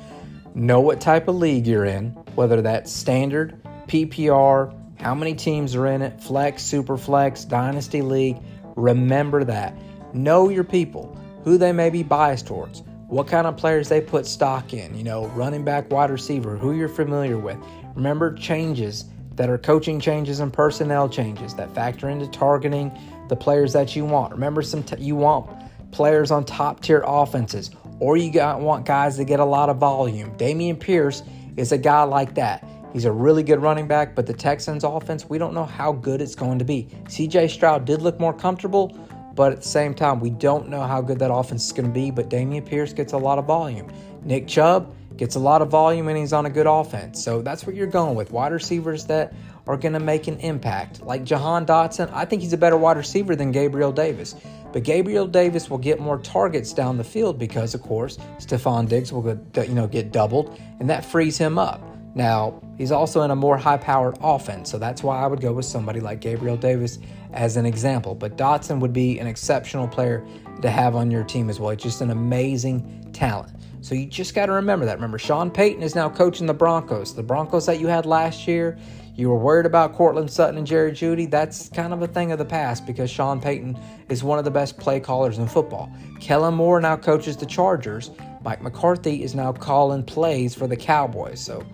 Know 0.54 0.80
what 0.80 1.00
type 1.00 1.28
of 1.28 1.36
league 1.36 1.66
you're 1.66 1.86
in, 1.86 2.10
whether 2.34 2.60
that's 2.60 2.92
standard, 2.92 3.58
PPR, 3.86 4.74
how 4.98 5.14
many 5.14 5.34
teams 5.34 5.74
are 5.74 5.86
in 5.86 6.02
it, 6.02 6.20
flex, 6.20 6.62
super 6.62 6.96
flex, 6.96 7.44
dynasty 7.44 8.02
league. 8.02 8.38
Remember 8.76 9.44
that. 9.44 9.74
Know 10.12 10.48
your 10.48 10.64
people, 10.64 11.16
who 11.44 11.58
they 11.58 11.72
may 11.72 11.90
be 11.90 12.02
biased 12.02 12.46
towards, 12.46 12.82
what 13.06 13.26
kind 13.26 13.46
of 13.46 13.56
players 13.56 13.88
they 13.88 14.00
put 14.00 14.26
stock 14.26 14.72
in, 14.72 14.96
you 14.96 15.04
know, 15.04 15.26
running 15.28 15.64
back, 15.64 15.90
wide 15.90 16.10
receiver, 16.10 16.56
who 16.56 16.72
you're 16.72 16.88
familiar 16.88 17.38
with. 17.38 17.58
Remember 17.94 18.34
changes 18.34 19.04
that 19.34 19.48
are 19.48 19.58
coaching 19.58 20.00
changes 20.00 20.40
and 20.40 20.52
personnel 20.52 21.08
changes 21.08 21.54
that 21.54 21.72
factor 21.74 22.08
into 22.08 22.26
targeting 22.28 22.90
the 23.28 23.36
players 23.36 23.72
that 23.72 23.94
you 23.94 24.04
want. 24.04 24.32
Remember, 24.32 24.62
some 24.62 24.82
t- 24.82 25.00
you 25.00 25.14
want 25.14 25.48
players 25.92 26.30
on 26.30 26.44
top 26.44 26.80
tier 26.80 27.02
offenses, 27.06 27.70
or 28.00 28.16
you 28.16 28.32
got, 28.32 28.60
want 28.60 28.84
guys 28.84 29.16
that 29.16 29.24
get 29.26 29.38
a 29.40 29.44
lot 29.44 29.68
of 29.68 29.78
volume. 29.78 30.36
Dameon 30.36 30.78
Pierce 30.78 31.22
is 31.56 31.72
a 31.72 31.78
guy 31.78 32.02
like 32.02 32.34
that. 32.34 32.64
He's 32.92 33.04
a 33.04 33.12
really 33.12 33.42
good 33.42 33.60
running 33.60 33.86
back, 33.86 34.14
but 34.14 34.26
the 34.26 34.32
Texans' 34.32 34.84
offense, 34.84 35.28
we 35.28 35.38
don't 35.38 35.54
know 35.54 35.64
how 35.64 35.92
good 35.92 36.20
it's 36.20 36.34
going 36.34 36.58
to 36.58 36.64
be. 36.64 36.88
CJ 37.04 37.50
Stroud 37.50 37.84
did 37.84 38.02
look 38.02 38.18
more 38.18 38.32
comfortable, 38.32 38.88
but 39.34 39.52
at 39.52 39.62
the 39.62 39.68
same 39.68 39.94
time, 39.94 40.20
we 40.20 40.30
don't 40.30 40.68
know 40.68 40.82
how 40.82 41.00
good 41.00 41.18
that 41.18 41.32
offense 41.32 41.66
is 41.66 41.72
going 41.72 41.86
to 41.86 41.92
be. 41.92 42.10
But 42.10 42.30
Dameon 42.30 42.64
Pierce 42.64 42.92
gets 42.92 43.12
a 43.12 43.18
lot 43.18 43.38
of 43.38 43.44
volume. 43.44 43.92
Nick 44.24 44.48
Chubb, 44.48 44.94
gets 45.18 45.34
a 45.34 45.38
lot 45.38 45.60
of 45.60 45.68
volume 45.68 46.08
and 46.08 46.16
he's 46.16 46.32
on 46.32 46.46
a 46.46 46.50
good 46.50 46.66
offense. 46.66 47.22
So 47.22 47.42
that's 47.42 47.66
what 47.66 47.76
you're 47.76 47.88
going 47.88 48.14
with. 48.14 48.30
Wide 48.30 48.52
receivers 48.52 49.04
that 49.06 49.34
are 49.66 49.76
going 49.76 49.92
to 49.92 50.00
make 50.00 50.28
an 50.28 50.38
impact. 50.38 51.02
Like 51.02 51.24
Jahan 51.24 51.66
Dotson, 51.66 52.10
I 52.14 52.24
think 52.24 52.40
he's 52.40 52.54
a 52.54 52.56
better 52.56 52.76
wide 52.76 52.96
receiver 52.96 53.36
than 53.36 53.52
Gabriel 53.52 53.92
Davis. 53.92 54.34
But 54.72 54.84
Gabriel 54.84 55.26
Davis 55.26 55.68
will 55.68 55.78
get 55.78 55.98
more 56.00 56.18
targets 56.18 56.72
down 56.72 56.96
the 56.96 57.04
field 57.04 57.38
because, 57.38 57.74
of 57.74 57.82
course, 57.82 58.16
Stefon 58.38 58.88
Diggs 58.88 59.12
will 59.12 59.34
get, 59.34 59.68
you 59.68 59.74
know, 59.74 59.86
get 59.86 60.12
doubled, 60.12 60.58
and 60.78 60.90
that 60.90 61.04
frees 61.04 61.38
him 61.38 61.58
up. 61.58 61.82
Now, 62.14 62.60
he's 62.76 62.90
also 62.90 63.22
in 63.22 63.30
a 63.30 63.36
more 63.36 63.56
high 63.56 63.76
powered 63.76 64.18
offense, 64.20 64.70
so 64.70 64.78
that's 64.78 65.02
why 65.02 65.22
I 65.22 65.26
would 65.26 65.40
go 65.40 65.52
with 65.52 65.66
somebody 65.66 66.00
like 66.00 66.20
Gabriel 66.20 66.56
Davis 66.56 66.98
as 67.32 67.56
an 67.56 67.66
example. 67.66 68.14
But 68.14 68.36
Dotson 68.36 68.80
would 68.80 68.92
be 68.92 69.18
an 69.18 69.26
exceptional 69.26 69.86
player 69.86 70.26
to 70.62 70.70
have 70.70 70.96
on 70.96 71.10
your 71.10 71.24
team 71.24 71.50
as 71.50 71.60
well. 71.60 71.70
He's 71.70 71.82
just 71.82 72.00
an 72.00 72.10
amazing 72.10 73.10
talent. 73.12 73.52
So 73.80 73.94
you 73.94 74.06
just 74.06 74.34
got 74.34 74.46
to 74.46 74.52
remember 74.52 74.86
that. 74.86 74.94
Remember, 74.94 75.18
Sean 75.18 75.50
Payton 75.50 75.82
is 75.82 75.94
now 75.94 76.08
coaching 76.08 76.46
the 76.46 76.54
Broncos. 76.54 77.14
The 77.14 77.22
Broncos 77.22 77.66
that 77.66 77.78
you 77.78 77.86
had 77.86 78.06
last 78.06 78.48
year, 78.48 78.76
you 79.14 79.28
were 79.28 79.38
worried 79.38 79.66
about 79.66 79.94
Courtland 79.94 80.30
Sutton 80.30 80.58
and 80.58 80.66
Jerry 80.66 80.92
Jeudy. 80.92 81.30
That's 81.30 81.68
kind 81.68 81.92
of 81.92 82.02
a 82.02 82.06
thing 82.06 82.32
of 82.32 82.38
the 82.38 82.44
past 82.44 82.86
because 82.86 83.10
Sean 83.10 83.40
Payton 83.40 83.78
is 84.08 84.24
one 84.24 84.38
of 84.38 84.44
the 84.44 84.50
best 84.50 84.78
play 84.78 84.98
callers 84.98 85.38
in 85.38 85.46
football. 85.46 85.92
Kellen 86.20 86.54
Moore 86.54 86.80
now 86.80 86.96
coaches 86.96 87.36
the 87.36 87.46
Chargers. 87.46 88.10
Mike 88.42 88.62
McCarthy 88.62 89.22
is 89.22 89.34
now 89.34 89.52
calling 89.52 90.02
plays 90.02 90.54
for 90.54 90.66
the 90.66 90.76
Cowboys. 90.76 91.40
So 91.40 91.64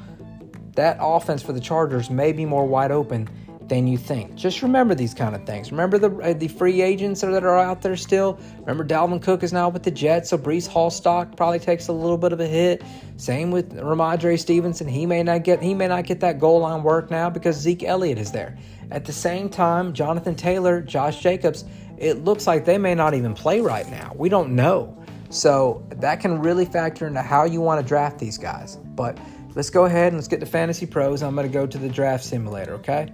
that 0.75 0.99
offense 1.01 1.43
for 1.43 1.53
the 1.53 1.61
Chargers 1.61 2.11
may 2.11 2.33
be 2.33 2.45
more 2.45 2.67
wide 2.67 2.91
open 2.91 3.29
than 3.69 3.87
you 3.87 3.97
think. 3.97 4.35
Just 4.35 4.63
remember 4.63 4.95
these 4.95 5.15
kind 5.15 5.35
of 5.35 5.45
things. 5.45 5.71
Remember 5.71 5.99
the 5.99 6.11
uh, 6.19 6.33
the 6.35 6.49
free 6.49 6.83
agents 6.83 7.21
that 7.23 7.45
are 7.45 7.59
out 7.59 7.83
there 7.83 7.97
still. 7.97 8.39
Remember 8.61 8.85
Dalvin 8.85 9.23
Cook 9.23 9.43
is 9.43 9.53
now 9.53 9.69
with 9.69 9.83
the 9.83 9.91
Jets, 9.91 10.31
so 10.31 10.39
Breece 10.39 10.67
Hall 10.67 10.91
stock 10.91 11.37
probably 11.37 11.59
takes 11.59 11.89
a 11.89 11.93
little 11.93 12.19
bit 12.19 12.33
of 12.33 12.41
a 12.41 12.47
hit. 12.47 12.83
Same 13.17 13.51
with 13.51 13.75
Rhamondre 13.75 14.39
Stevenson. 14.39 14.87
He 14.87 15.07
may 15.07 15.23
not 15.23 15.45
get 15.45 15.63
he 15.63 15.75
may 15.75 15.89
not 15.89 16.05
get 16.05 16.21
that 16.21 16.39
goal 16.39 16.61
line 16.61 16.83
work 16.83 17.11
now 17.11 17.31
because 17.31 17.57
Zeke 17.57 17.85
Elliott 17.85 18.19
is 18.19 18.33
there. 18.33 18.59
At 18.91 19.07
the 19.07 19.13
same 19.13 19.49
time, 19.49 19.93
Jonathan 19.95 20.35
Taylor, 20.35 20.83
Josh 20.83 21.21
Jacobs, 21.21 21.65
it 21.97 22.25
looks 22.25 22.47
like 22.47 22.65
they 22.65 22.79
may 22.79 22.95
not 22.95 23.15
even 23.15 23.35
play 23.35 23.61
right 23.61 23.89
now. 23.91 24.13
We 24.15 24.29
don't 24.29 24.55
know. 24.55 24.97
So 25.31 25.85
that 25.97 26.21
can 26.21 26.41
really 26.41 26.65
factor 26.65 27.07
into 27.07 27.23
how 27.23 27.45
you 27.45 27.61
want 27.61 27.81
to 27.81 27.87
draft 27.87 28.19
these 28.19 28.39
guys. 28.39 28.77
But 28.77 29.19
let's 29.55 29.71
go 29.71 29.85
ahead 29.85 30.09
and 30.09 30.17
let's 30.17 30.29
get 30.29 30.41
to 30.41 30.47
Fantasy 30.47 30.87
Pros. 30.87 31.23
I'm 31.23 31.35
going 31.35 31.47
to 31.47 31.53
go 31.53 31.67
to 31.67 31.79
the 31.79 31.89
draft 31.89 32.25
simulator, 32.25 32.75
okay? 32.75 33.13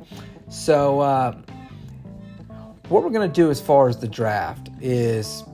So, 0.48 1.00
uh, 1.00 1.36
what 2.88 3.04
we're 3.04 3.10
going 3.10 3.30
to 3.30 3.34
do 3.34 3.50
as 3.50 3.60
far 3.60 3.88
as 3.88 3.98
the 3.98 4.08
draft 4.08 4.68
is 4.80 5.44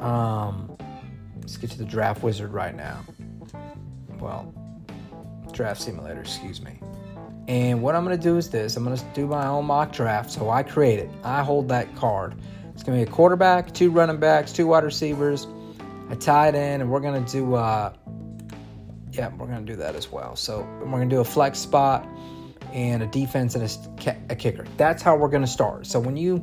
um, 0.00 0.76
let's 1.40 1.56
get 1.56 1.70
to 1.70 1.78
the 1.78 1.84
draft 1.84 2.22
wizard 2.22 2.52
right 2.52 2.74
now. 2.74 3.02
Well, 4.20 4.52
draft 5.52 5.80
simulator, 5.80 6.20
excuse 6.20 6.60
me. 6.60 6.78
And 7.48 7.80
what 7.80 7.94
I'm 7.94 8.04
going 8.04 8.16
to 8.16 8.22
do 8.22 8.36
is 8.36 8.50
this 8.50 8.76
I'm 8.76 8.84
going 8.84 8.96
to 8.96 9.04
do 9.14 9.26
my 9.26 9.46
own 9.46 9.64
mock 9.64 9.92
draft. 9.92 10.30
So 10.30 10.50
I 10.50 10.62
create 10.62 10.98
it, 10.98 11.08
I 11.24 11.42
hold 11.42 11.68
that 11.68 11.94
card. 11.96 12.34
It's 12.74 12.82
going 12.82 12.98
to 12.98 13.06
be 13.06 13.10
a 13.10 13.14
quarterback, 13.14 13.72
two 13.72 13.90
running 13.90 14.18
backs, 14.18 14.52
two 14.52 14.66
wide 14.66 14.84
receivers, 14.84 15.46
a 16.10 16.16
tight 16.16 16.54
end, 16.54 16.82
and 16.82 16.90
we're 16.90 17.00
going 17.00 17.24
to 17.24 17.32
do, 17.32 17.54
uh, 17.54 17.94
yeah, 19.16 19.28
we're 19.36 19.46
going 19.46 19.64
to 19.64 19.72
do 19.72 19.76
that 19.76 19.94
as 19.94 20.10
well. 20.10 20.36
So 20.36 20.60
we're 20.80 20.90
going 20.90 21.08
to 21.08 21.14
do 21.14 21.20
a 21.20 21.24
flex 21.24 21.58
spot 21.58 22.06
and 22.72 23.02
a 23.02 23.06
defense 23.06 23.54
and 23.54 23.64
a, 23.64 24.16
a 24.30 24.36
kicker. 24.36 24.66
That's 24.76 25.02
how 25.02 25.16
we're 25.16 25.28
going 25.28 25.42
to 25.42 25.48
start. 25.48 25.86
So 25.86 25.98
when 25.98 26.16
you, 26.16 26.38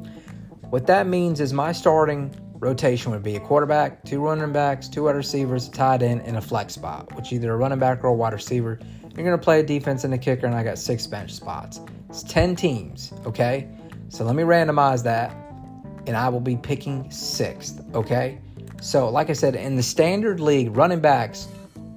what 0.69 0.88
that 0.88 1.07
means 1.07 1.39
is 1.39 1.53
my 1.53 1.71
starting 1.71 2.33
rotation 2.55 3.12
would 3.12 3.23
be 3.23 3.36
a 3.36 3.39
quarterback, 3.39 4.03
two 4.05 4.19
running 4.21 4.51
backs, 4.51 4.88
two 4.88 5.03
wide 5.03 5.15
receivers, 5.15 5.67
a 5.67 5.71
tight 5.71 6.01
end, 6.01 6.21
and 6.25 6.38
a 6.38 6.41
flex 6.41 6.73
spot, 6.73 7.13
which 7.15 7.31
either 7.31 7.51
a 7.51 7.57
running 7.57 7.79
back 7.79 8.03
or 8.03 8.07
a 8.07 8.13
wide 8.13 8.33
receiver. 8.33 8.79
You're 9.15 9.25
going 9.25 9.38
to 9.38 9.43
play 9.43 9.59
a 9.59 9.63
defense 9.63 10.03
and 10.03 10.13
a 10.13 10.17
kicker, 10.17 10.47
and 10.47 10.55
I 10.55 10.63
got 10.63 10.79
six 10.79 11.05
bench 11.05 11.33
spots. 11.33 11.79
It's 12.09 12.23
10 12.23 12.55
teams, 12.55 13.13
okay? 13.25 13.67
So 14.09 14.23
let 14.23 14.36
me 14.36 14.43
randomize 14.43 15.03
that, 15.03 15.36
and 16.07 16.15
I 16.15 16.29
will 16.29 16.39
be 16.39 16.55
picking 16.55 17.12
sixth, 17.12 17.83
okay? 17.93 18.39
So, 18.81 19.09
like 19.09 19.29
I 19.29 19.33
said, 19.33 19.55
in 19.55 19.75
the 19.75 19.83
standard 19.83 20.39
league, 20.39 20.75
running 20.75 20.99
backs 20.99 21.47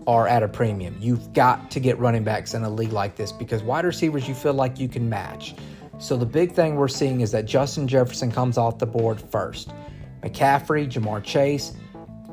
are 0.06 0.28
at 0.28 0.42
a 0.42 0.48
premium. 0.48 0.96
You've 1.00 1.32
got 1.32 1.70
to 1.72 1.80
get 1.80 1.98
running 1.98 2.24
backs 2.24 2.54
in 2.54 2.62
a 2.62 2.70
league 2.70 2.92
like 2.92 3.16
this 3.16 3.32
because 3.32 3.62
wide 3.62 3.84
receivers 3.84 4.28
you 4.28 4.34
feel 4.34 4.54
like 4.54 4.78
you 4.78 4.88
can 4.88 5.08
match. 5.08 5.54
So 5.98 6.16
the 6.16 6.26
big 6.26 6.52
thing 6.52 6.76
we're 6.76 6.88
seeing 6.88 7.22
is 7.22 7.32
that 7.32 7.46
Justin 7.46 7.88
Jefferson 7.88 8.30
comes 8.30 8.58
off 8.58 8.78
the 8.78 8.86
board 8.86 9.20
first. 9.20 9.70
McCaffrey, 10.22 10.90
Ja'Marr 10.90 11.24
Chase, 11.24 11.72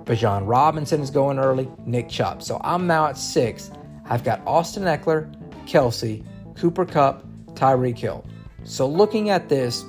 Bijan 0.03 0.47
Robinson 0.47 1.01
is 1.01 1.09
going 1.09 1.39
early, 1.39 1.69
Nick 1.86 2.09
Chubb. 2.09 2.43
So 2.43 2.59
I'm 2.63 2.88
now 2.88 3.07
at 3.07 3.17
six. 3.17 3.71
I've 4.05 4.23
got 4.23 4.41
Austin 4.45 4.83
Ekeler, 4.83 5.33
Kelce, 5.65 6.25
Cooper 6.55 6.86
Kupp, 6.86 7.25
Tyreek 7.53 7.97
Hill. 7.97 8.25
So 8.63 8.88
looking 8.88 9.29
at 9.29 9.49
this, 9.49 9.86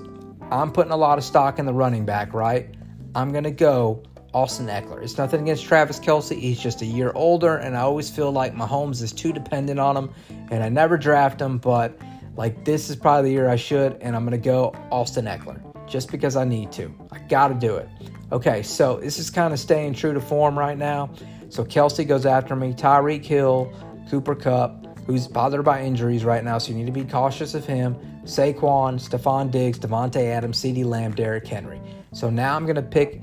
I'm 0.50 0.70
putting 0.70 0.92
a 0.92 0.96
lot 0.96 1.18
of 1.18 1.24
stock 1.24 1.58
in 1.58 1.66
the 1.66 1.74
running 1.74 2.04
back, 2.04 2.32
right? 2.32 2.72
I'm 3.14 3.32
going 3.32 3.44
to 3.44 3.50
go 3.50 4.02
Austin 4.34 4.66
Ekeler. 4.66 5.02
It's 5.02 5.16
nothing 5.16 5.42
against 5.42 5.64
Travis 5.64 6.00
Kelce. 6.00 6.38
He's 6.38 6.60
just 6.60 6.82
a 6.82 6.86
year 6.86 7.12
older, 7.14 7.56
and 7.56 7.76
I 7.76 7.80
always 7.80 8.10
feel 8.10 8.32
like 8.32 8.54
Mahomes 8.54 9.00
is 9.00 9.12
too 9.12 9.32
dependent 9.32 9.78
on 9.78 9.96
him, 9.96 10.10
and 10.50 10.62
I 10.62 10.68
never 10.68 10.98
draft 10.98 11.40
him, 11.40 11.58
but 11.58 11.98
like 12.36 12.64
this 12.64 12.90
is 12.90 12.96
probably 12.96 13.30
the 13.30 13.34
year 13.34 13.48
I 13.48 13.56
should, 13.56 13.96
and 14.00 14.16
I'm 14.16 14.24
going 14.24 14.32
to 14.32 14.44
go 14.44 14.74
Austin 14.90 15.26
Ekeler 15.26 15.60
just 15.86 16.10
because 16.10 16.36
I 16.36 16.44
need 16.44 16.72
to. 16.72 16.92
I 17.12 17.18
got 17.20 17.48
to 17.48 17.54
do 17.54 17.76
it. 17.76 17.88
Okay, 18.32 18.62
so 18.62 18.96
this 18.96 19.18
is 19.18 19.30
kind 19.30 19.52
of 19.52 19.60
staying 19.60 19.94
true 19.94 20.12
to 20.12 20.20
form 20.20 20.58
right 20.58 20.76
now. 20.76 21.10
So 21.48 21.64
Kelce 21.64 22.06
goes 22.06 22.26
after 22.26 22.56
me, 22.56 22.72
Tyreek 22.72 23.24
Hill, 23.24 23.72
Cooper 24.10 24.34
Kupp, 24.34 24.98
who's 25.06 25.28
bothered 25.28 25.64
by 25.64 25.82
injuries 25.82 26.24
right 26.24 26.42
now, 26.42 26.58
so 26.58 26.72
you 26.72 26.78
need 26.78 26.86
to 26.86 26.92
be 26.92 27.04
cautious 27.04 27.54
of 27.54 27.64
him. 27.64 27.96
Saquon, 28.24 28.98
Stefon 28.98 29.50
Diggs, 29.50 29.78
Davante 29.78 30.16
Adams, 30.16 30.58
CeeDee 30.60 30.84
Lamb, 30.84 31.12
Derrick 31.14 31.46
Henry. 31.46 31.80
So 32.12 32.30
now 32.30 32.56
I'm 32.56 32.64
going 32.64 32.76
to 32.76 32.82
pick 32.82 33.20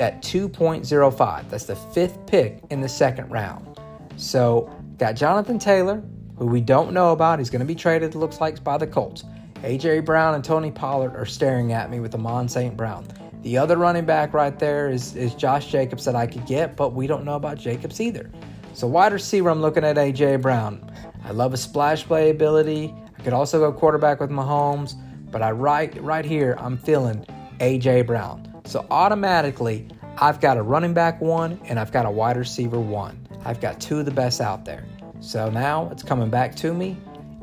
at 0.00 0.22
2.05. 0.22 1.50
That's 1.50 1.64
the 1.64 1.76
fifth 1.76 2.26
pick 2.26 2.60
in 2.70 2.80
the 2.80 2.88
second 2.88 3.30
round. 3.30 3.78
So 4.16 4.70
got 4.98 5.14
Jonathan 5.14 5.58
Taylor, 5.58 6.02
who 6.38 6.46
we 6.46 6.60
don't 6.60 6.92
know 6.92 7.12
about. 7.12 7.38
He's 7.38 7.50
going 7.50 7.60
to 7.60 7.66
be 7.66 7.74
traded, 7.74 8.14
looks 8.14 8.40
like, 8.40 8.62
by 8.62 8.78
the 8.78 8.86
Colts. 8.86 9.24
A.J. 9.62 10.00
Brown 10.00 10.34
and 10.34 10.44
Tony 10.44 10.70
Pollard 10.70 11.16
are 11.16 11.24
staring 11.24 11.72
at 11.72 11.90
me 11.90 11.98
with 12.00 12.14
Amon 12.14 12.48
St. 12.48 12.76
Brown. 12.76 13.06
The 13.42 13.58
other 13.58 13.76
running 13.76 14.04
back 14.04 14.34
right 14.34 14.58
there 14.58 14.90
is, 14.90 15.16
is 15.16 15.34
Josh 15.34 15.70
Jacobs 15.70 16.04
that 16.04 16.14
I 16.14 16.26
could 16.26 16.46
get, 16.46 16.76
but 16.76 16.94
we 16.94 17.06
don't 17.06 17.24
know 17.24 17.34
about 17.34 17.58
Jacobs 17.58 18.00
either. 18.00 18.30
So 18.74 18.86
wide 18.86 19.12
receiver, 19.12 19.50
I'm 19.50 19.60
looking 19.60 19.84
at 19.84 19.96
A.J. 19.96 20.36
Brown. 20.36 20.90
I 21.24 21.30
love 21.30 21.52
his 21.52 21.62
splash 21.62 22.04
play 22.04 22.30
ability. 22.30 22.94
I 23.18 23.22
could 23.22 23.32
also 23.32 23.58
go 23.58 23.72
quarterback 23.72 24.20
with 24.20 24.30
Mahomes, 24.30 24.94
but 25.30 25.42
I 25.42 25.50
right 25.50 26.02
right 26.02 26.24
here 26.24 26.56
I'm 26.58 26.76
feeling 26.76 27.24
A.J. 27.60 28.02
Brown. 28.02 28.53
So 28.64 28.86
automatically, 28.90 29.86
I've 30.18 30.40
got 30.40 30.56
a 30.56 30.62
running 30.62 30.94
back 30.94 31.20
one 31.20 31.60
and 31.64 31.78
I've 31.78 31.92
got 31.92 32.06
a 32.06 32.10
wide 32.10 32.36
receiver 32.36 32.80
one. 32.80 33.26
I've 33.44 33.60
got 33.60 33.80
two 33.80 33.98
of 33.98 34.06
the 34.06 34.10
best 34.10 34.40
out 34.40 34.64
there. 34.64 34.84
So 35.20 35.50
now 35.50 35.88
it's 35.90 36.02
coming 36.02 36.30
back 36.30 36.54
to 36.56 36.74
me, 36.74 36.96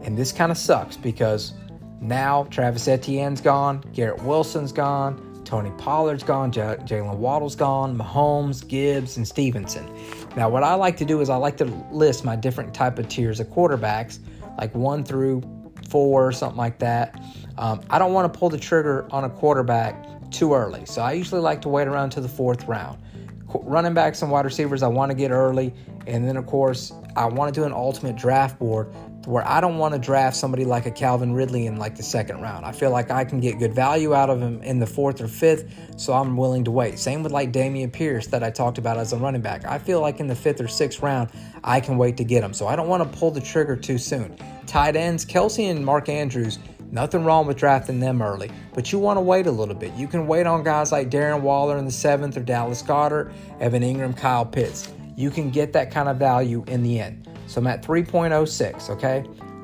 and 0.04 0.18
this 0.18 0.32
kind 0.32 0.52
of 0.52 0.58
sucks 0.58 0.98
because 0.98 1.54
now 2.00 2.44
Travis 2.46 2.88
Etienne's 2.88 3.42
gone, 3.42 3.84
Garrett 3.94 4.22
Wilson's 4.24 4.72
gone, 4.72 5.42
Tony 5.46 5.72
Pollard's 5.78 6.24
gone, 6.24 6.52
J- 6.52 6.78
Jalen 6.82 7.18
Waddle's 7.18 7.56
gone, 7.56 7.98
Mahomes, 7.98 8.68
Gibbs, 8.68 9.18
and 9.18 9.28
Stevenson. 9.28 9.88
Now, 10.36 10.48
what 10.50 10.64
I 10.64 10.76
like 10.76 10.96
to 10.98 11.06
do 11.06 11.22
is 11.22 11.30
I 11.30 11.36
like 11.36 11.58
to 11.58 11.66
list 11.92 12.24
my 12.24 12.36
different 12.36 12.74
type 12.74 13.00
of 13.00 13.10
tiers 13.10 13.40
of 13.40 13.48
quarterbacks, 13.48 14.20
like 14.58 14.74
one 14.74 15.04
through 15.04 15.42
four 15.90 16.28
or 16.28 16.32
something 16.32 16.58
like 16.58 16.80
that. 16.80 17.22
Um, 17.58 17.82
I 17.90 18.00
don't 18.00 18.14
want 18.14 18.32
to 18.32 18.40
pull 18.40 18.50
the 18.50 18.58
trigger 18.58 19.08
on 19.12 19.24
a 19.24 19.30
quarterback 19.30 19.96
too 20.32 20.54
early. 20.54 20.86
So 20.86 21.02
I 21.02 21.13
usually 21.13 21.41
like 21.41 21.62
to 21.62 21.70
wait 21.70 21.88
around 21.88 22.12
to 22.12 22.22
the 22.22 22.30
fourth 22.30 22.67
round. 22.67 23.02
Running 23.54 23.94
backs 23.94 24.22
and 24.22 24.32
wide 24.32 24.46
receivers, 24.46 24.82
I 24.82 24.88
want 24.88 25.12
to 25.12 25.15
get 25.15 25.32
early. 25.32 25.74
And 26.08 26.28
then, 26.28 26.38
of 26.38 26.46
course, 26.46 26.94
I 27.15 27.26
want 27.26 27.54
to 27.54 27.60
do 27.60 27.65
an 27.65 27.74
ultimate 27.74 28.15
draft 28.15 28.58
board 28.58 28.94
where 29.26 29.48
I 29.48 29.62
don't 29.62 29.78
want 29.78 29.94
to 29.94 30.00
draft 30.00 30.36
somebody 30.36 30.65
like 30.65 30.86
a 30.86 30.91
Calvin 30.91 31.34
Ridley 31.34 31.67
in 31.67 31.78
like 31.78 31.96
the 31.96 32.04
second 32.04 32.41
round. 32.41 32.65
I 32.65 32.72
feel 32.72 32.89
like 32.89 33.12
I 33.12 33.24
can 33.24 33.39
get 33.39 33.60
good 33.60 33.74
value 33.74 34.15
out 34.15 34.30
of 34.30 34.41
him 34.41 34.63
in 34.63 34.80
the 34.80 34.88
fourth 34.88 35.22
or 35.22 35.28
fifth, 35.28 35.72
so 35.98 36.13
I'm 36.13 36.38
willing 36.38 36.63
to 36.63 36.72
wait. 36.72 36.98
Same 36.98 37.22
with 37.22 37.32
like 37.32 37.52
Dameon 37.52 37.91
Pierce 37.91 38.28
that 38.28 38.44
I 38.44 38.50
talked 38.50 38.78
about 38.78 38.98
as 38.98 39.13
a 39.13 39.17
running 39.17 39.41
back. 39.41 39.65
I 39.65 39.78
feel 39.78 40.02
like 40.02 40.20
in 40.20 40.28
the 40.28 40.36
fifth 40.36 40.60
or 40.60 40.67
sixth 40.67 41.02
round, 41.02 41.30
I 41.63 41.80
can 41.80 41.98
wait 41.98 42.17
to 42.17 42.24
get 42.24 42.44
him. 42.44 42.54
So 42.54 42.67
I 42.67 42.76
don't 42.76 42.88
want 42.88 43.04
to 43.04 43.20
pull 43.20 43.32
the 43.32 43.41
trigger 43.41 43.76
too 43.76 43.98
soon. 43.98 44.36
Tight 44.65 44.96
ends, 44.96 45.26
Kelce 45.26 45.70
and 45.70 45.86
Mark 45.86 46.10
Andrews 46.10 46.58
Nothing 46.92 47.24
wrong 47.24 47.48
with 47.48 47.56
drafting 47.56 48.02
them 48.02 48.22
early, 48.22 48.52
but 48.74 48.92
you 48.92 49.00
want 49.00 49.16
to 49.16 49.22
wait 49.22 49.48
a 49.48 49.52
little 49.52 49.76
bit. 49.76 49.94
You 49.94 50.08
can 50.08 50.28
wait 50.28 50.46
on 50.46 50.62
guys 50.64 50.92
like 50.92 51.10
Darren 51.10 51.40
Waller 51.40 51.78
in 51.78 51.86
the 51.86 51.92
seventh 51.92 52.36
or 52.36 52.42
Dallas 52.42 52.82
Goedert, 52.82 53.32
Evan 53.62 53.82
Engram, 53.82 54.16
Kyle 54.16 54.46
Pitts. 54.46 54.92
You 55.16 55.32
can 55.32 55.52
get 55.52 55.72
that 55.74 55.90
kind 55.90 56.10
of 56.10 56.18
value 56.18 56.66
in 56.68 56.84
the 56.84 57.00
end. 57.00 57.30
So 57.48 57.62
I'm 57.62 57.68
at 57.68 57.82
3.06, 57.82 58.90
okay? 58.90 59.22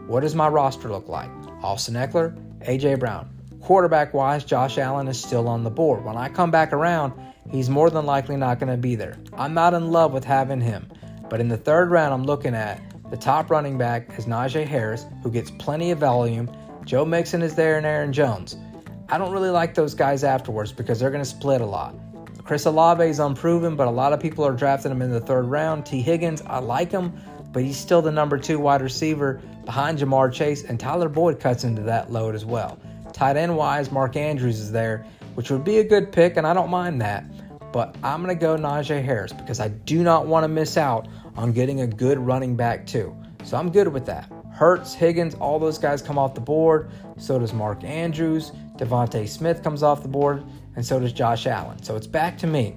What 0.08 0.22
does 0.22 0.36
my 0.36 0.48
roster 0.48 0.90
look 0.90 1.10
like? 1.10 1.30
Austin 1.62 1.96
Ekeler, 1.96 2.38
AJ 2.62 3.00
Brown. 3.00 3.30
Quarterback 3.62 4.14
wise, 4.14 4.46
Josh 4.46 4.78
Allen 4.78 5.10
is 5.10 5.22
still 5.22 5.50
on 5.50 5.66
the 5.66 5.70
board. 5.70 6.06
When 6.06 6.16
I 6.16 6.30
come 6.30 6.50
back 6.50 6.72
around, 6.72 7.12
he's 7.52 7.70
more 7.70 7.90
than 7.90 8.06
likely 8.06 8.38
not 8.38 8.60
going 8.60 8.72
to 8.72 8.78
be 8.78 8.96
there. 8.96 9.18
I'm 9.34 9.54
not 9.54 9.74
in 9.74 9.92
love 9.92 10.14
with 10.14 10.24
having 10.24 10.62
him. 10.62 10.88
But 11.30 11.42
in 11.42 11.50
the 11.50 11.58
third 11.58 11.92
round, 11.92 12.14
I'm 12.14 12.24
looking 12.24 12.56
at 12.56 12.82
the 13.10 13.18
top 13.18 13.50
running 13.50 13.78
back 13.78 14.18
is 14.18 14.26
Najee 14.26 14.66
Harris, 14.66 15.06
who 15.24 15.32
gets 15.32 15.52
plenty 15.52 15.92
of 15.92 16.00
volume 16.00 16.50
Joe 16.88 17.04
Mixon 17.04 17.42
is 17.42 17.54
there 17.54 17.76
and 17.76 17.86
Aaron 17.86 18.14
Jones. 18.14 18.56
I 19.10 19.18
don't 19.18 19.34
really 19.34 19.50
like 19.50 19.76
those 19.76 19.94
guys 19.94 20.24
afterwards 20.24 20.72
because 20.72 21.02
they're 21.02 21.12
going 21.12 21.22
to 21.22 21.30
split 21.30 21.60
a 21.60 21.66
lot. 21.66 21.94
Chris 22.46 22.66
Olave 22.66 23.04
is 23.04 23.20
unproven, 23.20 23.76
but 23.76 23.90
a 23.90 23.92
lot 23.92 24.14
of 24.14 24.22
people 24.22 24.46
are 24.46 24.54
drafting 24.54 24.94
him 24.94 25.02
in 25.02 25.12
the 25.12 25.20
third 25.20 25.48
round. 25.48 25.86
Tee 25.86 26.02
Higgins, 26.02 26.42
I 26.44 26.60
like 26.60 26.90
him, 26.90 27.12
but 27.52 27.62
he's 27.62 27.78
still 27.78 28.02
the 28.02 28.12
number 28.14 28.38
two 28.38 28.58
wide 28.58 28.82
receiver 28.82 29.42
behind 29.66 30.00
Ja'Marr 30.00 30.32
Chase, 30.32 30.64
and 30.64 30.80
Tyler 30.80 31.10
Boyd 31.10 31.42
cuts 31.42 31.66
into 31.66 31.82
that 31.82 32.10
load 32.10 32.36
as 32.36 32.46
well. 32.46 32.80
Tight 33.12 33.36
end 33.36 33.58
wise, 33.58 33.92
Mark 33.92 34.16
Andrews 34.16 34.62
is 34.62 34.72
there, 34.72 35.06
which 35.36 35.52
would 35.52 35.66
be 35.66 35.80
a 35.80 35.84
good 35.84 36.14
pick, 36.14 36.38
and 36.38 36.48
I 36.48 36.54
don't 36.54 36.70
mind 36.70 37.02
that. 37.02 37.26
But 37.74 37.98
I'm 38.02 38.24
going 38.24 38.34
to 38.34 38.42
go 38.42 38.56
Najee 38.56 39.04
Harris 39.04 39.34
because 39.34 39.60
I 39.60 39.68
do 39.68 40.04
not 40.04 40.26
want 40.26 40.46
to 40.46 40.48
miss 40.48 40.78
out 40.78 41.10
on 41.36 41.52
getting 41.52 41.82
a 41.82 41.88
good 41.88 42.18
running 42.18 42.56
back, 42.56 42.88
too. 42.88 43.14
So 43.44 43.58
I'm 43.58 43.74
good 43.74 43.90
with 43.90 44.06
that. 44.06 44.32
Hurts, 44.58 44.96
Higgins, 44.96 45.36
all 45.36 45.60
those 45.60 45.78
guys 45.78 46.02
come 46.02 46.18
off 46.18 46.34
the 46.34 46.42
board. 46.42 46.90
So 47.18 47.38
does 47.38 47.54
Mark 47.54 47.84
Andrews. 47.84 48.52
DeVonta 48.78 49.28
Smith 49.30 49.62
comes 49.62 49.84
off 49.84 50.02
the 50.02 50.08
board, 50.08 50.44
and 50.76 50.84
so 50.84 51.00
does 51.00 51.14
Josh 51.14 51.46
Allen. 51.46 51.84
So 51.84 51.96
it's 51.96 52.08
back 52.08 52.40
to 52.40 52.48
me. 52.48 52.76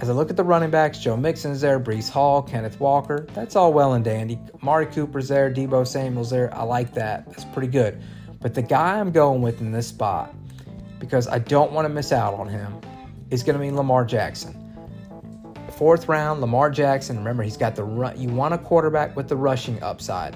As 0.00 0.10
I 0.10 0.12
look 0.12 0.28
at 0.28 0.36
the 0.36 0.42
running 0.42 0.72
backs, 0.72 0.98
Joe 0.98 1.16
Mixon's 1.16 1.60
there, 1.60 1.78
Breece 1.78 2.10
Hall, 2.10 2.42
Kenneth 2.42 2.80
Walker. 2.80 3.28
That's 3.32 3.54
all 3.54 3.72
well 3.72 3.92
and 3.92 4.04
dandy. 4.04 4.40
Mari 4.60 4.86
Cooper's 4.86 5.28
there, 5.28 5.54
Deebo 5.54 5.86
Samuel's 5.86 6.30
there. 6.30 6.52
I 6.52 6.64
like 6.64 6.92
that. 6.94 7.26
That's 7.26 7.44
pretty 7.44 7.68
good. 7.68 8.02
But 8.40 8.54
the 8.54 8.62
guy 8.62 8.98
I'm 8.98 9.12
going 9.12 9.40
with 9.40 9.60
in 9.60 9.70
this 9.70 9.86
spot, 9.86 10.34
because 10.98 11.28
I 11.28 11.38
don't 11.38 11.70
want 11.70 11.84
to 11.84 11.90
miss 11.90 12.10
out 12.10 12.34
on 12.34 12.48
him, 12.48 12.80
is 13.30 13.44
going 13.44 13.56
to 13.56 13.64
be 13.64 13.70
Lamar 13.70 14.04
Jackson. 14.04 14.58
Fourth 15.70 16.08
round, 16.08 16.40
Lamar 16.40 16.70
Jackson. 16.70 17.18
Remember, 17.18 17.44
he's 17.44 17.56
got 17.56 17.76
the 17.76 17.84
run. 17.84 18.20
You 18.20 18.30
want 18.30 18.52
a 18.52 18.58
quarterback 18.58 19.14
with 19.14 19.28
the 19.28 19.36
rushing 19.36 19.80
upside. 19.80 20.34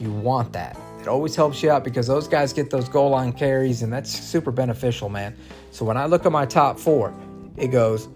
You 0.00 0.12
want 0.12 0.52
that. 0.52 0.78
It 1.00 1.08
always 1.08 1.36
helps 1.36 1.62
you 1.62 1.70
out 1.70 1.84
because 1.84 2.06
those 2.06 2.26
guys 2.26 2.52
get 2.52 2.70
those 2.70 2.88
goal 2.88 3.10
line 3.10 3.32
carries, 3.32 3.82
and 3.82 3.92
that's 3.92 4.10
super 4.10 4.50
beneficial, 4.50 5.08
man. 5.08 5.36
So 5.70 5.84
when 5.84 5.96
I 5.96 6.06
look 6.06 6.26
at 6.26 6.32
my 6.32 6.46
top 6.46 6.78
four, 6.78 7.14
it 7.56 7.68
goes 7.68 8.08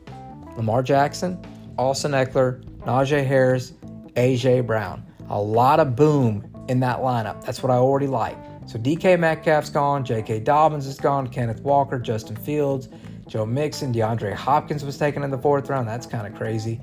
Lamar 0.57 0.83
Jackson, 0.83 1.41
Austin 1.79 2.13
Ekeler, 2.13 2.63
Najee 2.81 3.25
Harris, 3.25 3.73
AJ 4.17 4.67
Brown. 4.67 5.05
A 5.29 5.41
lot 5.41 5.79
of 5.79 5.95
boom 5.95 6.45
in 6.69 6.81
that 6.81 6.99
lineup. 6.99 7.45
That's 7.45 7.63
what 7.63 7.71
I 7.71 7.77
already 7.77 8.07
like. 8.09 8.37
So 8.67 8.79
DK 8.79 9.19
Metcalf's 9.19 9.71
gone, 9.71 10.05
J.K. 10.05 10.41
Dobbins 10.41 10.87
is 10.87 10.99
gone, 10.99 11.27
Kenneth 11.29 11.61
Walker, 11.63 11.99
Justin 11.99 12.37
Fields, 12.37 12.89
Joe 13.27 13.47
Mixon, 13.47 13.93
DeAndre 13.93 14.35
Hopkins 14.35 14.85
was 14.85 14.99
taken 14.99 15.23
in 15.23 15.31
the 15.31 15.39
fourth 15.39 15.69
round. 15.71 15.89
That's 15.89 16.07
kind 16.07 16.27
of 16.27 16.35
crazy. 16.35 16.81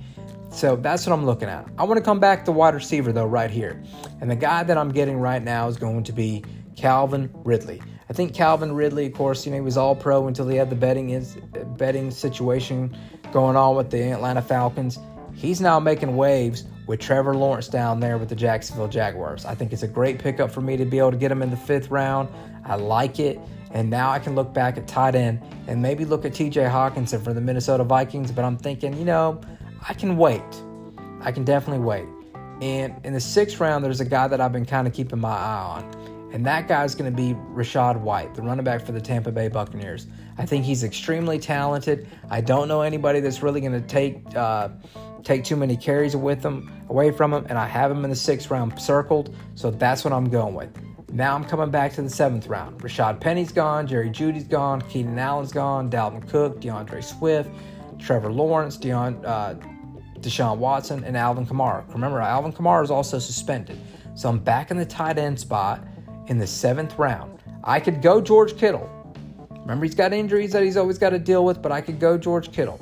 So 0.51 0.75
that's 0.75 1.05
what 1.05 1.13
I'm 1.13 1.25
looking 1.25 1.49
at. 1.49 1.67
I 1.77 1.83
want 1.83 1.97
to 1.97 2.03
come 2.03 2.19
back 2.19 2.45
to 2.45 2.51
wide 2.51 2.73
receiver 2.73 3.11
though, 3.11 3.25
right 3.25 3.51
here. 3.51 3.81
And 4.21 4.31
the 4.31 4.35
guy 4.35 4.63
that 4.63 4.77
I'm 4.77 4.91
getting 4.91 5.19
right 5.19 5.43
now 5.43 5.67
is 5.67 5.77
going 5.77 6.03
to 6.05 6.11
be 6.11 6.43
Calvin 6.75 7.29
Ridley. 7.43 7.81
I 8.09 8.13
think 8.13 8.33
Calvin 8.33 8.73
Ridley, 8.73 9.07
of 9.07 9.13
course, 9.13 9.45
you 9.45 9.51
know, 9.51 9.57
he 9.57 9.61
was 9.61 9.77
all 9.77 9.95
pro 9.95 10.27
until 10.27 10.47
he 10.47 10.55
had 10.55 10.69
the 10.69 10.75
betting 10.75 11.09
is 11.09 11.35
betting 11.77 12.09
situation 12.11 12.95
going 13.33 13.57
on 13.57 13.75
with 13.75 13.89
the 13.89 14.11
Atlanta 14.11 14.41
Falcons. 14.41 14.97
He's 15.33 15.59
now 15.59 15.79
making 15.79 16.15
waves 16.15 16.63
with 16.87 16.99
Trevor 17.01 17.35
Lawrence 17.35 17.67
down 17.67 17.99
there 17.99 18.17
with 18.17 18.29
the 18.29 18.35
Jacksonville 18.35 18.87
Jaguars. 18.87 19.45
I 19.45 19.53
think 19.53 19.73
it's 19.73 19.83
a 19.83 19.87
great 19.87 20.19
pickup 20.19 20.51
for 20.51 20.61
me 20.61 20.77
to 20.77 20.85
be 20.85 20.97
able 20.97 21.11
to 21.11 21.17
get 21.17 21.31
him 21.31 21.41
in 21.41 21.51
the 21.51 21.57
fifth 21.57 21.91
round. 21.91 22.29
I 22.65 22.75
like 22.75 23.19
it. 23.19 23.39
And 23.71 23.89
now 23.89 24.09
I 24.09 24.19
can 24.19 24.33
look 24.33 24.53
back 24.53 24.77
at 24.77 24.87
tight 24.87 25.13
end 25.13 25.41
and 25.67 25.81
maybe 25.81 26.05
look 26.05 26.23
at 26.23 26.31
TJ 26.31 26.71
Hockenson 26.71 27.21
for 27.21 27.33
the 27.33 27.41
Minnesota 27.41 27.83
Vikings. 27.83 28.31
But 28.31 28.45
I'm 28.45 28.57
thinking, 28.57 28.97
you 28.97 29.05
know, 29.05 29.41
I 29.87 29.93
can 29.93 30.17
wait. 30.17 30.41
I 31.21 31.31
can 31.31 31.43
definitely 31.43 31.83
wait. 31.83 32.05
And 32.61 32.95
in 33.05 33.13
the 33.13 33.19
sixth 33.19 33.59
round, 33.59 33.83
there's 33.83 33.99
a 33.99 34.05
guy 34.05 34.27
that 34.27 34.41
I've 34.41 34.51
been 34.51 34.65
kind 34.65 34.87
of 34.87 34.93
keeping 34.93 35.19
my 35.19 35.29
eye 35.29 35.81
on. 35.81 36.29
And 36.33 36.45
that 36.45 36.67
guy's 36.67 36.93
going 36.93 37.09
to 37.09 37.15
be 37.15 37.33
Rachaad 37.53 38.01
White, 38.01 38.35
the 38.35 38.41
running 38.41 38.65
back 38.65 38.85
for 38.85 38.91
the 38.91 38.99
Tampa 38.99 39.31
Bay 39.31 39.47
Buccaneers. 39.47 40.07
I 40.37 40.45
think 40.45 40.65
he's 40.65 40.83
extremely 40.83 41.39
talented. 41.39 42.07
I 42.29 42.41
don't 42.41 42.67
know 42.67 42.81
anybody 42.81 43.21
that's 43.21 43.41
really 43.41 43.61
going 43.61 43.73
to 43.73 43.87
take 43.87 44.35
uh, 44.35 44.69
take 45.23 45.43
too 45.43 45.55
many 45.55 45.75
carries 45.75 46.15
with 46.15 46.43
him 46.43 46.71
away 46.89 47.11
from 47.11 47.33
him, 47.33 47.45
and 47.49 47.57
I 47.57 47.67
have 47.67 47.91
him 47.91 48.03
in 48.03 48.09
the 48.09 48.15
sixth 48.15 48.51
round 48.51 48.79
circled, 48.79 49.35
so 49.55 49.71
that's 49.71 50.03
what 50.03 50.13
I'm 50.13 50.29
going 50.29 50.53
with. 50.53 50.69
Now 51.11 51.35
I'm 51.35 51.45
coming 51.45 51.71
back 51.71 51.93
to 51.93 52.01
the 52.01 52.09
seventh 52.09 52.47
round. 52.47 52.81
Rashad 52.81 53.19
Penny's 53.19 53.51
gone, 53.51 53.87
Jerry 53.87 54.09
Jeudy's 54.09 54.43
gone, 54.43 54.81
Keenan 54.81 55.17
Allen's 55.17 55.51
gone, 55.51 55.89
Dalvin 55.89 56.27
Cook, 56.29 56.59
D'Andre 56.59 57.01
Swift, 57.01 57.49
Trevor 57.99 58.31
Lawrence, 58.31 58.77
Deion, 58.77 59.23
uh, 59.25 59.55
Deshaun 60.19 60.57
Watson, 60.57 61.03
and 61.03 61.15
Alvin 61.15 61.45
Kamara. 61.45 61.87
Remember, 61.93 62.19
Alvin 62.21 62.51
Kamara 62.51 62.83
is 62.83 62.91
also 62.91 63.19
suspended. 63.19 63.79
So 64.15 64.29
I'm 64.29 64.39
back 64.39 64.71
in 64.71 64.77
the 64.77 64.85
tight 64.85 65.17
end 65.17 65.39
spot 65.39 65.85
in 66.27 66.37
the 66.37 66.47
seventh 66.47 66.97
round. 66.97 67.39
I 67.63 67.79
could 67.79 68.01
go 68.01 68.21
George 68.21 68.57
Kittle. 68.57 68.89
Remember, 69.51 69.85
he's 69.85 69.95
got 69.95 70.13
injuries 70.13 70.53
that 70.53 70.63
he's 70.63 70.77
always 70.77 70.97
got 70.97 71.09
to 71.09 71.19
deal 71.19 71.43
with, 71.43 71.61
but 71.61 71.71
I 71.71 71.81
could 71.81 71.99
go 71.99 72.17
George 72.17 72.51
Kittle. 72.51 72.79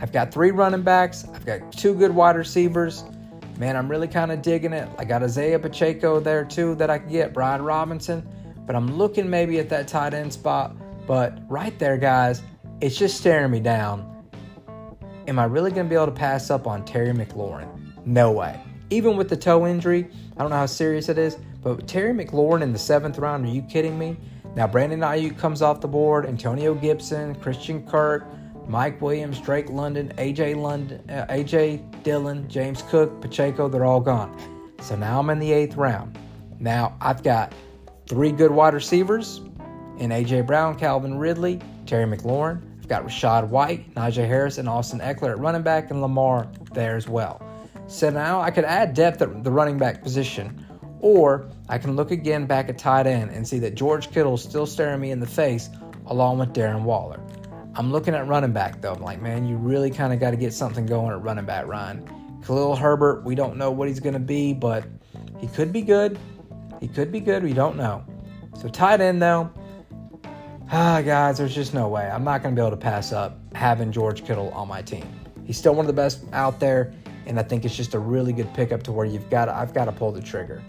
I've 0.00 0.12
got 0.12 0.32
three 0.32 0.50
running 0.50 0.82
backs. 0.82 1.26
I've 1.34 1.46
got 1.46 1.72
two 1.72 1.94
good 1.94 2.14
wide 2.14 2.36
receivers. 2.36 3.04
Man, 3.58 3.76
I'm 3.76 3.88
really 3.88 4.08
kind 4.08 4.30
of 4.32 4.42
digging 4.42 4.72
it. 4.72 4.88
I 4.98 5.04
got 5.04 5.22
Isaiah 5.22 5.58
Pacheco 5.58 6.20
there 6.20 6.44
too 6.44 6.74
that 6.76 6.90
I 6.90 6.98
could 6.98 7.10
get, 7.10 7.32
Brian 7.32 7.62
Robinson. 7.62 8.26
But 8.66 8.76
I'm 8.76 8.98
looking 8.98 9.30
maybe 9.30 9.58
at 9.58 9.68
that 9.70 9.88
tight 9.88 10.12
end 10.12 10.32
spot. 10.32 10.76
But 11.06 11.38
right 11.48 11.78
there, 11.78 11.96
guys, 11.96 12.42
it's 12.80 12.96
just 12.96 13.16
staring 13.16 13.50
me 13.50 13.60
down. 13.60 14.12
Am 15.26 15.38
I 15.38 15.44
really 15.44 15.70
going 15.70 15.86
to 15.86 15.90
be 15.90 15.96
able 15.96 16.06
to 16.06 16.12
pass 16.12 16.50
up 16.50 16.66
on 16.66 16.84
Terry 16.84 17.12
McLaurin? 17.12 17.68
No 18.04 18.30
way. 18.32 18.60
Even 18.90 19.16
with 19.16 19.28
the 19.28 19.36
toe 19.36 19.66
injury, 19.66 20.08
I 20.36 20.42
don't 20.42 20.50
know 20.50 20.56
how 20.56 20.66
serious 20.66 21.08
it 21.08 21.18
is, 21.18 21.36
but 21.62 21.88
Terry 21.88 22.12
McLaurin 22.12 22.62
in 22.62 22.72
the 22.72 22.78
seventh 22.78 23.18
round, 23.18 23.44
are 23.44 23.48
you 23.48 23.62
kidding 23.62 23.98
me? 23.98 24.16
Now, 24.54 24.66
Brandon 24.66 25.00
Aiyuk 25.00 25.36
comes 25.36 25.62
off 25.62 25.80
the 25.80 25.88
board, 25.88 26.26
Antonio 26.26 26.74
Gibson, 26.74 27.34
Christian 27.36 27.84
Kirk, 27.86 28.26
Mike 28.68 29.00
Williams, 29.00 29.40
Drake 29.40 29.68
London, 29.68 30.12
AJ 30.16 30.56
London, 30.56 31.02
uh, 31.10 31.26
AJ 31.28 32.02
Dillon, 32.02 32.48
James 32.48 32.82
Cook, 32.82 33.20
Pacheco, 33.20 33.68
they're 33.68 33.84
all 33.84 34.00
gone. 34.00 34.36
So 34.80 34.96
now 34.96 35.18
I'm 35.18 35.30
in 35.30 35.38
the 35.38 35.52
eighth 35.52 35.76
round. 35.76 36.18
Now 36.58 36.96
I've 37.00 37.22
got 37.22 37.52
three 38.06 38.32
good 38.32 38.50
wide 38.50 38.74
receivers 38.74 39.38
in 39.98 40.10
AJ 40.10 40.46
Brown, 40.46 40.78
Calvin 40.78 41.18
Ridley, 41.18 41.60
Terry 41.86 42.04
McLaurin. 42.04 42.60
I've 42.78 42.88
got 42.88 43.04
Rachaad 43.04 43.48
White, 43.48 43.94
Najee 43.94 44.26
Harris, 44.26 44.58
and 44.58 44.68
Austin 44.68 45.00
Ekeler 45.00 45.30
at 45.30 45.38
running 45.38 45.62
back, 45.62 45.90
and 45.90 46.00
Lamar 46.00 46.48
there 46.72 46.96
as 46.96 47.08
well. 47.08 47.42
So 47.86 48.10
now 48.10 48.40
I 48.40 48.50
could 48.50 48.64
add 48.64 48.94
depth 48.94 49.22
at 49.22 49.44
the 49.44 49.50
running 49.50 49.78
back 49.78 50.02
position, 50.02 50.64
or 51.00 51.50
I 51.68 51.78
can 51.78 51.96
look 51.96 52.10
again 52.10 52.46
back 52.46 52.68
at 52.68 52.78
tight 52.78 53.06
end 53.06 53.30
and 53.30 53.46
see 53.46 53.58
that 53.60 53.74
George 53.74 54.10
Kittle 54.10 54.34
is 54.34 54.42
still 54.42 54.66
staring 54.66 55.00
me 55.00 55.10
in 55.10 55.20
the 55.20 55.26
face 55.26 55.68
along 56.06 56.38
with 56.38 56.52
Darren 56.52 56.82
Waller. 56.82 57.20
I'm 57.74 57.92
looking 57.92 58.14
at 58.14 58.26
running 58.26 58.52
back 58.52 58.80
though. 58.80 58.94
I'm 58.94 59.02
like, 59.02 59.20
man, 59.20 59.46
you 59.46 59.56
really 59.56 59.90
kind 59.90 60.12
of 60.12 60.18
got 60.18 60.30
to 60.30 60.36
get 60.36 60.52
something 60.52 60.86
going 60.86 61.12
at 61.12 61.22
running 61.22 61.44
back, 61.44 61.66
Ryan. 61.66 62.08
Khalil 62.44 62.76
Herbert, 62.76 63.24
we 63.24 63.34
don't 63.34 63.56
know 63.56 63.70
what 63.70 63.88
he's 63.88 64.00
going 64.00 64.14
to 64.14 64.20
be, 64.20 64.52
but 64.52 64.84
he 65.38 65.46
could 65.48 65.72
be 65.72 65.82
good. 65.82 66.18
He 66.80 66.88
could 66.88 67.12
be 67.12 67.20
good. 67.20 67.42
We 67.42 67.52
don't 67.52 67.76
know. 67.76 68.04
So 68.58 68.68
tight 68.68 69.00
end 69.00 69.20
though, 69.20 69.50
ah, 70.72 71.00
guys, 71.02 71.38
there's 71.38 71.54
just 71.54 71.74
no 71.74 71.88
way. 71.88 72.08
I'm 72.08 72.24
not 72.24 72.42
going 72.42 72.54
to 72.54 72.60
be 72.60 72.64
able 72.64 72.76
to 72.76 72.82
pass 72.82 73.12
up 73.12 73.38
having 73.54 73.92
George 73.92 74.24
Kittle 74.24 74.50
on 74.50 74.68
my 74.68 74.82
team. 74.82 75.06
He's 75.44 75.56
still 75.56 75.74
one 75.74 75.84
of 75.84 75.88
the 75.88 76.00
best 76.00 76.24
out 76.32 76.60
there, 76.60 76.92
and 77.26 77.38
I 77.38 77.42
think 77.42 77.64
it's 77.64 77.76
just 77.76 77.94
a 77.94 77.98
really 77.98 78.32
good 78.32 78.52
pickup 78.54 78.82
to 78.84 78.92
where 78.92 79.06
you've 79.06 79.30
got. 79.30 79.46
To, 79.46 79.54
I've 79.54 79.72
got 79.74 79.86
to 79.86 79.92
pull 79.92 80.12
the 80.12 80.20
trigger. 80.20 80.62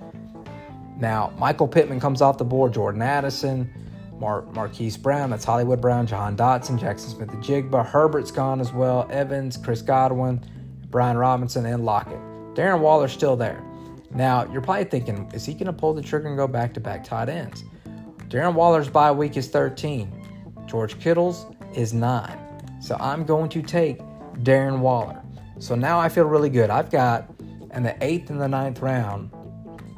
Now, 0.99 1.33
Michael 1.37 1.67
Pittman 1.67 1.99
comes 1.99 2.21
off 2.21 2.37
the 2.37 2.45
board. 2.45 2.73
Jordan 2.73 3.01
Addison. 3.01 3.71
Mar- 4.19 4.45
Marquise 4.51 4.97
Brown, 4.97 5.29
that's 5.29 5.45
Hollywood 5.45 5.79
Brown, 5.79 6.07
Jahan 6.07 6.35
Dotson, 6.35 6.79
Jackson 6.79 7.11
Smith-Njigba, 7.11 7.85
Herbert's 7.85 8.31
gone 8.31 8.59
as 8.59 8.73
well, 8.73 9.07
Evans, 9.11 9.57
Chris 9.57 9.81
Godwin, 9.83 10.43
Brian 10.89 11.17
Robinson, 11.17 11.67
and 11.67 11.85
Lockett. 11.85 12.19
Darren 12.55 12.79
Waller's 12.79 13.11
still 13.11 13.35
there. 13.35 13.63
Now, 14.09 14.51
you're 14.51 14.61
probably 14.61 14.85
thinking, 14.85 15.29
is 15.33 15.45
he 15.45 15.53
going 15.53 15.67
to 15.67 15.73
pull 15.73 15.93
the 15.93 16.01
trigger 16.01 16.27
and 16.29 16.37
go 16.37 16.47
back 16.47 16.73
to 16.73 16.79
back 16.79 17.03
tight 17.03 17.29
ends? 17.29 17.63
Darren 18.29 18.55
Waller's 18.55 18.89
bye 18.89 19.11
week 19.11 19.37
is 19.37 19.47
13. 19.47 20.11
George 20.65 20.99
Kittle's 20.99 21.45
is 21.73 21.93
9. 21.93 22.37
So 22.81 22.97
I'm 22.99 23.23
going 23.23 23.47
to 23.49 23.61
take 23.61 23.99
Darren 24.43 24.79
Waller. 24.79 25.21
So 25.59 25.75
now 25.75 25.97
I 25.97 26.09
feel 26.09 26.25
really 26.25 26.49
good. 26.49 26.69
I've 26.69 26.91
got, 26.91 27.29
in 27.73 27.83
the 27.83 27.95
eighth 28.03 28.29
and 28.29 28.41
the 28.41 28.47
ninth 28.47 28.81
round, 28.81 29.31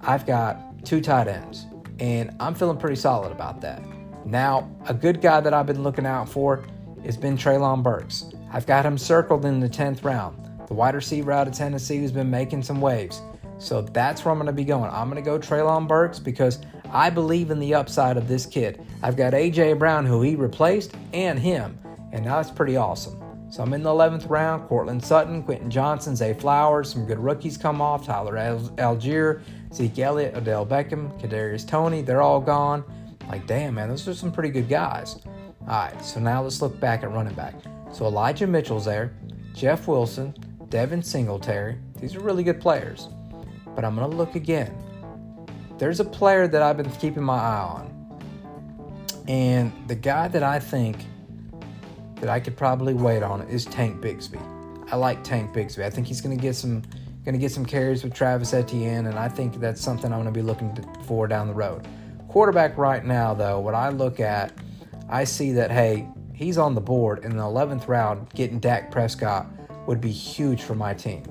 I've 0.03 0.27
got 0.27 0.85
two 0.85 1.01
tight 1.01 1.27
ends. 1.27 1.65
And 1.99 2.35
I'm 2.39 2.53
feeling 2.53 2.77
pretty 2.77 2.97
solid 2.97 3.31
about 3.31 3.61
that. 3.61 3.81
Now, 4.25 4.69
a 4.87 4.93
good 4.93 5.21
guy 5.21 5.39
that 5.39 5.53
I've 5.53 5.65
been 5.65 5.81
looking 5.81 6.05
out 6.05 6.29
for 6.29 6.67
has 7.03 7.17
been 7.17 7.35
Treylon 7.35 7.81
Burks. 7.81 8.25
I've 8.53 8.67
got 8.67 8.85
him 8.85 8.97
circled 8.97 9.43
in 9.43 9.59
the 9.59 9.69
10th 9.69 10.03
round. 10.03 10.67
The 10.67 10.75
wide 10.75 10.93
receiver 10.93 11.31
out 11.31 11.47
of 11.47 11.55
Tennessee 11.55 11.97
who's 11.97 12.11
been 12.11 12.29
making 12.29 12.61
some 12.61 12.79
waves. 12.79 13.23
So 13.57 13.81
that's 13.81 14.23
where 14.23 14.31
I'm 14.31 14.37
going 14.37 14.45
to 14.45 14.53
be 14.53 14.63
going. 14.63 14.91
I'm 14.91 15.09
going 15.09 15.21
to 15.21 15.27
go 15.27 15.39
Treylon 15.39 15.87
Burks 15.87 16.19
because 16.19 16.59
I 16.91 17.09
believe 17.09 17.51
in 17.51 17.59
the 17.59 17.73
upside 17.73 18.17
of 18.17 18.27
this 18.27 18.45
kid. 18.45 18.85
I've 19.03 19.15
got 19.15 19.33
A.J. 19.33 19.73
Brown, 19.73 20.05
who 20.05 20.21
he 20.21 20.35
replaced, 20.35 20.95
and 21.13 21.37
him. 21.37 21.77
And 22.11 22.25
that's 22.25 22.51
pretty 22.51 22.75
awesome. 22.77 23.19
So 23.51 23.63
I'm 23.63 23.73
in 23.73 23.81
the 23.81 23.89
11th 23.89 24.29
round. 24.29 24.67
Courtland 24.67 25.03
Sutton, 25.03 25.43
Quentin 25.43 25.71
Johnston, 25.71 26.15
Zay 26.15 26.33
Flowers. 26.33 26.91
Some 26.91 27.05
good 27.05 27.19
rookies 27.19 27.57
come 27.57 27.81
off. 27.81 28.05
Tyler 28.05 28.33
Allgeier, 28.33 29.41
Zeke 29.73 29.99
Elliott, 29.99 30.35
Odell 30.35 30.65
Beckham, 30.65 31.19
Kadarius 31.19 31.67
Toney, 31.67 32.01
They're 32.01 32.21
all 32.21 32.41
gone. 32.41 32.83
Like, 33.27 33.45
damn, 33.47 33.75
man, 33.75 33.89
those 33.89 34.07
are 34.07 34.13
some 34.13 34.31
pretty 34.31 34.49
good 34.49 34.69
guys. 34.69 35.17
All 35.61 35.67
right, 35.67 36.03
so 36.03 36.19
now 36.19 36.41
let's 36.41 36.61
look 36.61 36.79
back 36.79 37.03
at 37.03 37.11
running 37.11 37.35
back. 37.35 37.53
So 37.91 38.05
Elijah 38.05 38.47
Mitchell's 38.47 38.85
there, 38.85 39.13
Jeff 39.53 39.87
Wilson, 39.87 40.33
Devin 40.69 41.03
Singletary. 41.03 41.77
These 41.99 42.15
are 42.15 42.21
really 42.21 42.43
good 42.43 42.61
players. 42.61 43.09
But 43.75 43.85
I'm 43.85 43.95
going 43.95 44.09
to 44.09 44.17
look 44.17 44.35
again. 44.35 44.75
There's 45.79 45.99
a 45.99 46.05
player 46.05 46.47
that 46.47 46.61
I've 46.61 46.77
been 46.77 46.91
keeping 46.91 47.23
my 47.23 47.37
eye 47.37 47.61
on. 47.61 49.23
And 49.27 49.71
the 49.87 49.95
guy 49.95 50.27
that 50.27 50.43
I 50.43 50.59
think 50.59 51.05
that 52.15 52.29
I 52.29 52.39
could 52.39 52.57
probably 52.57 52.93
wait 52.93 53.23
on 53.23 53.41
is 53.43 53.65
Tank 53.65 54.01
Bigsby. 54.01 54.41
I 54.91 54.97
like 54.97 55.23
Tank 55.23 55.53
Bigsby. 55.53 55.83
I 55.83 55.89
think 55.89 56.05
he's 56.05 56.19
going 56.19 56.37
to 56.37 56.41
get 56.41 56.55
some 56.55 56.83
going 57.25 57.33
to 57.33 57.39
get 57.39 57.51
some 57.51 57.65
carries 57.65 58.03
with 58.03 58.13
Travis 58.13 58.53
Etienne, 58.53 59.05
and 59.05 59.19
I 59.19 59.27
think 59.27 59.59
that's 59.59 59.81
something 59.81 60.11
I'm 60.11 60.21
going 60.21 60.33
to 60.33 60.37
be 60.37 60.41
looking 60.41 60.75
for 61.03 61.27
down 61.27 61.47
the 61.47 61.53
road. 61.53 61.87
Quarterback 62.27 62.77
right 62.77 63.05
now, 63.05 63.33
though, 63.33 63.59
what 63.59 63.75
I 63.75 63.89
look 63.89 64.19
at, 64.19 64.51
I 65.09 65.25
see 65.25 65.51
that, 65.53 65.69
hey, 65.69 66.07
he's 66.33 66.57
on 66.57 66.75
the 66.75 66.81
board 66.81 67.23
in 67.25 67.35
the 67.35 67.43
11th 67.43 67.87
round. 67.87 68.29
Getting 68.33 68.59
Dak 68.59 68.89
Prescott 68.89 69.47
would 69.85 70.01
be 70.01 70.11
huge 70.11 70.61
for 70.61 70.75
my 70.75 70.93
team. 70.93 71.23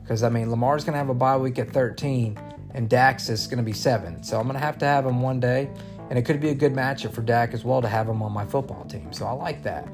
Because, 0.00 0.22
I 0.22 0.28
mean, 0.28 0.48
Lamar's 0.48 0.84
going 0.84 0.92
to 0.94 0.98
have 0.98 1.08
a 1.10 1.14
bye 1.14 1.36
week 1.36 1.58
at 1.58 1.70
13, 1.70 2.38
and 2.74 2.88
Dak's 2.88 3.28
is 3.28 3.46
going 3.46 3.58
to 3.58 3.64
be 3.64 3.72
7. 3.72 4.22
So 4.22 4.38
I'm 4.38 4.44
going 4.44 4.54
to 4.54 4.64
have 4.64 4.78
to 4.78 4.84
have 4.84 5.06
him 5.06 5.20
one 5.20 5.40
day. 5.40 5.70
And 6.10 6.18
it 6.18 6.22
could 6.22 6.40
be 6.40 6.50
a 6.50 6.54
good 6.54 6.74
matchup 6.74 7.12
for 7.12 7.22
Dak 7.22 7.54
as 7.54 7.64
well 7.64 7.80
to 7.80 7.88
have 7.88 8.08
him 8.08 8.22
on 8.22 8.32
my 8.32 8.44
football 8.44 8.84
team. 8.84 9.12
So 9.12 9.26
I 9.26 9.32
like 9.32 9.62
that. 9.62 9.88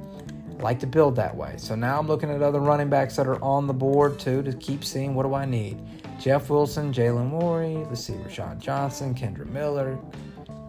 I 0.59 0.63
like 0.63 0.81
to 0.81 0.87
build 0.87 1.15
that 1.17 1.37
way. 1.37 1.55
So 1.57 1.77
now 1.77 1.99
I'm 1.99 2.09
looking 2.09 2.31
at 2.31 2.43
other 2.43 2.59
running 2.59 2.89
backs 2.89 3.15
that 3.17 3.29
are 3.29 3.43
on 3.43 3.67
the 3.69 3.73
board 3.73 4.19
too 4.19 4.43
to 4.43 4.53
keep 4.55 4.85
seeing 4.85 5.15
what 5.15 5.23
do 5.23 5.35
I 5.35 5.45
need. 5.45 5.81
Jeff 6.19 6.51
Wilson, 6.51 6.93
Jaylen 6.93 7.31
Warren, 7.31 7.85
let's 7.85 8.03
see, 8.05 8.15
Roschon 8.15 8.59
Johnson, 8.59 9.15
Kendre 9.15 9.47
Miller, 9.47 9.97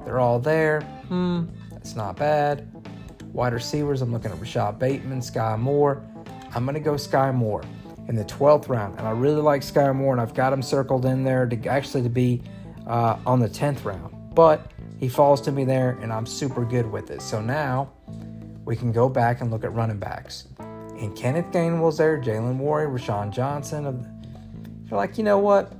they're 0.05 0.19
all 0.19 0.39
there. 0.39 0.81
Hmm, 1.07 1.45
that's 1.71 1.95
not 1.95 2.17
bad. 2.17 2.67
Wide 3.33 3.53
receivers, 3.53 4.03
I'm 4.03 4.11
looking 4.11 4.31
at 4.31 4.39
Rashod 4.39 4.77
Bateman, 4.77 5.21
Skyy 5.21 5.57
Moore. 5.57 6.03
I'm 6.53 6.65
going 6.65 6.75
to 6.75 6.79
go 6.79 6.93
Skyy 6.93 7.33
Moore 7.33 7.63
in 8.09 8.15
the 8.15 8.25
12th 8.25 8.67
round. 8.67 8.97
And 8.97 9.07
I 9.07 9.11
really 9.11 9.41
like 9.41 9.61
Skyy 9.61 9.95
Moore, 9.95 10.13
and 10.13 10.19
I've 10.19 10.33
got 10.33 10.51
him 10.51 10.61
circled 10.61 11.05
in 11.05 11.23
there 11.23 11.45
to 11.45 11.67
actually 11.67 12.01
to 12.03 12.09
be 12.09 12.41
uh, 12.87 13.17
on 13.25 13.39
the 13.39 13.47
10th 13.47 13.85
round. 13.85 14.35
But 14.35 14.71
he 14.99 15.07
falls 15.07 15.39
to 15.41 15.51
me 15.51 15.63
there, 15.63 15.91
and 16.01 16.11
I'm 16.11 16.25
super 16.25 16.65
good 16.65 16.91
with 16.91 17.11
it. 17.11 17.21
So 17.21 17.39
now 17.39 17.93
we 18.65 18.75
can 18.75 18.91
go 18.91 19.07
back 19.09 19.41
and 19.41 19.51
look 19.51 19.63
at 19.63 19.71
running 19.73 19.99
backs. 19.99 20.47
And 20.57 21.15
Kenneth 21.15 21.51
Gainwell's 21.51 21.99
there, 21.99 22.19
Jaylen 22.19 22.57
Warren, 22.57 22.91
Roschon 22.91 23.31
Johnson. 23.31 24.05
You're 24.89 24.97
like, 24.97 25.17
you 25.17 25.23
know 25.23 25.37
what? 25.37 25.71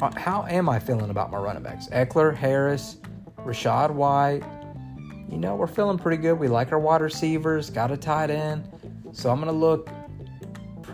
Uh, 0.00 0.10
how 0.18 0.46
am 0.46 0.68
I 0.68 0.78
feeling 0.78 1.10
about 1.10 1.30
my 1.30 1.38
running 1.38 1.62
backs? 1.62 1.86
Ekeler, 1.88 2.34
Harris, 2.34 2.96
Rachaad 3.38 3.90
White. 3.90 4.42
You 5.30 5.36
know, 5.36 5.54
we're 5.54 5.66
feeling 5.66 5.98
pretty 5.98 6.16
good. 6.16 6.34
We 6.34 6.48
like 6.48 6.72
our 6.72 6.78
wide 6.78 7.02
receivers, 7.02 7.68
got 7.68 7.90
a 7.90 7.96
tight 7.96 8.30
end. 8.30 8.68
So 9.12 9.30
I'm 9.30 9.36
going 9.36 9.52
to 9.52 9.58
look, 9.58 9.90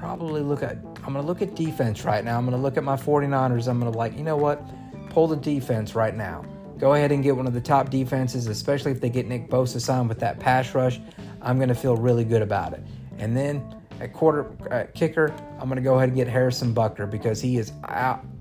probably 0.04 0.42
look 0.42 0.62
at, 0.62 0.76
I'm 0.76 1.14
going 1.14 1.14
to 1.14 1.22
look 1.22 1.40
at 1.40 1.54
defense 1.54 2.04
right 2.04 2.22
now. 2.22 2.36
I'm 2.36 2.44
going 2.44 2.54
to 2.54 2.62
look 2.62 2.76
at 2.76 2.84
my 2.84 2.94
49ers. 2.94 3.68
I'm 3.68 3.80
going 3.80 3.90
to 3.90 3.96
like, 3.96 4.14
you 4.18 4.22
know 4.22 4.36
what? 4.36 4.62
Pull 5.08 5.28
the 5.28 5.36
defense 5.36 5.94
right 5.94 6.14
now. 6.14 6.44
Go 6.76 6.92
ahead 6.92 7.10
and 7.10 7.22
get 7.22 7.34
one 7.34 7.46
of 7.46 7.54
the 7.54 7.60
top 7.60 7.88
defenses, 7.88 8.46
especially 8.46 8.92
if 8.92 9.00
they 9.00 9.08
get 9.08 9.26
Nick 9.26 9.48
Bosa 9.48 9.80
signed 9.80 10.10
with 10.10 10.20
that 10.20 10.38
pass 10.38 10.74
rush. 10.74 11.00
I'm 11.40 11.56
going 11.56 11.70
to 11.70 11.74
feel 11.74 11.96
really 11.96 12.24
good 12.24 12.42
about 12.42 12.74
it. 12.74 12.84
And 13.16 13.34
then 13.34 13.64
at 13.98 14.12
quarter 14.12 14.50
at 14.70 14.92
kicker, 14.92 15.34
I'm 15.58 15.68
going 15.70 15.76
to 15.76 15.82
go 15.82 15.94
ahead 15.94 16.10
and 16.10 16.16
get 16.18 16.28
Harrison 16.28 16.74
Butker 16.74 17.10
because 17.10 17.40
he 17.40 17.56
is 17.56 17.72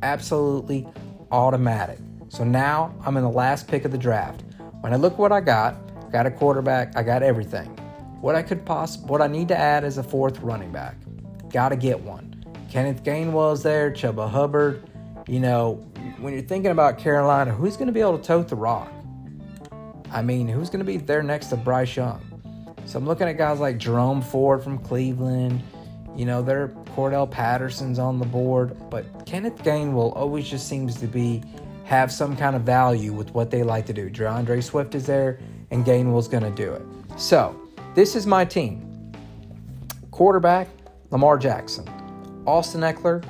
absolutely 0.02 0.86
automatic. 1.32 2.00
So 2.28 2.44
now 2.44 2.94
I'm 3.06 3.16
in 3.16 3.24
the 3.24 3.30
last 3.30 3.70
pick 3.70 3.86
of 3.86 3.92
the 3.92 3.98
draft. 3.98 4.44
When 4.82 4.92
I 4.92 4.98
look 4.98 5.18
what 5.18 5.32
I 5.32 5.40
got, 5.40 5.78
I 6.06 6.10
got 6.10 6.26
a 6.26 6.32
quarterback, 6.32 6.98
I 6.98 7.04
got 7.04 7.24
everything. 7.24 7.68
What 8.20 8.36
I 8.36 8.42
could 8.42 8.66
possibly, 8.66 9.10
what 9.10 9.22
I 9.22 9.28
need 9.28 9.48
to 9.48 9.58
add 9.58 9.86
is 9.86 9.98
a 9.98 10.04
fourth 10.04 10.42
running 10.42 10.74
back. 10.74 10.98
Got 11.54 11.70
to 11.70 11.76
get 11.78 12.02
one. 12.02 12.44
Kenneth 12.70 13.04
Gainwell's 13.04 13.62
there, 13.64 13.92
Chuba 13.92 14.28
Hubbard. 14.28 14.90
You 15.28 15.40
know, 15.40 15.76
when 16.20 16.34
you're 16.34 16.42
thinking 16.42 16.72
about 16.72 16.98
Carolina, 16.98 17.54
who's 17.54 17.78
going 17.78 17.88
to 17.88 17.94
be 17.94 18.02
able 18.02 18.18
to 18.18 18.24
tote 18.24 18.50
the 18.50 18.56
rock? 18.56 18.92
I 20.12 20.24
mean, 20.24 20.48
who's 20.48 20.70
going 20.70 20.80
to 20.80 20.86
be 20.86 20.98
there 20.98 21.24
next 21.24 21.48
to 21.48 21.56
Bryce 21.56 21.96
Young? 21.96 22.20
So 22.86 22.98
I'm 22.98 23.06
looking 23.06 23.28
at 23.28 23.38
guys 23.38 23.60
like 23.60 23.78
Jerome 23.78 24.22
Ford 24.22 24.64
from 24.64 24.80
Cleveland. 24.80 25.62
You 26.16 26.26
know, 26.26 26.42
there 26.42 26.70
Cordarrelle 26.96 27.30
Patterson's 27.30 28.00
on 28.00 28.20
the 28.20 28.26
board, 28.26 28.76
but 28.90 29.26
Kenneth 29.26 29.64
Gainwell 29.64 30.16
always 30.16 30.50
just 30.50 30.68
seems 30.68 30.96
to 31.00 31.08
be 31.08 31.44
have 31.86 32.12
some 32.12 32.36
kind 32.36 32.56
of 32.56 32.64
value 32.64 33.14
with 33.14 33.32
what 33.34 33.52
they 33.52 33.64
like 33.64 33.86
to 33.86 33.94
do. 33.94 34.10
D'Andre 34.10 34.62
Swift 34.62 34.96
is 34.96 35.06
there, 35.06 35.40
and 35.70 35.86
Gainwell's 35.86 36.28
going 36.28 36.44
to 36.44 36.52
do 36.52 36.74
it. 36.74 36.82
So 37.18 37.60
this 37.94 38.16
is 38.16 38.26
my 38.26 38.44
team. 38.44 39.12
Quarterback, 40.12 40.68
Lamar 41.14 41.38
Jackson. 41.38 41.88
Austin 42.48 42.82
Ekeler, 42.82 43.24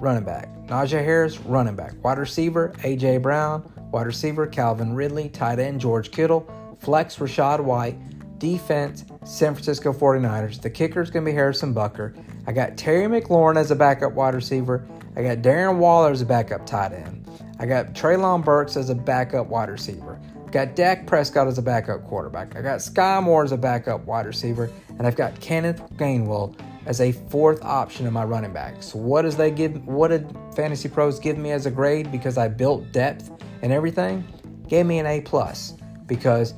running 0.00 0.24
back. 0.24 0.48
Najee 0.66 1.04
Harris, 1.04 1.38
running 1.38 1.76
back. 1.76 1.92
Wide 2.02 2.18
receiver, 2.18 2.74
A.J. 2.82 3.18
Brown. 3.18 3.62
Wide 3.92 4.06
receiver, 4.06 4.44
Calvin 4.44 4.92
Ridley. 4.92 5.28
Tight 5.28 5.60
end, 5.60 5.80
George 5.80 6.10
Kittle. 6.10 6.44
Flex, 6.80 7.18
Rachaad 7.18 7.60
White. 7.60 7.96
Defense, 8.40 9.04
San 9.24 9.54
Francisco 9.54 9.92
49ers. 9.92 10.60
The 10.60 10.68
kicker 10.68 11.00
is 11.00 11.12
going 11.12 11.24
to 11.24 11.30
be 11.30 11.32
Harrison 11.32 11.72
Butker. 11.72 12.12
I 12.48 12.52
got 12.52 12.76
Terry 12.76 13.06
McLaurin 13.06 13.56
as 13.56 13.70
a 13.70 13.76
backup 13.76 14.14
wide 14.14 14.34
receiver. 14.34 14.84
I 15.14 15.22
got 15.22 15.38
Darren 15.38 15.78
Waller 15.78 16.10
as 16.10 16.22
a 16.22 16.26
backup 16.26 16.66
tight 16.66 16.92
end. 16.92 17.24
I 17.60 17.66
got 17.66 17.92
Treylon 17.92 18.44
Burks 18.44 18.76
as 18.76 18.90
a 18.90 18.96
backup 18.96 19.46
wide 19.46 19.68
receiver. 19.68 20.20
Got 20.50 20.74
Dak 20.74 21.06
Prescott 21.06 21.46
as 21.46 21.56
a 21.56 21.62
backup 21.62 22.02
quarterback. 22.02 22.56
I 22.56 22.62
got 22.62 22.80
Skyy 22.80 23.22
Moore 23.22 23.44
as 23.44 23.52
a 23.52 23.56
backup 23.56 24.04
wide 24.06 24.26
receiver, 24.26 24.68
and 24.98 25.06
I've 25.06 25.14
got 25.14 25.38
Kenneth 25.38 25.80
Gainwell 25.94 26.56
as 26.86 27.00
a 27.00 27.12
fourth 27.12 27.62
option 27.62 28.06
in 28.06 28.12
my 28.12 28.24
running 28.24 28.52
backs. 28.52 28.94
What 28.94 29.22
does 29.22 29.36
they 29.36 29.50
give? 29.50 29.86
What 29.86 30.08
did 30.08 30.36
Fantasy 30.54 30.88
Pros 30.88 31.18
give 31.18 31.38
me 31.38 31.52
as 31.52 31.66
a 31.66 31.70
grade 31.70 32.10
because 32.10 32.38
I 32.38 32.48
built 32.48 32.90
depth 32.92 33.30
and 33.62 33.72
everything? 33.72 34.24
Gave 34.68 34.86
me 34.86 34.98
an 34.98 35.06
A 35.06 35.20
plus 35.20 35.74
because 36.06 36.54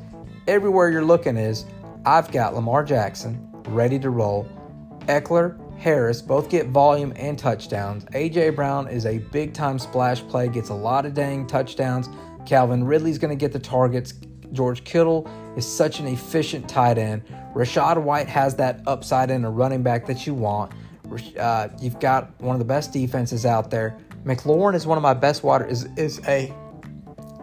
everywhere 0.47 0.91
you're 0.91 1.05
looking 1.05 1.37
is 1.37 1.65
I've 2.07 2.31
got 2.31 2.55
Lamar 2.55 2.85
Jackson 2.85 3.41
ready 3.69 3.99
to 3.99 4.11
roll, 4.11 4.49
Ekeler, 5.07 5.59
Harris 5.79 6.23
both 6.23 6.49
get 6.49 6.69
volume 6.69 7.13
and 7.17 7.39
touchdowns. 7.39 8.05
AJ 8.07 8.57
Brown 8.57 8.89
is 8.89 9.07
a 9.07 9.19
big 9.19 9.53
time 9.53 9.79
splash 9.79 10.23
play, 10.29 10.49
gets 10.49 10.71
a 10.71 10.75
lot 10.75 11.05
of 11.05 11.15
dang 11.15 11.47
touchdowns. 11.47 12.09
Calvin 12.47 12.85
Ridley's 12.85 13.19
going 13.19 13.37
to 13.37 13.41
get 13.41 13.53
the 13.53 13.59
targets. 13.59 14.15
George 14.55 14.85
Kittle 14.85 15.29
is 15.57 15.67
such 15.67 16.01
an 16.01 16.07
efficient 16.07 16.69
tight 16.69 16.99
end. 16.99 17.23
Rachaad 17.55 18.03
White 18.03 18.29
has 18.29 18.57
that 18.57 18.81
upside 18.87 19.31
in 19.31 19.45
a 19.45 19.51
running 19.51 19.83
back 19.83 20.07
that 20.07 20.27
you 20.27 20.35
want. 20.35 20.73
Uh, 21.39 21.69
you've 21.81 22.01
got 22.01 22.41
one 22.41 22.55
of 22.55 22.59
the 22.59 22.65
best 22.65 22.93
defenses 22.93 23.45
out 23.45 23.71
there. 23.71 23.97
McLaurin 24.25 24.75
is 24.75 24.87
one 24.87 24.97
of 24.97 25.03
my 25.03 25.15
best 25.15 25.43
wide 25.43 25.71
is 25.71 25.85
is 25.97 26.21
a 26.27 26.53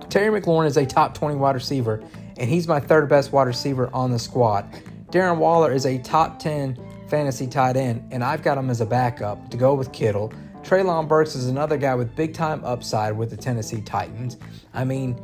Terry 0.09 0.41
McLaurin 0.41 0.67
is 0.67 0.75
a 0.75 0.85
top 0.85 1.13
20 1.13 1.35
wide 1.35 1.55
receiver, 1.55 2.03
and 2.37 2.49
he's 2.49 2.67
my 2.67 2.79
third 2.79 3.07
best 3.07 3.31
wide 3.31 3.47
receiver 3.47 3.89
on 3.93 4.11
the 4.11 4.19
squad. 4.19 4.69
Darren 5.09 5.37
Waller 5.37 5.71
is 5.71 5.85
a 5.85 5.99
top 5.99 6.39
10 6.39 6.77
fantasy 7.07 7.47
tight 7.47 7.77
end, 7.77 8.07
and 8.11 8.23
I've 8.23 8.41
got 8.41 8.57
him 8.57 8.69
as 8.69 8.81
a 8.81 8.85
backup 8.85 9.49
to 9.51 9.57
go 9.57 9.73
with 9.73 9.91
Kittle. 9.93 10.33
Treylon 10.63 11.07
Burks 11.07 11.35
is 11.35 11.47
another 11.47 11.77
guy 11.77 11.95
with 11.95 12.15
big 12.15 12.33
time 12.33 12.63
upside 12.65 13.15
with 13.17 13.29
the 13.29 13.37
Tennessee 13.37 13.81
Titans. 13.81 14.37
I 14.73 14.83
mean, 14.85 15.19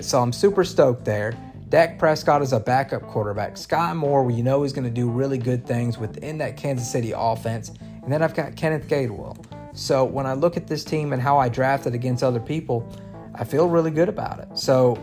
so 0.00 0.20
I'm 0.20 0.32
super 0.32 0.64
stoked 0.64 1.04
there. 1.04 1.36
Dak 1.68 1.98
Prescott 1.98 2.42
is 2.42 2.52
a 2.52 2.58
backup 2.58 3.02
quarterback. 3.02 3.54
Skyy 3.54 3.94
Moore, 3.94 4.24
we 4.24 4.42
know 4.42 4.62
he's 4.62 4.72
going 4.72 4.84
to 4.84 4.90
do 4.90 5.08
really 5.08 5.38
good 5.38 5.64
things 5.66 5.98
within 5.98 6.38
that 6.38 6.56
Kansas 6.56 6.90
City 6.90 7.12
offense. 7.16 7.70
And 8.02 8.12
then 8.12 8.22
I've 8.22 8.34
got 8.34 8.56
Kenneth 8.56 8.88
Gainwell. 8.88 9.44
So 9.72 10.04
when 10.04 10.26
I 10.26 10.34
look 10.34 10.56
at 10.56 10.66
this 10.66 10.82
team 10.82 11.12
and 11.12 11.22
how 11.22 11.38
I 11.38 11.48
drafted 11.48 11.94
against 11.94 12.24
other 12.24 12.40
people, 12.40 12.90
I 13.36 13.44
feel 13.44 13.68
really 13.68 13.92
good 13.92 14.08
about 14.08 14.40
it. 14.40 14.58
So 14.58 14.98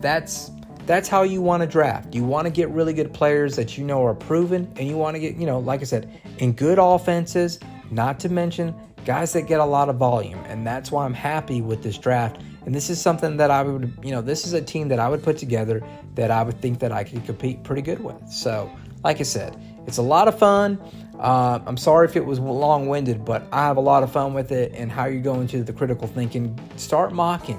that's 0.00 0.50
that's 0.86 1.06
how 1.06 1.22
you 1.22 1.42
want 1.42 1.62
to 1.62 1.66
draft. 1.66 2.14
You 2.14 2.24
want 2.24 2.46
to 2.46 2.50
get 2.50 2.70
really 2.70 2.94
good 2.94 3.12
players 3.12 3.54
that 3.56 3.76
you 3.76 3.84
know 3.84 4.02
are 4.04 4.14
proven, 4.14 4.72
and 4.76 4.88
you 4.88 4.96
want 4.96 5.16
to 5.16 5.20
get, 5.20 5.36
you 5.36 5.44
know, 5.44 5.58
like 5.58 5.82
I 5.82 5.84
said, 5.84 6.10
in 6.38 6.52
good 6.52 6.78
offenses, 6.80 7.60
not 7.90 8.18
to 8.20 8.30
mention 8.30 8.74
guys 9.04 9.34
that 9.34 9.42
get 9.42 9.60
a 9.60 9.64
lot 9.64 9.90
of 9.90 9.96
volume. 9.96 10.38
And 10.46 10.66
that's 10.66 10.90
why 10.90 11.04
I'm 11.04 11.12
happy 11.12 11.60
with 11.60 11.82
this 11.82 11.98
draft. 11.98 12.40
And 12.68 12.74
this 12.74 12.90
is 12.90 13.00
something 13.00 13.38
that 13.38 13.50
I 13.50 13.62
would, 13.62 13.98
you 14.02 14.10
know, 14.10 14.20
this 14.20 14.46
is 14.46 14.52
a 14.52 14.60
team 14.60 14.88
that 14.88 14.98
I 14.98 15.08
would 15.08 15.22
put 15.22 15.38
together 15.38 15.82
that 16.16 16.30
I 16.30 16.42
would 16.42 16.60
think 16.60 16.80
that 16.80 16.92
I 16.92 17.02
could 17.02 17.24
compete 17.24 17.64
pretty 17.64 17.80
good 17.80 17.98
with. 17.98 18.28
So, 18.28 18.70
like 19.02 19.20
I 19.20 19.22
said, 19.22 19.56
it's 19.86 19.96
a 19.96 20.02
lot 20.02 20.28
of 20.28 20.38
fun. 20.38 20.78
Uh, 21.18 21.60
I'm 21.64 21.78
sorry 21.78 22.06
if 22.06 22.14
it 22.14 22.26
was 22.26 22.38
long 22.38 22.86
winded, 22.86 23.24
but 23.24 23.44
I 23.52 23.62
have 23.62 23.78
a 23.78 23.80
lot 23.80 24.02
of 24.02 24.12
fun 24.12 24.34
with 24.34 24.52
it. 24.52 24.74
And 24.74 24.92
how 24.92 25.06
you 25.06 25.20
go 25.20 25.40
into 25.40 25.64
the 25.64 25.72
critical 25.72 26.06
thinking, 26.06 26.60
start 26.76 27.14
mocking 27.14 27.58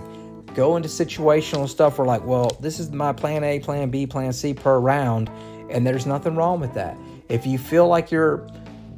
go 0.53 0.75
into 0.75 0.89
situational 0.89 1.67
stuff 1.67 1.97
where 1.97 2.05
like, 2.05 2.23
well, 2.23 2.51
this 2.59 2.79
is 2.79 2.91
my 2.91 3.11
plan 3.11 3.43
A, 3.43 3.59
plan 3.59 3.89
B, 3.89 4.05
plan 4.05 4.31
C 4.31 4.53
per 4.53 4.77
round, 4.77 5.27
and 5.71 5.87
there's 5.87 6.05
nothing 6.05 6.35
wrong 6.35 6.59
with 6.59 6.75
that. 6.75 6.95
If 7.29 7.47
you 7.47 7.57
feel 7.57 7.87
like 7.87 8.11
you're 8.11 8.47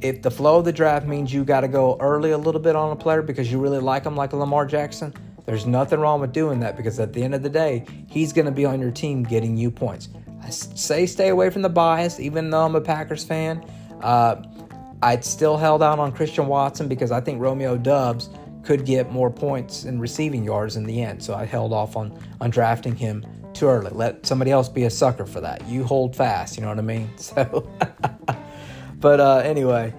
if 0.02 0.20
the 0.20 0.30
flow 0.30 0.58
of 0.58 0.66
the 0.66 0.72
draft 0.72 1.06
means 1.06 1.32
you 1.32 1.42
got 1.42 1.60
to 1.60 1.68
go 1.68 1.96
early 2.00 2.32
a 2.32 2.38
little 2.38 2.60
bit 2.60 2.76
on 2.76 2.92
a 2.92 2.96
player 2.96 3.22
because 3.22 3.50
you 3.50 3.58
really 3.58 3.78
like 3.78 4.04
him 4.04 4.14
like 4.14 4.34
a 4.34 4.36
Lamar 4.36 4.66
Jackson, 4.66 5.14
there's 5.46 5.66
nothing 5.66 6.00
wrong 6.00 6.20
with 6.20 6.32
doing 6.32 6.60
that 6.60 6.76
because 6.76 7.00
at 7.00 7.12
the 7.12 7.22
end 7.22 7.34
of 7.34 7.42
the 7.42 7.50
day, 7.50 7.84
he's 8.08 8.32
going 8.32 8.46
to 8.46 8.52
be 8.52 8.64
on 8.64 8.80
your 8.80 8.90
team 8.90 9.22
getting 9.22 9.56
you 9.56 9.70
points. 9.70 10.08
I 10.42 10.50
say 10.50 11.06
stay 11.06 11.28
away 11.28 11.50
from 11.50 11.62
the 11.62 11.68
bias, 11.68 12.20
even 12.20 12.50
though 12.50 12.64
I'm 12.64 12.74
a 12.74 12.80
Packers 12.80 13.24
fan. 13.24 13.64
Uh, 14.00 14.42
I'd 15.02 15.24
still 15.24 15.56
held 15.56 15.82
out 15.82 15.98
on 15.98 16.12
Christian 16.12 16.46
Watson 16.46 16.88
because 16.88 17.10
I 17.10 17.20
think 17.20 17.40
Romeo 17.40 17.76
Doubs 17.76 18.30
could 18.62 18.86
get 18.86 19.10
more 19.10 19.30
points 19.30 19.84
and 19.84 20.00
receiving 20.00 20.44
yards 20.44 20.76
in 20.76 20.84
the 20.84 21.02
end. 21.02 21.22
So 21.22 21.34
I 21.34 21.44
held 21.44 21.72
off 21.72 21.96
on, 21.96 22.16
on 22.40 22.50
drafting 22.50 22.94
him 22.94 23.24
too 23.52 23.66
early. 23.66 23.90
Let 23.92 24.24
somebody 24.24 24.50
else 24.50 24.68
be 24.68 24.84
a 24.84 24.90
sucker 24.90 25.26
for 25.26 25.40
that. 25.40 25.66
You 25.68 25.84
hold 25.84 26.14
fast, 26.14 26.56
you 26.56 26.62
know 26.62 26.68
what 26.68 26.78
I 26.78 26.82
mean? 26.82 27.10
So, 27.18 27.68
but 29.00 29.20
uh, 29.20 29.38
anyway, 29.38 29.92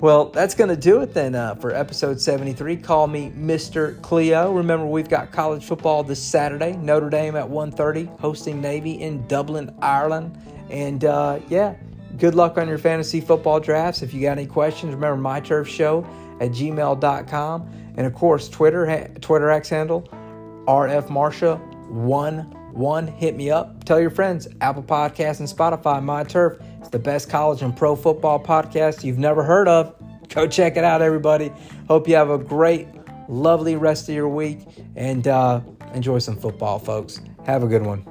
well, 0.00 0.26
that's 0.26 0.54
going 0.54 0.70
to 0.70 0.76
do 0.76 1.02
it 1.02 1.12
then 1.12 1.34
uh, 1.34 1.54
for 1.56 1.74
episode 1.74 2.20
73. 2.20 2.78
Call 2.78 3.06
me 3.06 3.30
Mr. 3.36 4.00
Cleo. 4.00 4.52
Remember, 4.52 4.86
we've 4.86 5.08
got 5.08 5.30
college 5.30 5.64
football 5.64 6.02
this 6.02 6.22
Saturday. 6.22 6.72
Notre 6.72 7.10
Dame 7.10 7.36
at 7.36 7.46
1.30, 7.46 8.18
hosting 8.18 8.60
Navy 8.60 9.02
in 9.02 9.26
Dublin, 9.26 9.74
Ireland. 9.82 10.38
And 10.70 11.04
uh, 11.04 11.40
yeah, 11.48 11.74
good 12.16 12.34
luck 12.34 12.56
on 12.56 12.66
your 12.66 12.78
fantasy 12.78 13.20
football 13.20 13.60
drafts. 13.60 14.00
If 14.02 14.14
you 14.14 14.22
got 14.22 14.38
any 14.38 14.46
questions, 14.46 14.94
remember 14.94 15.20
My 15.20 15.40
Turf 15.40 15.68
Show 15.68 16.06
at 16.40 16.50
gmail.com. 16.50 17.92
And 17.96 18.06
of 18.06 18.14
course, 18.14 18.48
Twitter 18.48 19.08
Twitter 19.20 19.50
X 19.50 19.68
handle 19.68 20.08
RF 20.66 21.08
Marsha 21.08 21.69
one 21.90 22.56
one. 22.72 23.06
Hit 23.06 23.36
me 23.36 23.50
up. 23.50 23.84
Tell 23.84 24.00
your 24.00 24.10
friends. 24.10 24.48
Apple 24.60 24.82
Podcasts 24.82 25.40
and 25.40 25.48
Spotify. 25.48 26.02
My 26.02 26.24
Turf. 26.24 26.58
It's 26.78 26.88
the 26.88 26.98
best 26.98 27.28
college 27.28 27.62
and 27.62 27.76
pro 27.76 27.96
football 27.96 28.42
podcast 28.42 29.04
you've 29.04 29.18
never 29.18 29.42
heard 29.42 29.68
of. 29.68 29.94
Go 30.28 30.46
check 30.46 30.76
it 30.76 30.84
out, 30.84 31.02
everybody. 31.02 31.52
Hope 31.88 32.06
you 32.06 32.14
have 32.14 32.30
a 32.30 32.38
great, 32.38 32.88
lovely 33.28 33.76
rest 33.76 34.08
of 34.08 34.14
your 34.14 34.28
week 34.28 34.60
and 34.94 35.26
uh, 35.26 35.60
enjoy 35.92 36.18
some 36.20 36.36
football, 36.36 36.78
folks. 36.78 37.20
Have 37.44 37.62
a 37.64 37.66
good 37.66 37.84
one. 37.84 38.06